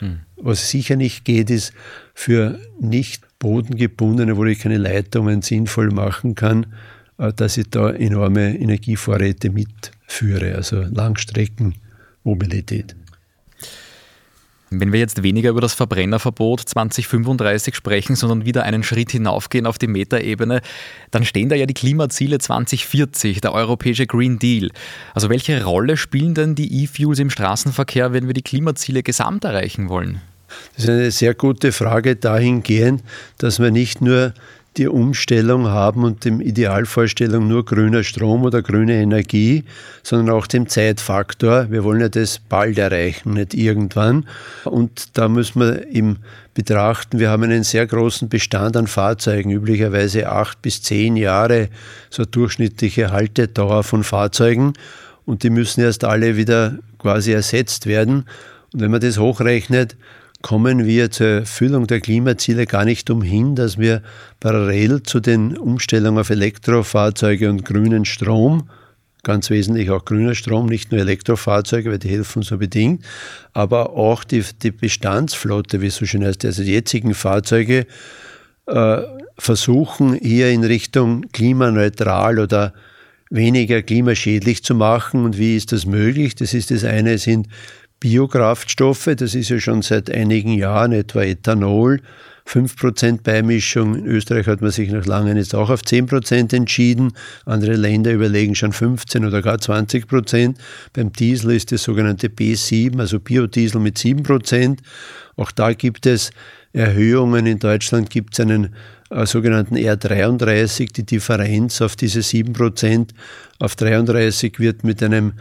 Mhm. 0.00 0.20
Was 0.36 0.70
sicher 0.70 0.96
nicht 0.96 1.24
geht, 1.24 1.50
ist 1.50 1.72
für 2.14 2.58
nicht 2.80 3.24
bodengebundene, 3.42 4.36
wo 4.36 4.44
ich 4.44 4.60
keine 4.60 4.78
Leitungen 4.78 5.42
sinnvoll 5.42 5.90
machen 5.90 6.36
kann, 6.36 6.66
äh, 7.18 7.32
dass 7.32 7.56
ich 7.56 7.70
da 7.70 7.90
enorme 7.90 8.56
Energievorräte 8.56 9.50
mitführe, 9.50 10.54
also 10.54 10.82
Langstreckenmobilität. 10.82 12.94
Wenn 14.70 14.92
wir 14.92 15.00
jetzt 15.00 15.22
weniger 15.22 15.50
über 15.50 15.60
das 15.60 15.74
Verbrennerverbot 15.74 16.60
2035 16.60 17.74
sprechen, 17.74 18.16
sondern 18.16 18.46
wieder 18.46 18.62
einen 18.62 18.82
Schritt 18.84 19.10
hinaufgehen 19.10 19.66
auf 19.66 19.76
die 19.76 19.88
Metaebene, 19.88 20.62
dann 21.10 21.26
stehen 21.26 21.50
da 21.50 21.56
ja 21.56 21.66
die 21.66 21.74
Klimaziele 21.74 22.38
2040, 22.38 23.42
der 23.42 23.52
europäische 23.52 24.06
Green 24.06 24.38
Deal. 24.38 24.70
Also 25.12 25.28
welche 25.28 25.62
Rolle 25.62 25.98
spielen 25.98 26.34
denn 26.34 26.54
die 26.54 26.84
E-Fuels 26.84 27.18
im 27.18 27.28
Straßenverkehr, 27.28 28.14
wenn 28.14 28.28
wir 28.28 28.34
die 28.34 28.42
Klimaziele 28.42 29.02
gesamt 29.02 29.44
erreichen 29.44 29.90
wollen? 29.90 30.22
Das 30.74 30.84
ist 30.84 30.90
eine 30.90 31.10
sehr 31.10 31.34
gute 31.34 31.72
Frage 31.72 32.16
dahingehend, 32.16 33.02
dass 33.38 33.60
wir 33.60 33.70
nicht 33.70 34.00
nur 34.00 34.34
die 34.78 34.88
Umstellung 34.88 35.66
haben 35.66 36.02
und 36.02 36.24
dem 36.24 36.40
Idealvorstellung 36.40 37.46
nur 37.46 37.64
grüner 37.64 38.04
Strom 38.04 38.42
oder 38.42 38.62
grüne 38.62 38.94
Energie, 38.94 39.64
sondern 40.02 40.34
auch 40.34 40.46
dem 40.46 40.66
Zeitfaktor. 40.66 41.70
Wir 41.70 41.84
wollen 41.84 42.00
ja 42.00 42.08
das 42.08 42.38
bald 42.38 42.78
erreichen, 42.78 43.34
nicht 43.34 43.52
irgendwann. 43.52 44.26
Und 44.64 45.18
da 45.18 45.28
müssen 45.28 45.60
wir 45.60 45.86
eben 45.88 46.20
betrachten, 46.54 47.18
wir 47.18 47.28
haben 47.28 47.42
einen 47.42 47.64
sehr 47.64 47.86
großen 47.86 48.30
Bestand 48.30 48.76
an 48.76 48.86
Fahrzeugen, 48.86 49.50
üblicherweise 49.50 50.30
acht 50.30 50.62
bis 50.62 50.82
zehn 50.82 51.16
Jahre, 51.16 51.68
so 52.08 52.24
durchschnittliche 52.24 53.10
Haltedauer 53.10 53.82
von 53.82 54.04
Fahrzeugen. 54.04 54.72
Und 55.26 55.42
die 55.42 55.50
müssen 55.50 55.82
erst 55.82 56.04
alle 56.04 56.36
wieder 56.36 56.78
quasi 56.98 57.32
ersetzt 57.32 57.86
werden. 57.86 58.24
Und 58.72 58.80
wenn 58.80 58.90
man 58.90 59.00
das 59.00 59.18
hochrechnet, 59.18 59.96
kommen 60.42 60.84
wir 60.84 61.10
zur 61.10 61.26
Erfüllung 61.26 61.86
der 61.86 62.00
Klimaziele 62.00 62.66
gar 62.66 62.84
nicht 62.84 63.08
umhin, 63.10 63.54
dass 63.54 63.78
wir 63.78 64.02
parallel 64.40 65.02
zu 65.02 65.20
den 65.20 65.56
Umstellungen 65.56 66.20
auf 66.20 66.30
Elektrofahrzeuge 66.30 67.48
und 67.48 67.64
grünen 67.64 68.04
Strom, 68.04 68.68
ganz 69.22 69.50
wesentlich 69.50 69.90
auch 69.90 70.04
grüner 70.04 70.34
Strom, 70.34 70.66
nicht 70.66 70.92
nur 70.92 71.00
Elektrofahrzeuge, 71.00 71.90
weil 71.90 71.98
die 71.98 72.10
helfen 72.10 72.42
so 72.42 72.58
bedingt, 72.58 73.04
aber 73.52 73.90
auch 73.90 74.24
die, 74.24 74.44
die 74.62 74.72
Bestandsflotte, 74.72 75.80
wie 75.80 75.86
es 75.86 75.96
so 75.96 76.04
schön 76.04 76.24
heißt, 76.24 76.44
also 76.44 76.62
die 76.62 76.72
jetzigen 76.72 77.14
Fahrzeuge, 77.14 77.86
äh, 78.66 79.02
versuchen 79.38 80.14
hier 80.14 80.50
in 80.50 80.64
Richtung 80.64 81.22
klimaneutral 81.32 82.38
oder 82.38 82.72
weniger 83.32 83.82
klimaschädlich 83.82 84.62
zu 84.62 84.74
machen. 84.74 85.24
Und 85.24 85.38
wie 85.38 85.56
ist 85.56 85.72
das 85.72 85.86
möglich? 85.86 86.34
Das 86.34 86.54
ist 86.54 86.70
das 86.70 86.84
eine, 86.84 87.18
sind 87.18 87.48
Biokraftstoffe, 88.02 89.10
das 89.16 89.36
ist 89.36 89.48
ja 89.48 89.60
schon 89.60 89.82
seit 89.82 90.10
einigen 90.10 90.54
Jahren, 90.54 90.90
etwa 90.90 91.22
Ethanol, 91.22 92.00
5% 92.48 93.22
Beimischung. 93.22 93.94
In 93.94 94.06
Österreich 94.06 94.48
hat 94.48 94.60
man 94.60 94.72
sich 94.72 94.90
nach 94.90 95.06
langem 95.06 95.36
jetzt 95.36 95.54
auch 95.54 95.70
auf 95.70 95.82
10% 95.82 96.52
entschieden. 96.52 97.12
Andere 97.46 97.76
Länder 97.76 98.10
überlegen 98.10 98.56
schon 98.56 98.72
15 98.72 99.24
oder 99.24 99.40
gar 99.40 99.54
20%. 99.54 100.56
Beim 100.92 101.12
Diesel 101.12 101.52
ist 101.52 101.70
das 101.70 101.84
sogenannte 101.84 102.26
B7, 102.26 102.98
also 102.98 103.20
Biodiesel 103.20 103.80
mit 103.80 103.98
7%. 103.98 104.78
Auch 105.36 105.52
da 105.52 105.72
gibt 105.72 106.04
es 106.06 106.32
Erhöhungen. 106.72 107.46
In 107.46 107.60
Deutschland 107.60 108.10
gibt 108.10 108.34
es 108.34 108.40
einen 108.40 108.74
äh, 109.10 109.26
sogenannten 109.26 109.76
R33, 109.76 110.92
die 110.92 111.06
Differenz 111.06 111.80
auf 111.80 111.94
diese 111.94 112.18
7%. 112.18 113.10
Auf 113.60 113.76
33 113.76 114.58
wird 114.58 114.82
mit 114.82 115.04
einem 115.04 115.34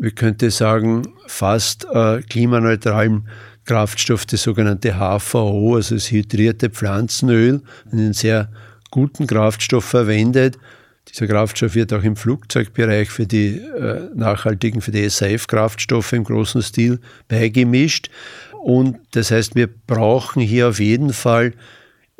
wir 0.00 0.10
könnte 0.10 0.50
sagen, 0.50 1.02
fast 1.26 1.86
äh, 1.92 2.22
klimaneutralen 2.22 3.28
Kraftstoff, 3.64 4.26
das 4.26 4.42
sogenannte 4.42 4.94
HVO, 4.98 5.76
also 5.76 5.94
das 5.94 6.10
hydrierte 6.10 6.70
Pflanzenöl, 6.70 7.62
einen 7.90 8.12
sehr 8.12 8.50
guten 8.90 9.26
Kraftstoff 9.26 9.84
verwendet. 9.84 10.58
Dieser 11.08 11.26
Kraftstoff 11.26 11.74
wird 11.74 11.92
auch 11.92 12.02
im 12.02 12.16
Flugzeugbereich 12.16 13.10
für 13.10 13.26
die 13.26 13.58
äh, 13.58 14.08
nachhaltigen, 14.14 14.80
für 14.80 14.90
die 14.90 15.08
SAF-Kraftstoffe 15.08 16.12
im 16.12 16.24
großen 16.24 16.62
Stil 16.62 17.00
beigemischt. 17.28 18.10
Und 18.62 18.98
das 19.12 19.30
heißt, 19.30 19.54
wir 19.54 19.68
brauchen 19.68 20.42
hier 20.42 20.68
auf 20.68 20.80
jeden 20.80 21.12
Fall 21.12 21.52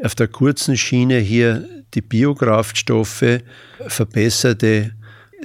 auf 0.02 0.14
der 0.14 0.28
kurzen 0.28 0.76
Schiene 0.76 1.18
hier 1.18 1.66
die 1.94 2.02
Biokraftstoffe, 2.02 3.40
verbesserte 3.86 4.92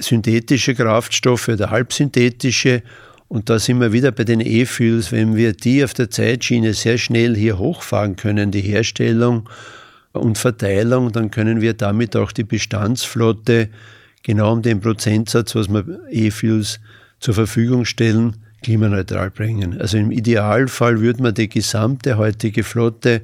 synthetische 0.00 0.74
Kraftstoffe 0.74 1.48
oder 1.48 1.70
halbsynthetische. 1.70 2.82
Und 3.28 3.48
da 3.48 3.58
sind 3.58 3.80
wir 3.80 3.92
wieder 3.92 4.10
bei 4.10 4.24
den 4.24 4.40
E-Fuels, 4.40 5.12
wenn 5.12 5.36
wir 5.36 5.52
die 5.52 5.84
auf 5.84 5.94
der 5.94 6.10
Zeitschiene 6.10 6.74
sehr 6.74 6.98
schnell 6.98 7.36
hier 7.36 7.58
hochfahren 7.58 8.16
können, 8.16 8.50
die 8.50 8.60
Herstellung 8.60 9.48
und 10.12 10.38
Verteilung, 10.38 11.12
dann 11.12 11.30
können 11.30 11.60
wir 11.60 11.74
damit 11.74 12.16
auch 12.16 12.32
die 12.32 12.42
Bestandsflotte 12.42 13.68
genau 14.24 14.52
um 14.52 14.62
den 14.62 14.80
Prozentsatz, 14.80 15.54
was 15.54 15.68
wir 15.68 15.84
E-Fuels 16.10 16.80
zur 17.20 17.34
Verfügung 17.34 17.84
stellen, 17.84 18.36
klimaneutral 18.62 19.30
bringen. 19.30 19.80
Also 19.80 19.96
im 19.96 20.10
Idealfall 20.10 21.00
würde 21.00 21.22
man 21.22 21.34
die 21.34 21.48
gesamte 21.48 22.16
heutige 22.16 22.64
Flotte 22.64 23.22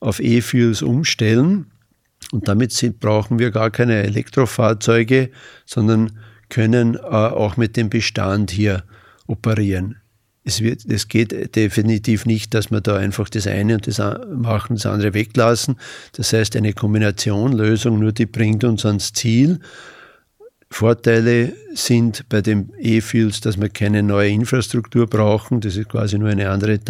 auf 0.00 0.20
E-Fuels 0.20 0.82
umstellen 0.82 1.66
und 2.34 2.48
damit 2.48 2.72
sind, 2.72 2.98
brauchen 2.98 3.38
wir 3.38 3.52
gar 3.52 3.70
keine 3.70 4.02
Elektrofahrzeuge, 4.02 5.30
sondern 5.66 6.18
können 6.48 6.96
äh, 6.96 6.98
auch 6.98 7.56
mit 7.56 7.76
dem 7.76 7.90
Bestand 7.90 8.50
hier 8.50 8.82
operieren. 9.28 10.00
Es, 10.42 10.60
wird, 10.60 10.84
es 10.84 11.06
geht 11.06 11.54
definitiv 11.54 12.26
nicht, 12.26 12.52
dass 12.52 12.72
wir 12.72 12.80
da 12.80 12.96
einfach 12.96 13.28
das 13.28 13.46
eine 13.46 13.74
und 13.74 13.86
das 13.86 14.02
machen, 14.34 14.74
das 14.74 14.84
andere 14.84 15.14
weglassen. 15.14 15.76
Das 16.14 16.32
heißt, 16.32 16.56
eine 16.56 16.72
Kombinationlösung, 16.72 18.00
nur 18.00 18.10
die 18.10 18.26
bringt 18.26 18.64
uns 18.64 18.84
ans 18.84 19.12
Ziel. 19.12 19.60
Vorteile 20.68 21.52
sind 21.72 22.28
bei 22.28 22.42
dem 22.42 22.72
E-Fuels, 22.80 23.42
dass 23.42 23.60
wir 23.60 23.68
keine 23.68 24.02
neue 24.02 24.30
Infrastruktur 24.30 25.06
brauchen. 25.06 25.60
Das 25.60 25.76
ist 25.76 25.88
quasi 25.88 26.18
nur 26.18 26.30
eine 26.30 26.50
andere 26.50 26.80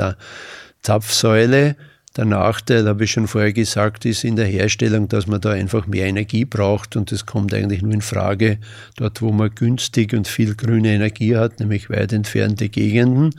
Zapfsäule. 0.80 1.76
Der 2.17 2.25
Nachteil, 2.25 2.87
habe 2.87 3.05
ich 3.05 3.11
schon 3.11 3.27
vorher 3.27 3.53
gesagt, 3.53 4.05
ist 4.05 4.23
in 4.23 4.37
der 4.37 4.47
Herstellung, 4.47 5.09
dass 5.09 5.27
man 5.27 5.41
da 5.41 5.51
einfach 5.51 5.89
mehr 5.89 6.07
Energie 6.07 6.45
braucht 6.45 6.95
und 6.95 7.11
das 7.11 7.27
kommt 7.27 7.53
eigentlich 7.53 7.83
nur 7.83 7.93
in 7.93 8.03
Frage 8.03 8.59
dort, 8.97 9.21
wo 9.21 9.33
man 9.33 9.53
günstig 9.53 10.12
und 10.12 10.29
viel 10.29 10.55
grüne 10.55 10.95
Energie 10.95 11.35
hat, 11.35 11.59
nämlich 11.59 11.91
weit 11.91 12.12
entfernte 12.12 12.69
Gegenden. 12.69 13.35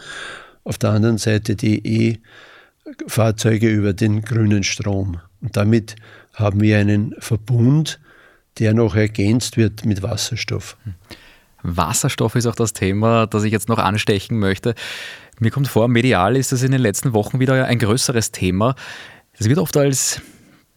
Auf 0.66 0.78
der 0.78 0.90
anderen 0.90 1.18
Seite 1.18 1.56
die 1.56 2.18
E-Fahrzeuge 2.86 3.70
über 3.70 3.94
den 3.94 4.22
grünen 4.24 4.64
Strom. 4.64 5.22
Und 5.42 5.56
damit 5.56 5.96
haben 6.34 6.60
wir 6.60 6.78
einen 6.78 7.16
Verbund, 7.20 8.02
der 8.60 8.74
noch 8.74 8.96
ergänzt 8.96 9.56
wird 9.56 9.86
mit 9.86 10.04
Wasserstoff. 10.04 10.76
Wasserstoff 11.66 12.36
ist 12.36 12.46
auch 12.46 12.56
das 12.56 12.74
Thema, 12.74 13.28
das 13.28 13.44
ich 13.44 13.52
jetzt 13.52 13.70
noch 13.70 13.80
anstechen 13.80 14.38
möchte. 14.38 14.76
Mir 15.40 15.52
kommt 15.52 15.68
vor, 15.68 15.88
medial 15.88 16.38
ist 16.38 16.52
das 16.52 16.64
in 16.64 16.72
den 16.72 16.82
letzten 16.82 17.14
Wochen 17.14 17.40
wieder 17.40 17.66
ein 17.66 17.80
größeres 17.80 18.32
Thema. 18.32 18.76
Es 19.34 19.50
wird 19.50 19.60
oft 19.60 19.76
als 19.76 20.22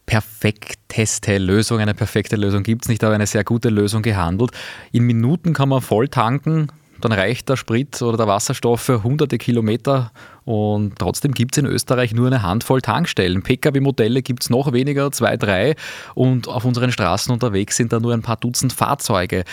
perfekteste 0.05 1.37
Lösung, 1.37 1.79
eine 1.79 1.93
perfekte 1.93 2.35
Lösung 2.35 2.63
gibt 2.63 2.85
es 2.85 2.89
nicht, 2.89 3.03
aber 3.03 3.13
eine 3.13 3.27
sehr 3.27 3.43
gute 3.43 3.69
Lösung 3.69 4.01
gehandelt. 4.01 4.51
In 4.91 5.03
Minuten 5.03 5.53
kann 5.53 5.69
man 5.69 5.81
voll 5.81 6.07
tanken, 6.07 6.71
dann 6.99 7.11
reicht 7.11 7.47
der 7.47 7.55
Sprit 7.55 8.01
oder 8.01 8.17
der 8.17 8.27
Wasserstoff 8.27 8.81
für 8.81 9.03
hunderte 9.03 9.37
Kilometer 9.37 10.11
und 10.45 10.97
trotzdem 10.97 11.33
gibt 11.33 11.55
es 11.55 11.59
in 11.59 11.65
Österreich 11.65 12.13
nur 12.13 12.27
eine 12.27 12.41
Handvoll 12.41 12.81
Tankstellen. 12.81 13.43
Pkw-Modelle 13.43 14.21
gibt 14.21 14.43
es 14.43 14.49
noch 14.49 14.73
weniger, 14.73 15.11
zwei, 15.11 15.37
drei 15.37 15.75
und 16.15 16.47
auf 16.47 16.65
unseren 16.65 16.91
Straßen 16.91 17.31
unterwegs 17.31 17.77
sind 17.77 17.93
da 17.93 17.99
nur 17.99 18.13
ein 18.13 18.21
paar 18.21 18.37
Dutzend 18.37 18.73
Fahrzeuge. 18.73 19.43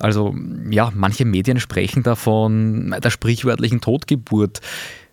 Also 0.00 0.34
ja, 0.70 0.90
manche 0.94 1.24
Medien 1.24 1.60
sprechen 1.60 2.02
da 2.02 2.14
von 2.14 2.94
der 3.02 3.10
sprichwörtlichen 3.10 3.80
Totgeburt. 3.80 4.60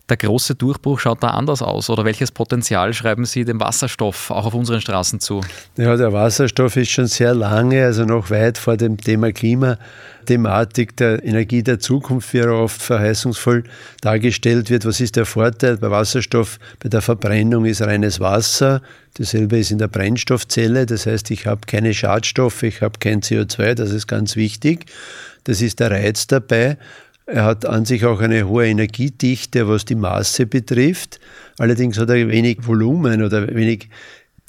Der 0.10 0.16
große 0.16 0.56
Durchbruch 0.56 1.00
schaut 1.00 1.22
da 1.22 1.32
anders 1.32 1.62
aus. 1.62 1.90
Oder 1.90 2.06
welches 2.06 2.32
Potenzial 2.32 2.94
schreiben 2.94 3.26
Sie 3.26 3.44
dem 3.44 3.60
Wasserstoff 3.60 4.32
auch 4.32 4.46
auf 4.46 4.54
unseren 4.54 4.80
Straßen 4.80 5.20
zu? 5.20 5.42
Ja, 5.76 5.98
der 5.98 6.14
Wasserstoff 6.14 6.78
ist 6.78 6.92
schon 6.92 7.08
sehr 7.08 7.34
lange, 7.36 7.84
also 7.84 8.06
noch 8.06 8.30
weit 8.30 8.58
vor 8.58 8.78
dem 8.78 8.96
Thema 8.96 9.34
Klimathematik 9.34 10.96
der 10.96 11.26
Energie 11.26 11.62
der 11.62 11.80
Zukunft, 11.80 12.34
wie 12.34 12.38
er 12.38 12.54
oft 12.54 12.82
verheißungsvoll 12.82 13.66
dargestellt 14.00 14.70
wird. 14.70 14.86
Was 14.86 15.02
ist 15.02 15.18
der 15.18 15.26
Vorteil 15.26 15.76
bei 15.76 15.92
Wasserstoff? 15.92 16.58
Bei 16.80 16.88
der 16.88 17.02
Verbrennung 17.02 17.66
ist 17.66 17.82
reines 17.82 18.22
Wasser. 18.22 18.82
Dasselbe 19.16 19.60
ist 19.60 19.72
in 19.72 19.78
der 19.78 19.90
Brennstoffzelle. 19.90 20.86
Das 20.86 21.06
heißt, 21.06 21.32
ich 21.32 21.48
habe 21.48 21.62
keine 21.68 21.94
Schadstoffe, 21.94 22.64
ich 22.64 22.82
habe 22.82 23.00
kein 23.00 23.22
CO2. 23.22 23.74
Das 23.74 23.92
ist 23.92 24.08
ganz 24.08 24.38
wichtig. 24.38 24.86
Das 25.44 25.62
ist 25.62 25.80
der 25.80 25.92
Reiz 25.92 26.28
dabei. 26.28 26.78
Er 27.28 27.44
hat 27.44 27.66
an 27.66 27.84
sich 27.84 28.06
auch 28.06 28.22
eine 28.22 28.48
hohe 28.48 28.68
Energiedichte, 28.68 29.68
was 29.68 29.84
die 29.84 29.96
Masse 29.96 30.46
betrifft. 30.46 31.20
Allerdings 31.58 31.98
hat 31.98 32.10
er 32.10 32.30
wenig 32.30 32.66
Volumen 32.66 33.22
oder 33.22 33.54
wenig 33.54 33.90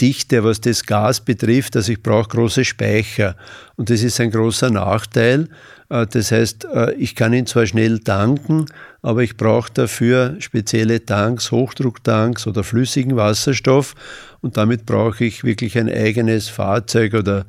Dichte, 0.00 0.44
was 0.44 0.60
das 0.60 0.86
Gas 0.86 1.20
betrifft. 1.20 1.74
Also 1.74 1.90
ich 1.90 2.02
brauche 2.04 2.28
große 2.28 2.64
Speicher. 2.64 3.34
Und 3.74 3.90
das 3.90 4.04
ist 4.04 4.20
ein 4.20 4.30
großer 4.30 4.70
Nachteil. 4.70 5.48
Äh, 5.88 6.06
das 6.06 6.30
heißt, 6.30 6.66
äh, 6.72 6.92
ich 6.94 7.16
kann 7.16 7.32
ihn 7.32 7.46
zwar 7.46 7.66
schnell 7.66 7.98
tanken, 7.98 8.66
aber 9.02 9.24
ich 9.24 9.36
brauche 9.36 9.72
dafür 9.72 10.36
spezielle 10.38 11.04
Tanks, 11.04 11.50
Hochdrucktanks 11.50 12.46
oder 12.46 12.62
flüssigen 12.62 13.16
Wasserstoff. 13.16 13.96
Und 14.40 14.56
damit 14.56 14.86
brauche 14.86 15.24
ich 15.24 15.42
wirklich 15.42 15.76
ein 15.76 15.88
eigenes 15.88 16.48
Fahrzeug 16.48 17.14
oder 17.14 17.44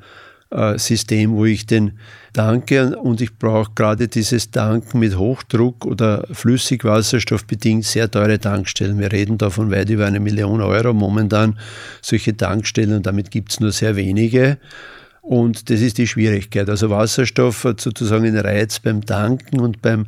äh, 0.49 0.79
System, 0.79 1.33
wo 1.33 1.45
ich 1.45 1.67
den 1.67 1.99
tanke 2.33 2.97
und 2.97 3.21
ich 3.21 3.37
brauche 3.37 3.71
gerade 3.75 4.07
dieses 4.07 4.51
Tanken 4.51 4.99
mit 4.99 5.17
Hochdruck 5.17 5.85
oder 5.85 6.25
Flüssigwasserstoff 6.31 7.45
bedingt 7.45 7.85
sehr 7.85 8.09
teure 8.09 8.39
Tankstellen. 8.39 8.99
Wir 8.99 9.11
reden 9.11 9.37
da 9.37 9.49
von 9.49 9.71
weit 9.71 9.89
über 9.89 10.05
eine 10.05 10.19
Million 10.19 10.61
Euro 10.61 10.93
momentan 10.93 11.57
solche 12.01 12.35
Tankstellen 12.35 12.97
und 12.97 13.05
damit 13.05 13.31
gibt 13.31 13.51
es 13.51 13.59
nur 13.59 13.71
sehr 13.71 13.95
wenige. 13.95 14.57
Und 15.21 15.69
das 15.69 15.81
ist 15.81 15.97
die 15.97 16.07
Schwierigkeit. 16.07 16.69
Also 16.69 16.89
Wasserstoff 16.89 17.63
hat 17.63 17.81
sozusagen 17.81 18.25
einen 18.25 18.39
Reiz 18.39 18.79
beim 18.79 19.05
Tanken 19.05 19.59
und 19.59 19.81
beim 19.81 20.07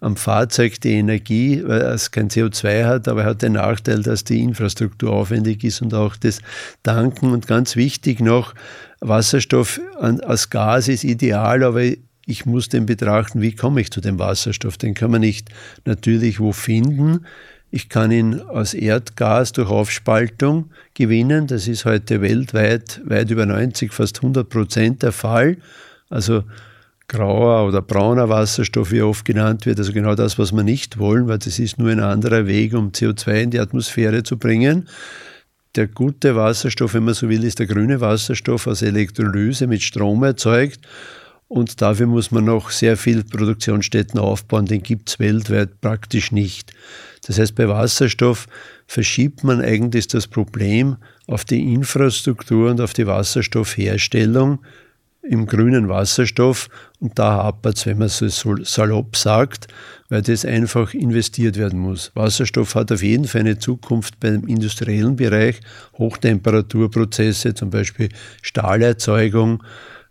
am 0.00 0.16
Fahrzeug 0.16 0.80
die 0.80 0.94
Energie, 0.94 1.62
weil 1.64 1.82
es 1.82 2.10
kein 2.10 2.30
CO2 2.30 2.84
hat, 2.86 3.06
aber 3.06 3.22
er 3.22 3.30
hat 3.30 3.42
den 3.42 3.52
Nachteil, 3.52 4.02
dass 4.02 4.24
die 4.24 4.42
Infrastruktur 4.42 5.12
aufwendig 5.12 5.62
ist 5.62 5.82
und 5.82 5.92
auch 5.92 6.16
das 6.16 6.40
Tanken. 6.82 7.32
Und 7.32 7.46
ganz 7.46 7.76
wichtig 7.76 8.20
noch, 8.20 8.54
Wasserstoff 9.00 9.80
als 9.98 10.50
Gas 10.50 10.88
ist 10.88 11.04
ideal, 11.04 11.62
aber 11.62 11.82
ich 12.26 12.46
muss 12.46 12.68
den 12.68 12.86
betrachten, 12.86 13.42
wie 13.42 13.54
komme 13.54 13.80
ich 13.80 13.90
zu 13.90 14.00
dem 14.00 14.18
Wasserstoff. 14.18 14.78
Den 14.78 14.94
kann 14.94 15.10
man 15.10 15.20
nicht 15.20 15.50
natürlich 15.84 16.40
wo 16.40 16.52
finden. 16.52 17.26
Ich 17.70 17.88
kann 17.88 18.10
ihn 18.10 18.40
aus 18.40 18.74
Erdgas 18.74 19.52
durch 19.52 19.68
Aufspaltung 19.68 20.70
gewinnen. 20.94 21.46
Das 21.46 21.68
ist 21.68 21.84
heute 21.84 22.20
weltweit 22.20 23.00
weit 23.04 23.30
über 23.30 23.46
90, 23.46 23.92
fast 23.92 24.18
100 24.18 24.48
Prozent 24.48 25.02
der 25.02 25.12
Fall. 25.12 25.58
Also 26.08 26.44
grauer 27.10 27.66
oder 27.66 27.82
brauner 27.82 28.28
Wasserstoff, 28.28 28.92
wie 28.92 29.02
oft 29.02 29.24
genannt 29.24 29.66
wird, 29.66 29.78
also 29.78 29.92
genau 29.92 30.14
das, 30.14 30.38
was 30.38 30.52
wir 30.52 30.62
nicht 30.62 30.98
wollen, 30.98 31.26
weil 31.26 31.38
das 31.38 31.58
ist 31.58 31.76
nur 31.76 31.90
ein 31.90 31.98
anderer 31.98 32.46
Weg, 32.46 32.72
um 32.72 32.92
CO2 32.92 33.42
in 33.42 33.50
die 33.50 33.58
Atmosphäre 33.58 34.22
zu 34.22 34.38
bringen. 34.38 34.88
Der 35.74 35.88
gute 35.88 36.36
Wasserstoff, 36.36 36.94
wenn 36.94 37.04
man 37.04 37.14
so 37.14 37.28
will, 37.28 37.42
ist 37.42 37.58
der 37.58 37.66
grüne 37.66 38.00
Wasserstoff 38.00 38.68
aus 38.68 38.82
Elektrolyse 38.82 39.66
mit 39.66 39.82
Strom 39.82 40.22
erzeugt. 40.22 40.80
Und 41.48 41.82
dafür 41.82 42.06
muss 42.06 42.30
man 42.30 42.44
noch 42.44 42.70
sehr 42.70 42.96
viele 42.96 43.24
Produktionsstätten 43.24 44.20
aufbauen. 44.20 44.66
Den 44.66 44.84
gibt 44.84 45.08
es 45.08 45.18
weltweit 45.18 45.80
praktisch 45.80 46.30
nicht. 46.30 46.72
Das 47.26 47.40
heißt, 47.40 47.56
bei 47.56 47.68
Wasserstoff 47.68 48.46
verschiebt 48.86 49.42
man 49.42 49.60
eigentlich 49.60 50.06
das 50.06 50.28
Problem 50.28 50.96
auf 51.26 51.44
die 51.44 51.74
Infrastruktur 51.74 52.70
und 52.70 52.80
auf 52.80 52.92
die 52.92 53.08
Wasserstoffherstellung 53.08 54.60
im 55.22 55.46
grünen 55.46 55.88
Wasserstoff 55.88 56.68
und 56.98 57.18
da 57.18 57.44
hapert 57.44 57.76
es, 57.76 57.86
wenn 57.86 57.98
man 57.98 58.08
so 58.08 58.56
salopp 58.62 59.16
sagt, 59.16 59.68
weil 60.08 60.22
das 60.22 60.44
einfach 60.44 60.94
investiert 60.94 61.56
werden 61.56 61.78
muss. 61.78 62.10
Wasserstoff 62.14 62.74
hat 62.74 62.90
auf 62.90 63.02
jeden 63.02 63.26
Fall 63.26 63.42
eine 63.42 63.58
Zukunft 63.58 64.18
beim 64.20 64.46
industriellen 64.46 65.16
Bereich, 65.16 65.60
Hochtemperaturprozesse, 65.98 67.54
zum 67.54 67.70
Beispiel 67.70 68.08
Stahlerzeugung 68.42 69.62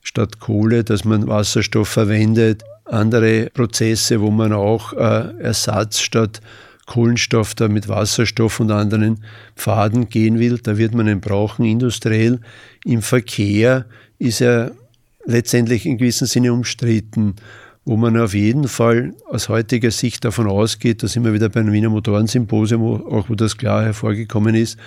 statt 0.01 0.39
Kohle, 0.39 0.83
dass 0.83 1.05
man 1.05 1.27
Wasserstoff 1.27 1.89
verwendet, 1.89 2.63
andere 2.85 3.49
Prozesse, 3.53 4.21
wo 4.21 4.31
man 4.31 4.53
auch 4.53 4.93
äh, 4.93 5.33
Ersatz 5.39 5.99
statt 5.99 6.41
Kohlenstoff 6.85 7.53
da 7.53 7.67
mit 7.67 7.87
Wasserstoff 7.87 8.59
und 8.59 8.71
anderen 8.71 9.23
Pfaden 9.55 10.09
gehen 10.09 10.39
will, 10.39 10.57
da 10.57 10.77
wird 10.77 10.95
man 10.95 11.07
ihn 11.07 11.21
brauchen 11.21 11.65
industriell. 11.65 12.39
Im 12.83 13.03
Verkehr 13.03 13.85
ist 14.17 14.41
er 14.41 14.71
letztendlich 15.29 15.85
in 15.85 15.97
gewissem 15.97 16.27
Sinne 16.27 16.53
umstritten, 16.53 17.35
wo 17.85 17.97
man 17.97 18.17
auf 18.17 18.33
jeden 18.33 18.67
Fall 18.67 19.13
aus 19.29 19.49
heutiger 19.49 19.91
Sicht 19.91 20.25
davon 20.25 20.47
ausgeht, 20.47 21.01
dass 21.03 21.15
immer 21.15 21.33
wieder 21.33 21.49
beim 21.49 21.71
Wiener 21.71 21.89
Motorensymposium, 21.89 23.05
auch 23.05 23.29
wo 23.29 23.35
das 23.35 23.57
klar 23.57 23.83
hervorgekommen 23.83 24.55
ist, 24.55 24.77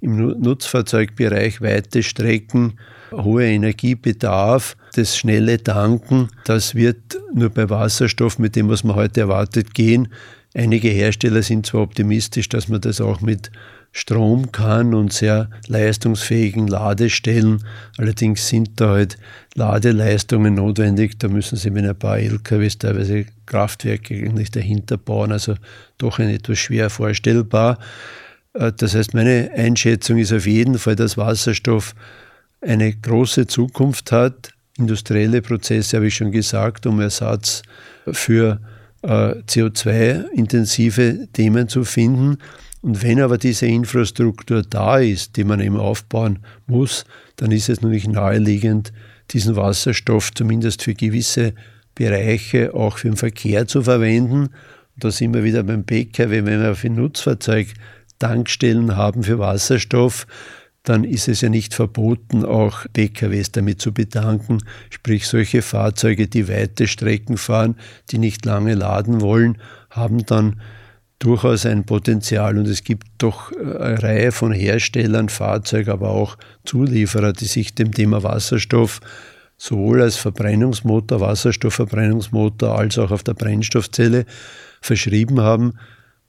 im 0.00 0.16
Nutzfahrzeugbereich 0.16 1.60
weite 1.60 2.02
Strecken, 2.02 2.74
hoher 3.12 3.42
Energiebedarf, 3.42 4.76
das 4.94 5.16
schnelle 5.16 5.62
Tanken, 5.62 6.28
das 6.44 6.74
wird 6.74 7.18
nur 7.32 7.50
bei 7.50 7.70
Wasserstoff 7.70 8.38
mit 8.38 8.56
dem, 8.56 8.68
was 8.68 8.84
man 8.84 8.96
heute 8.96 9.20
erwartet, 9.20 9.74
gehen. 9.74 10.08
Einige 10.54 10.88
Hersteller 10.88 11.42
sind 11.42 11.66
zwar 11.66 11.82
optimistisch, 11.82 12.48
dass 12.48 12.68
man 12.68 12.80
das 12.80 13.00
auch 13.00 13.20
mit 13.20 13.50
Strom 13.94 14.52
kann 14.52 14.94
und 14.94 15.12
sehr 15.12 15.50
leistungsfähigen 15.68 16.66
Ladestellen. 16.66 17.62
Allerdings 17.98 18.48
sind 18.48 18.80
da 18.80 18.90
halt 18.90 19.18
Ladeleistungen 19.54 20.54
notwendig. 20.54 21.18
Da 21.18 21.28
müssen 21.28 21.56
Sie 21.56 21.70
mit 21.70 21.84
ein 21.84 21.98
paar 21.98 22.18
LKWs 22.18 22.78
teilweise 22.78 23.26
Kraftwerke 23.44 24.14
eigentlich 24.14 24.50
dahinter 24.50 24.96
bauen. 24.96 25.30
Also 25.30 25.56
doch 25.98 26.18
ein 26.18 26.30
etwas 26.30 26.58
schwer 26.58 26.88
vorstellbar. 26.88 27.78
Äh, 28.54 28.72
das 28.74 28.94
heißt, 28.94 29.12
meine 29.12 29.50
Einschätzung 29.54 30.16
ist 30.16 30.32
auf 30.32 30.46
jeden 30.46 30.78
Fall, 30.78 30.96
dass 30.96 31.18
Wasserstoff 31.18 31.94
eine 32.62 32.94
große 32.94 33.46
Zukunft 33.46 34.10
hat. 34.10 34.50
Industrielle 34.78 35.42
Prozesse 35.42 35.96
habe 35.96 36.06
ich 36.06 36.14
schon 36.14 36.32
gesagt, 36.32 36.86
um 36.86 36.98
Ersatz 37.00 37.62
für 38.10 38.58
äh, 39.02 39.34
CO2-intensive 39.46 41.28
Themen 41.32 41.68
zu 41.68 41.84
finden. 41.84 42.38
Und 42.82 43.02
wenn 43.02 43.20
aber 43.20 43.38
diese 43.38 43.66
Infrastruktur 43.66 44.62
da 44.62 44.98
ist, 44.98 45.36
die 45.36 45.44
man 45.44 45.60
eben 45.60 45.76
aufbauen 45.76 46.40
muss, 46.66 47.04
dann 47.36 47.52
ist 47.52 47.68
es 47.68 47.80
natürlich 47.80 48.08
naheliegend, 48.08 48.92
diesen 49.30 49.56
Wasserstoff 49.56 50.34
zumindest 50.34 50.82
für 50.82 50.94
gewisse 50.94 51.54
Bereiche 51.94 52.74
auch 52.74 52.98
für 52.98 53.08
den 53.08 53.16
Verkehr 53.16 53.66
zu 53.66 53.82
verwenden. 53.82 54.50
Da 54.96 55.10
sind 55.10 55.32
wir 55.32 55.44
wieder 55.44 55.62
beim 55.62 55.84
Pkw, 55.84 56.44
wenn 56.44 56.60
wir 56.60 56.74
für 56.74 56.90
Nutzfahrzeug 56.90 57.68
Tankstellen 58.18 58.96
haben 58.96 59.22
für 59.22 59.38
Wasserstoff, 59.38 60.26
dann 60.84 61.04
ist 61.04 61.28
es 61.28 61.40
ja 61.40 61.48
nicht 61.48 61.74
verboten, 61.74 62.44
auch 62.44 62.86
PKWs 62.92 63.52
damit 63.52 63.80
zu 63.80 63.92
betanken, 63.92 64.58
sprich 64.90 65.26
solche 65.26 65.62
Fahrzeuge, 65.62 66.26
die 66.26 66.48
weite 66.48 66.86
Strecken 66.88 67.36
fahren, 67.36 67.76
die 68.10 68.18
nicht 68.18 68.44
lange 68.44 68.74
laden 68.74 69.20
wollen, 69.20 69.58
haben 69.90 70.24
dann 70.26 70.60
durchaus 71.22 71.66
ein 71.66 71.84
Potenzial 71.84 72.58
und 72.58 72.66
es 72.66 72.82
gibt 72.82 73.06
doch 73.18 73.52
eine 73.52 74.02
Reihe 74.02 74.32
von 74.32 74.52
Herstellern, 74.52 75.28
Fahrzeug, 75.28 75.88
aber 75.88 76.10
auch 76.10 76.36
Zulieferer, 76.64 77.32
die 77.32 77.44
sich 77.44 77.74
dem 77.74 77.92
Thema 77.92 78.24
Wasserstoff 78.24 79.00
sowohl 79.56 80.02
als 80.02 80.16
Verbrennungsmotor, 80.16 81.20
Wasserstoffverbrennungsmotor 81.20 82.76
als 82.76 82.98
auch 82.98 83.12
auf 83.12 83.22
der 83.22 83.34
Brennstoffzelle 83.34 84.26
verschrieben 84.80 85.40
haben. 85.40 85.74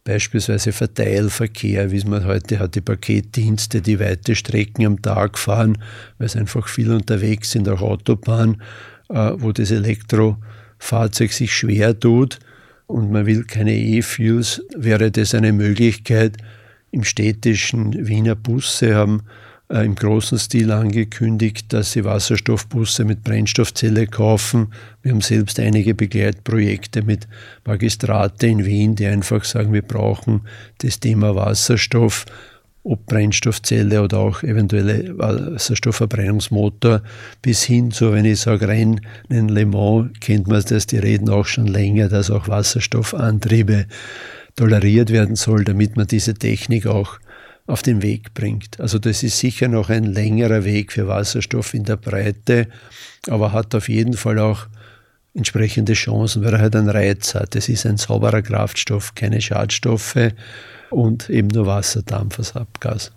Beispielsweise 0.04 0.72
Verteilverkehr, 0.72 1.92
wie 1.92 1.98
es 1.98 2.06
man 2.06 2.26
heute 2.26 2.60
hat, 2.60 2.76
die 2.76 2.82
Paketdienste, 2.82 3.82
die 3.82 4.00
weite 4.00 4.36
Strecken 4.36 4.86
am 4.86 5.02
Tag 5.02 5.40
fahren, 5.40 5.80
weil 6.20 6.28
es 6.28 6.36
einfach 6.36 6.68
viel 6.68 6.92
unterwegs 6.92 7.50
sind, 7.50 7.68
auch 7.68 7.82
Autobahn, 7.82 8.62
äh, 9.10 9.32
wo 9.38 9.54
das 9.54 9.72
Elektrofahrzeug 9.72 11.34
sich 11.34 11.52
schwer 11.52 12.00
tut 12.00 12.38
und 12.88 13.12
man 13.12 13.26
will 13.26 13.44
keine 13.44 13.76
E-Fuels, 13.76 14.62
wäre 14.76 15.12
das 15.12 15.34
eine 15.34 15.54
Möglichkeit. 15.54 16.38
Im 16.92 17.04
städtischen 17.04 18.08
Wiener 18.08 18.36
Busse 18.36 18.96
haben 18.96 19.24
äh, 19.70 19.86
im 19.86 19.96
großen 19.96 20.38
Stil 20.38 20.72
angekündigt, 20.72 21.74
dass 21.74 21.94
sie 21.94 22.04
Wasserstoffbusse 22.04 23.06
mit 23.06 23.24
Brennstoffzelle 23.24 24.08
kaufen. 24.08 24.68
Wir 25.02 25.12
haben 25.12 25.22
selbst 25.22 25.60
einige 25.60 25.96
Begleitprojekte 25.96 27.02
mit 27.02 27.28
Magistrate 27.66 28.46
in 28.46 28.66
Wien, 28.66 28.96
die 28.96 29.08
einfach 29.08 29.44
sagen, 29.44 29.74
wir 29.74 29.82
brauchen 29.82 30.42
das 30.80 31.00
Thema 31.00 31.36
Wasserstoff 31.36 32.26
ob 32.84 33.06
Brennstoffzelle 33.06 34.02
oder 34.02 34.20
auch 34.20 34.44
eventuelle 34.44 35.18
Wasserstoffverbrennungsmotor, 35.18 37.02
bis 37.42 37.64
hin 37.64 37.92
zu, 37.92 38.12
wenn 38.12 38.26
ich 38.26 38.42
sage 38.42 38.68
Rennen 38.68 39.00
Le 39.30 39.66
Mans, 39.66 40.12
kennt 40.20 40.48
man 40.48 40.64
das, 40.68 40.86
die 40.88 40.98
reden 40.98 41.30
auch 41.30 41.46
schon 41.46 41.68
länger, 41.68 42.10
dass 42.10 42.30
auch 42.30 42.50
Wasserstoffantriebe 42.50 43.86
toleriert 44.56 45.12
werden 45.12 45.36
soll, 45.36 45.64
damit 45.64 45.96
man 45.96 46.08
diese 46.08 46.34
Technik 46.34 46.86
auch 46.86 47.20
auf 47.66 47.82
den 47.82 48.02
Weg 48.02 48.34
bringt. 48.34 48.80
Also 48.82 49.00
das 49.00 49.24
ist 49.24 49.40
sicher 49.40 49.70
noch 49.70 49.90
ein 49.90 50.04
längerer 50.04 50.66
Weg 50.66 50.92
für 50.92 51.08
Wasserstoff 51.08 51.74
in 51.74 51.86
der 51.86 51.96
Breite, 51.96 52.68
aber 53.30 53.54
hat 53.54 53.74
auf 53.74 53.88
jeden 53.88 54.14
Fall 54.14 54.40
auch 54.40 54.68
entsprechende 55.34 55.94
Chancen, 55.94 56.44
weil 56.44 56.54
er 56.54 56.60
halt 56.60 56.76
einen 56.76 56.90
Reiz 56.90 57.34
hat. 57.34 57.56
Es 57.56 57.70
ist 57.70 57.86
ein 57.86 57.98
sauberer 57.98 58.42
Kraftstoff, 58.42 59.16
keine 59.16 59.40
Schadstoffe 59.42 60.34
und 60.94 61.30
eben 61.30 61.48
nur 61.48 61.66
Wasserdampf 61.66 62.40
als 62.40 62.56
Abgas. 62.56 63.12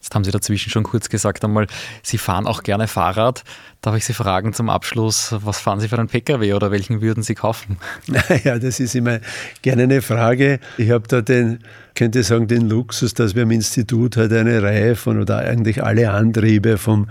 Jetzt 0.00 0.14
haben 0.14 0.24
Sie 0.24 0.32
dazwischen 0.32 0.70
schon 0.70 0.82
kurz 0.82 1.08
gesagt 1.08 1.44
einmal, 1.44 1.68
Sie 2.02 2.18
fahren 2.18 2.46
auch 2.46 2.64
gerne 2.64 2.88
Fahrrad. 2.88 3.44
Darf 3.82 3.96
ich 3.96 4.04
Sie 4.04 4.12
fragen 4.12 4.52
zum 4.52 4.70
Abschluss, 4.70 5.34
was 5.40 5.58
fahren 5.58 5.80
Sie 5.80 5.88
für 5.88 5.98
einen 5.98 6.06
Pkw 6.06 6.54
oder 6.54 6.70
welchen 6.70 7.00
würden 7.00 7.24
Sie 7.24 7.34
kaufen? 7.34 7.78
Naja, 8.06 8.60
das 8.60 8.78
ist 8.78 8.94
immer 8.94 9.18
gerne 9.60 9.82
eine 9.82 10.02
Frage. 10.02 10.60
Ich 10.78 10.90
habe 10.90 11.08
da 11.08 11.20
den, 11.20 11.58
könnte 11.96 12.22
sagen, 12.22 12.46
den 12.46 12.68
Luxus, 12.68 13.12
dass 13.12 13.34
wir 13.34 13.42
im 13.42 13.50
Institut 13.50 14.16
halt 14.16 14.32
eine 14.32 14.62
Reihe 14.62 14.94
von 14.94 15.20
oder 15.20 15.38
eigentlich 15.38 15.82
alle 15.82 16.12
Antriebe 16.12 16.78
vom 16.78 17.08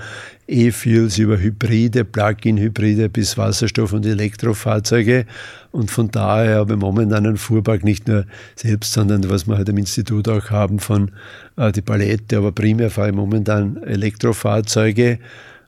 E-Fuels 0.47 1.17
über 1.17 1.37
Hybride, 1.37 2.05
Plug-in-Hybride 2.05 3.09
bis 3.09 3.37
Wasserstoff- 3.37 3.91
und 3.91 4.05
Elektrofahrzeuge. 4.05 5.25
Und 5.71 5.91
von 5.91 6.09
daher 6.09 6.55
habe 6.55 6.75
ich 6.75 6.79
momentan 6.79 7.25
einen 7.25 7.37
Fuhrpark 7.37 7.83
nicht 7.83 8.07
nur 8.07 8.25
selbst, 8.55 8.93
sondern 8.93 9.29
was 9.29 9.45
wir 9.45 9.57
halt 9.57 9.67
im 9.67 9.77
Institut 9.77 10.29
auch 10.29 10.51
haben 10.51 10.79
von 10.79 11.11
äh, 11.57 11.73
die 11.73 11.81
Palette, 11.81 12.37
aber 12.37 12.53
primär 12.53 12.89
fahre 12.89 13.09
ich 13.09 13.15
momentan 13.15 13.75
Elektrofahrzeuge 13.83 15.19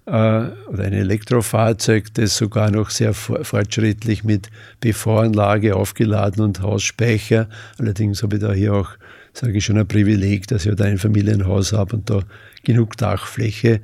oder 0.05 0.55
ein 0.79 0.93
Elektrofahrzeug, 0.93 2.13
das 2.15 2.35
sogar 2.35 2.71
noch 2.71 2.89
sehr 2.89 3.13
fortschrittlich 3.13 4.23
mit 4.23 4.49
PV-Anlage 4.81 5.75
aufgeladen 5.75 6.43
und 6.43 6.61
Hausspeicher. 6.61 7.47
Allerdings 7.77 8.21
habe 8.21 8.35
ich 8.35 8.41
da 8.41 8.51
hier 8.51 8.73
auch, 8.73 8.89
sage 9.33 9.57
ich 9.57 9.65
schon, 9.65 9.77
ein 9.77 9.87
Privileg, 9.87 10.47
dass 10.47 10.65
ich 10.65 10.75
da 10.75 10.83
ein 10.83 10.97
Familienhaus 10.97 11.71
habe 11.71 11.95
und 11.95 12.09
da 12.09 12.21
genug 12.63 12.97
Dachfläche. 12.97 13.79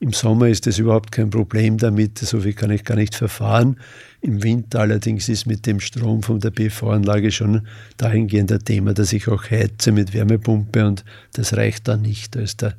Im 0.00 0.12
Sommer 0.12 0.48
ist 0.48 0.66
das 0.66 0.78
überhaupt 0.78 1.12
kein 1.12 1.28
Problem 1.28 1.76
damit, 1.76 2.18
so 2.18 2.40
viel 2.40 2.54
kann 2.54 2.70
ich 2.70 2.84
gar 2.84 2.96
nicht 2.96 3.14
verfahren. 3.14 3.76
Im 4.22 4.42
Winter 4.42 4.80
allerdings 4.80 5.28
ist 5.28 5.46
mit 5.46 5.66
dem 5.66 5.78
Strom 5.78 6.22
von 6.22 6.40
der 6.40 6.50
PV-Anlage 6.50 7.30
schon 7.30 7.66
dahingehend 7.98 8.50
ein 8.50 8.64
Thema, 8.64 8.94
dass 8.94 9.12
ich 9.12 9.28
auch 9.28 9.50
heize 9.50 9.92
mit 9.92 10.14
Wärmepumpe 10.14 10.86
und 10.86 11.04
das 11.34 11.54
reicht 11.54 11.86
dann 11.86 12.00
nicht. 12.00 12.34
Da 12.34 12.40
ist 12.40 12.62
der 12.62 12.74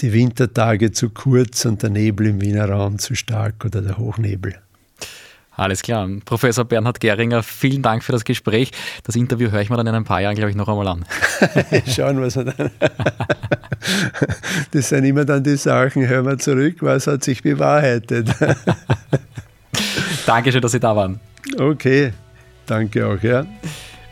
die 0.00 0.12
Wintertage 0.12 0.92
zu 0.92 1.10
kurz 1.10 1.64
und 1.64 1.82
der 1.82 1.90
Nebel 1.90 2.26
im 2.26 2.40
Wiener 2.40 2.68
Raum 2.68 2.98
zu 2.98 3.14
stark 3.14 3.64
oder 3.64 3.82
der 3.82 3.98
Hochnebel. 3.98 4.56
Alles 5.60 5.82
klar. 5.82 6.08
Professor 6.24 6.64
Bernhard 6.64 7.00
Geringer, 7.00 7.42
vielen 7.42 7.82
Dank 7.82 8.02
für 8.02 8.12
das 8.12 8.24
Gespräch. 8.24 8.70
Das 9.04 9.14
Interview 9.14 9.50
höre 9.50 9.60
ich 9.60 9.68
mir 9.68 9.76
dann 9.76 9.86
in 9.86 9.94
ein 9.94 10.04
paar 10.04 10.22
Jahren, 10.22 10.34
glaube 10.34 10.50
ich, 10.50 10.56
noch 10.56 10.68
einmal 10.68 10.88
an. 10.88 11.04
Schauen, 11.86 12.20
was 12.22 12.36
er 12.36 12.44
dann. 12.44 12.70
das 14.70 14.88
sind 14.88 15.04
immer 15.04 15.26
dann 15.26 15.44
die 15.44 15.56
Sachen, 15.56 16.08
hören 16.08 16.24
wir 16.24 16.38
zurück, 16.38 16.76
was 16.80 17.06
hat 17.06 17.24
sich 17.24 17.42
bewahrheitet. 17.42 18.28
Dankeschön, 20.26 20.62
dass 20.62 20.72
Sie 20.72 20.80
da 20.80 20.96
waren. 20.96 21.20
Okay, 21.58 22.12
danke 22.64 23.06
auch, 23.06 23.22
ja. 23.22 23.44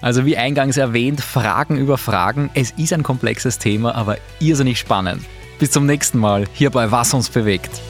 Also 0.03 0.26
wie 0.26 0.36
eingangs 0.36 0.76
erwähnt, 0.76 1.20
Fragen 1.22 1.78
über 1.78 1.97
Fragen. 1.97 2.51
Es 2.53 2.72
ist 2.72 2.93
ein 2.93 3.03
komplexes 3.03 3.59
Thema, 3.59 3.95
aber 3.95 4.18
irrsinnig 4.39 4.78
spannend. 4.78 5.22
Bis 5.59 5.72
zum 5.72 5.86
nächsten 5.86 6.18
Mal 6.18 6.46
hier 6.52 6.70
bei 6.70 6.92
Was 6.92 7.12
uns 7.14 7.28
bewegt. 7.28 7.80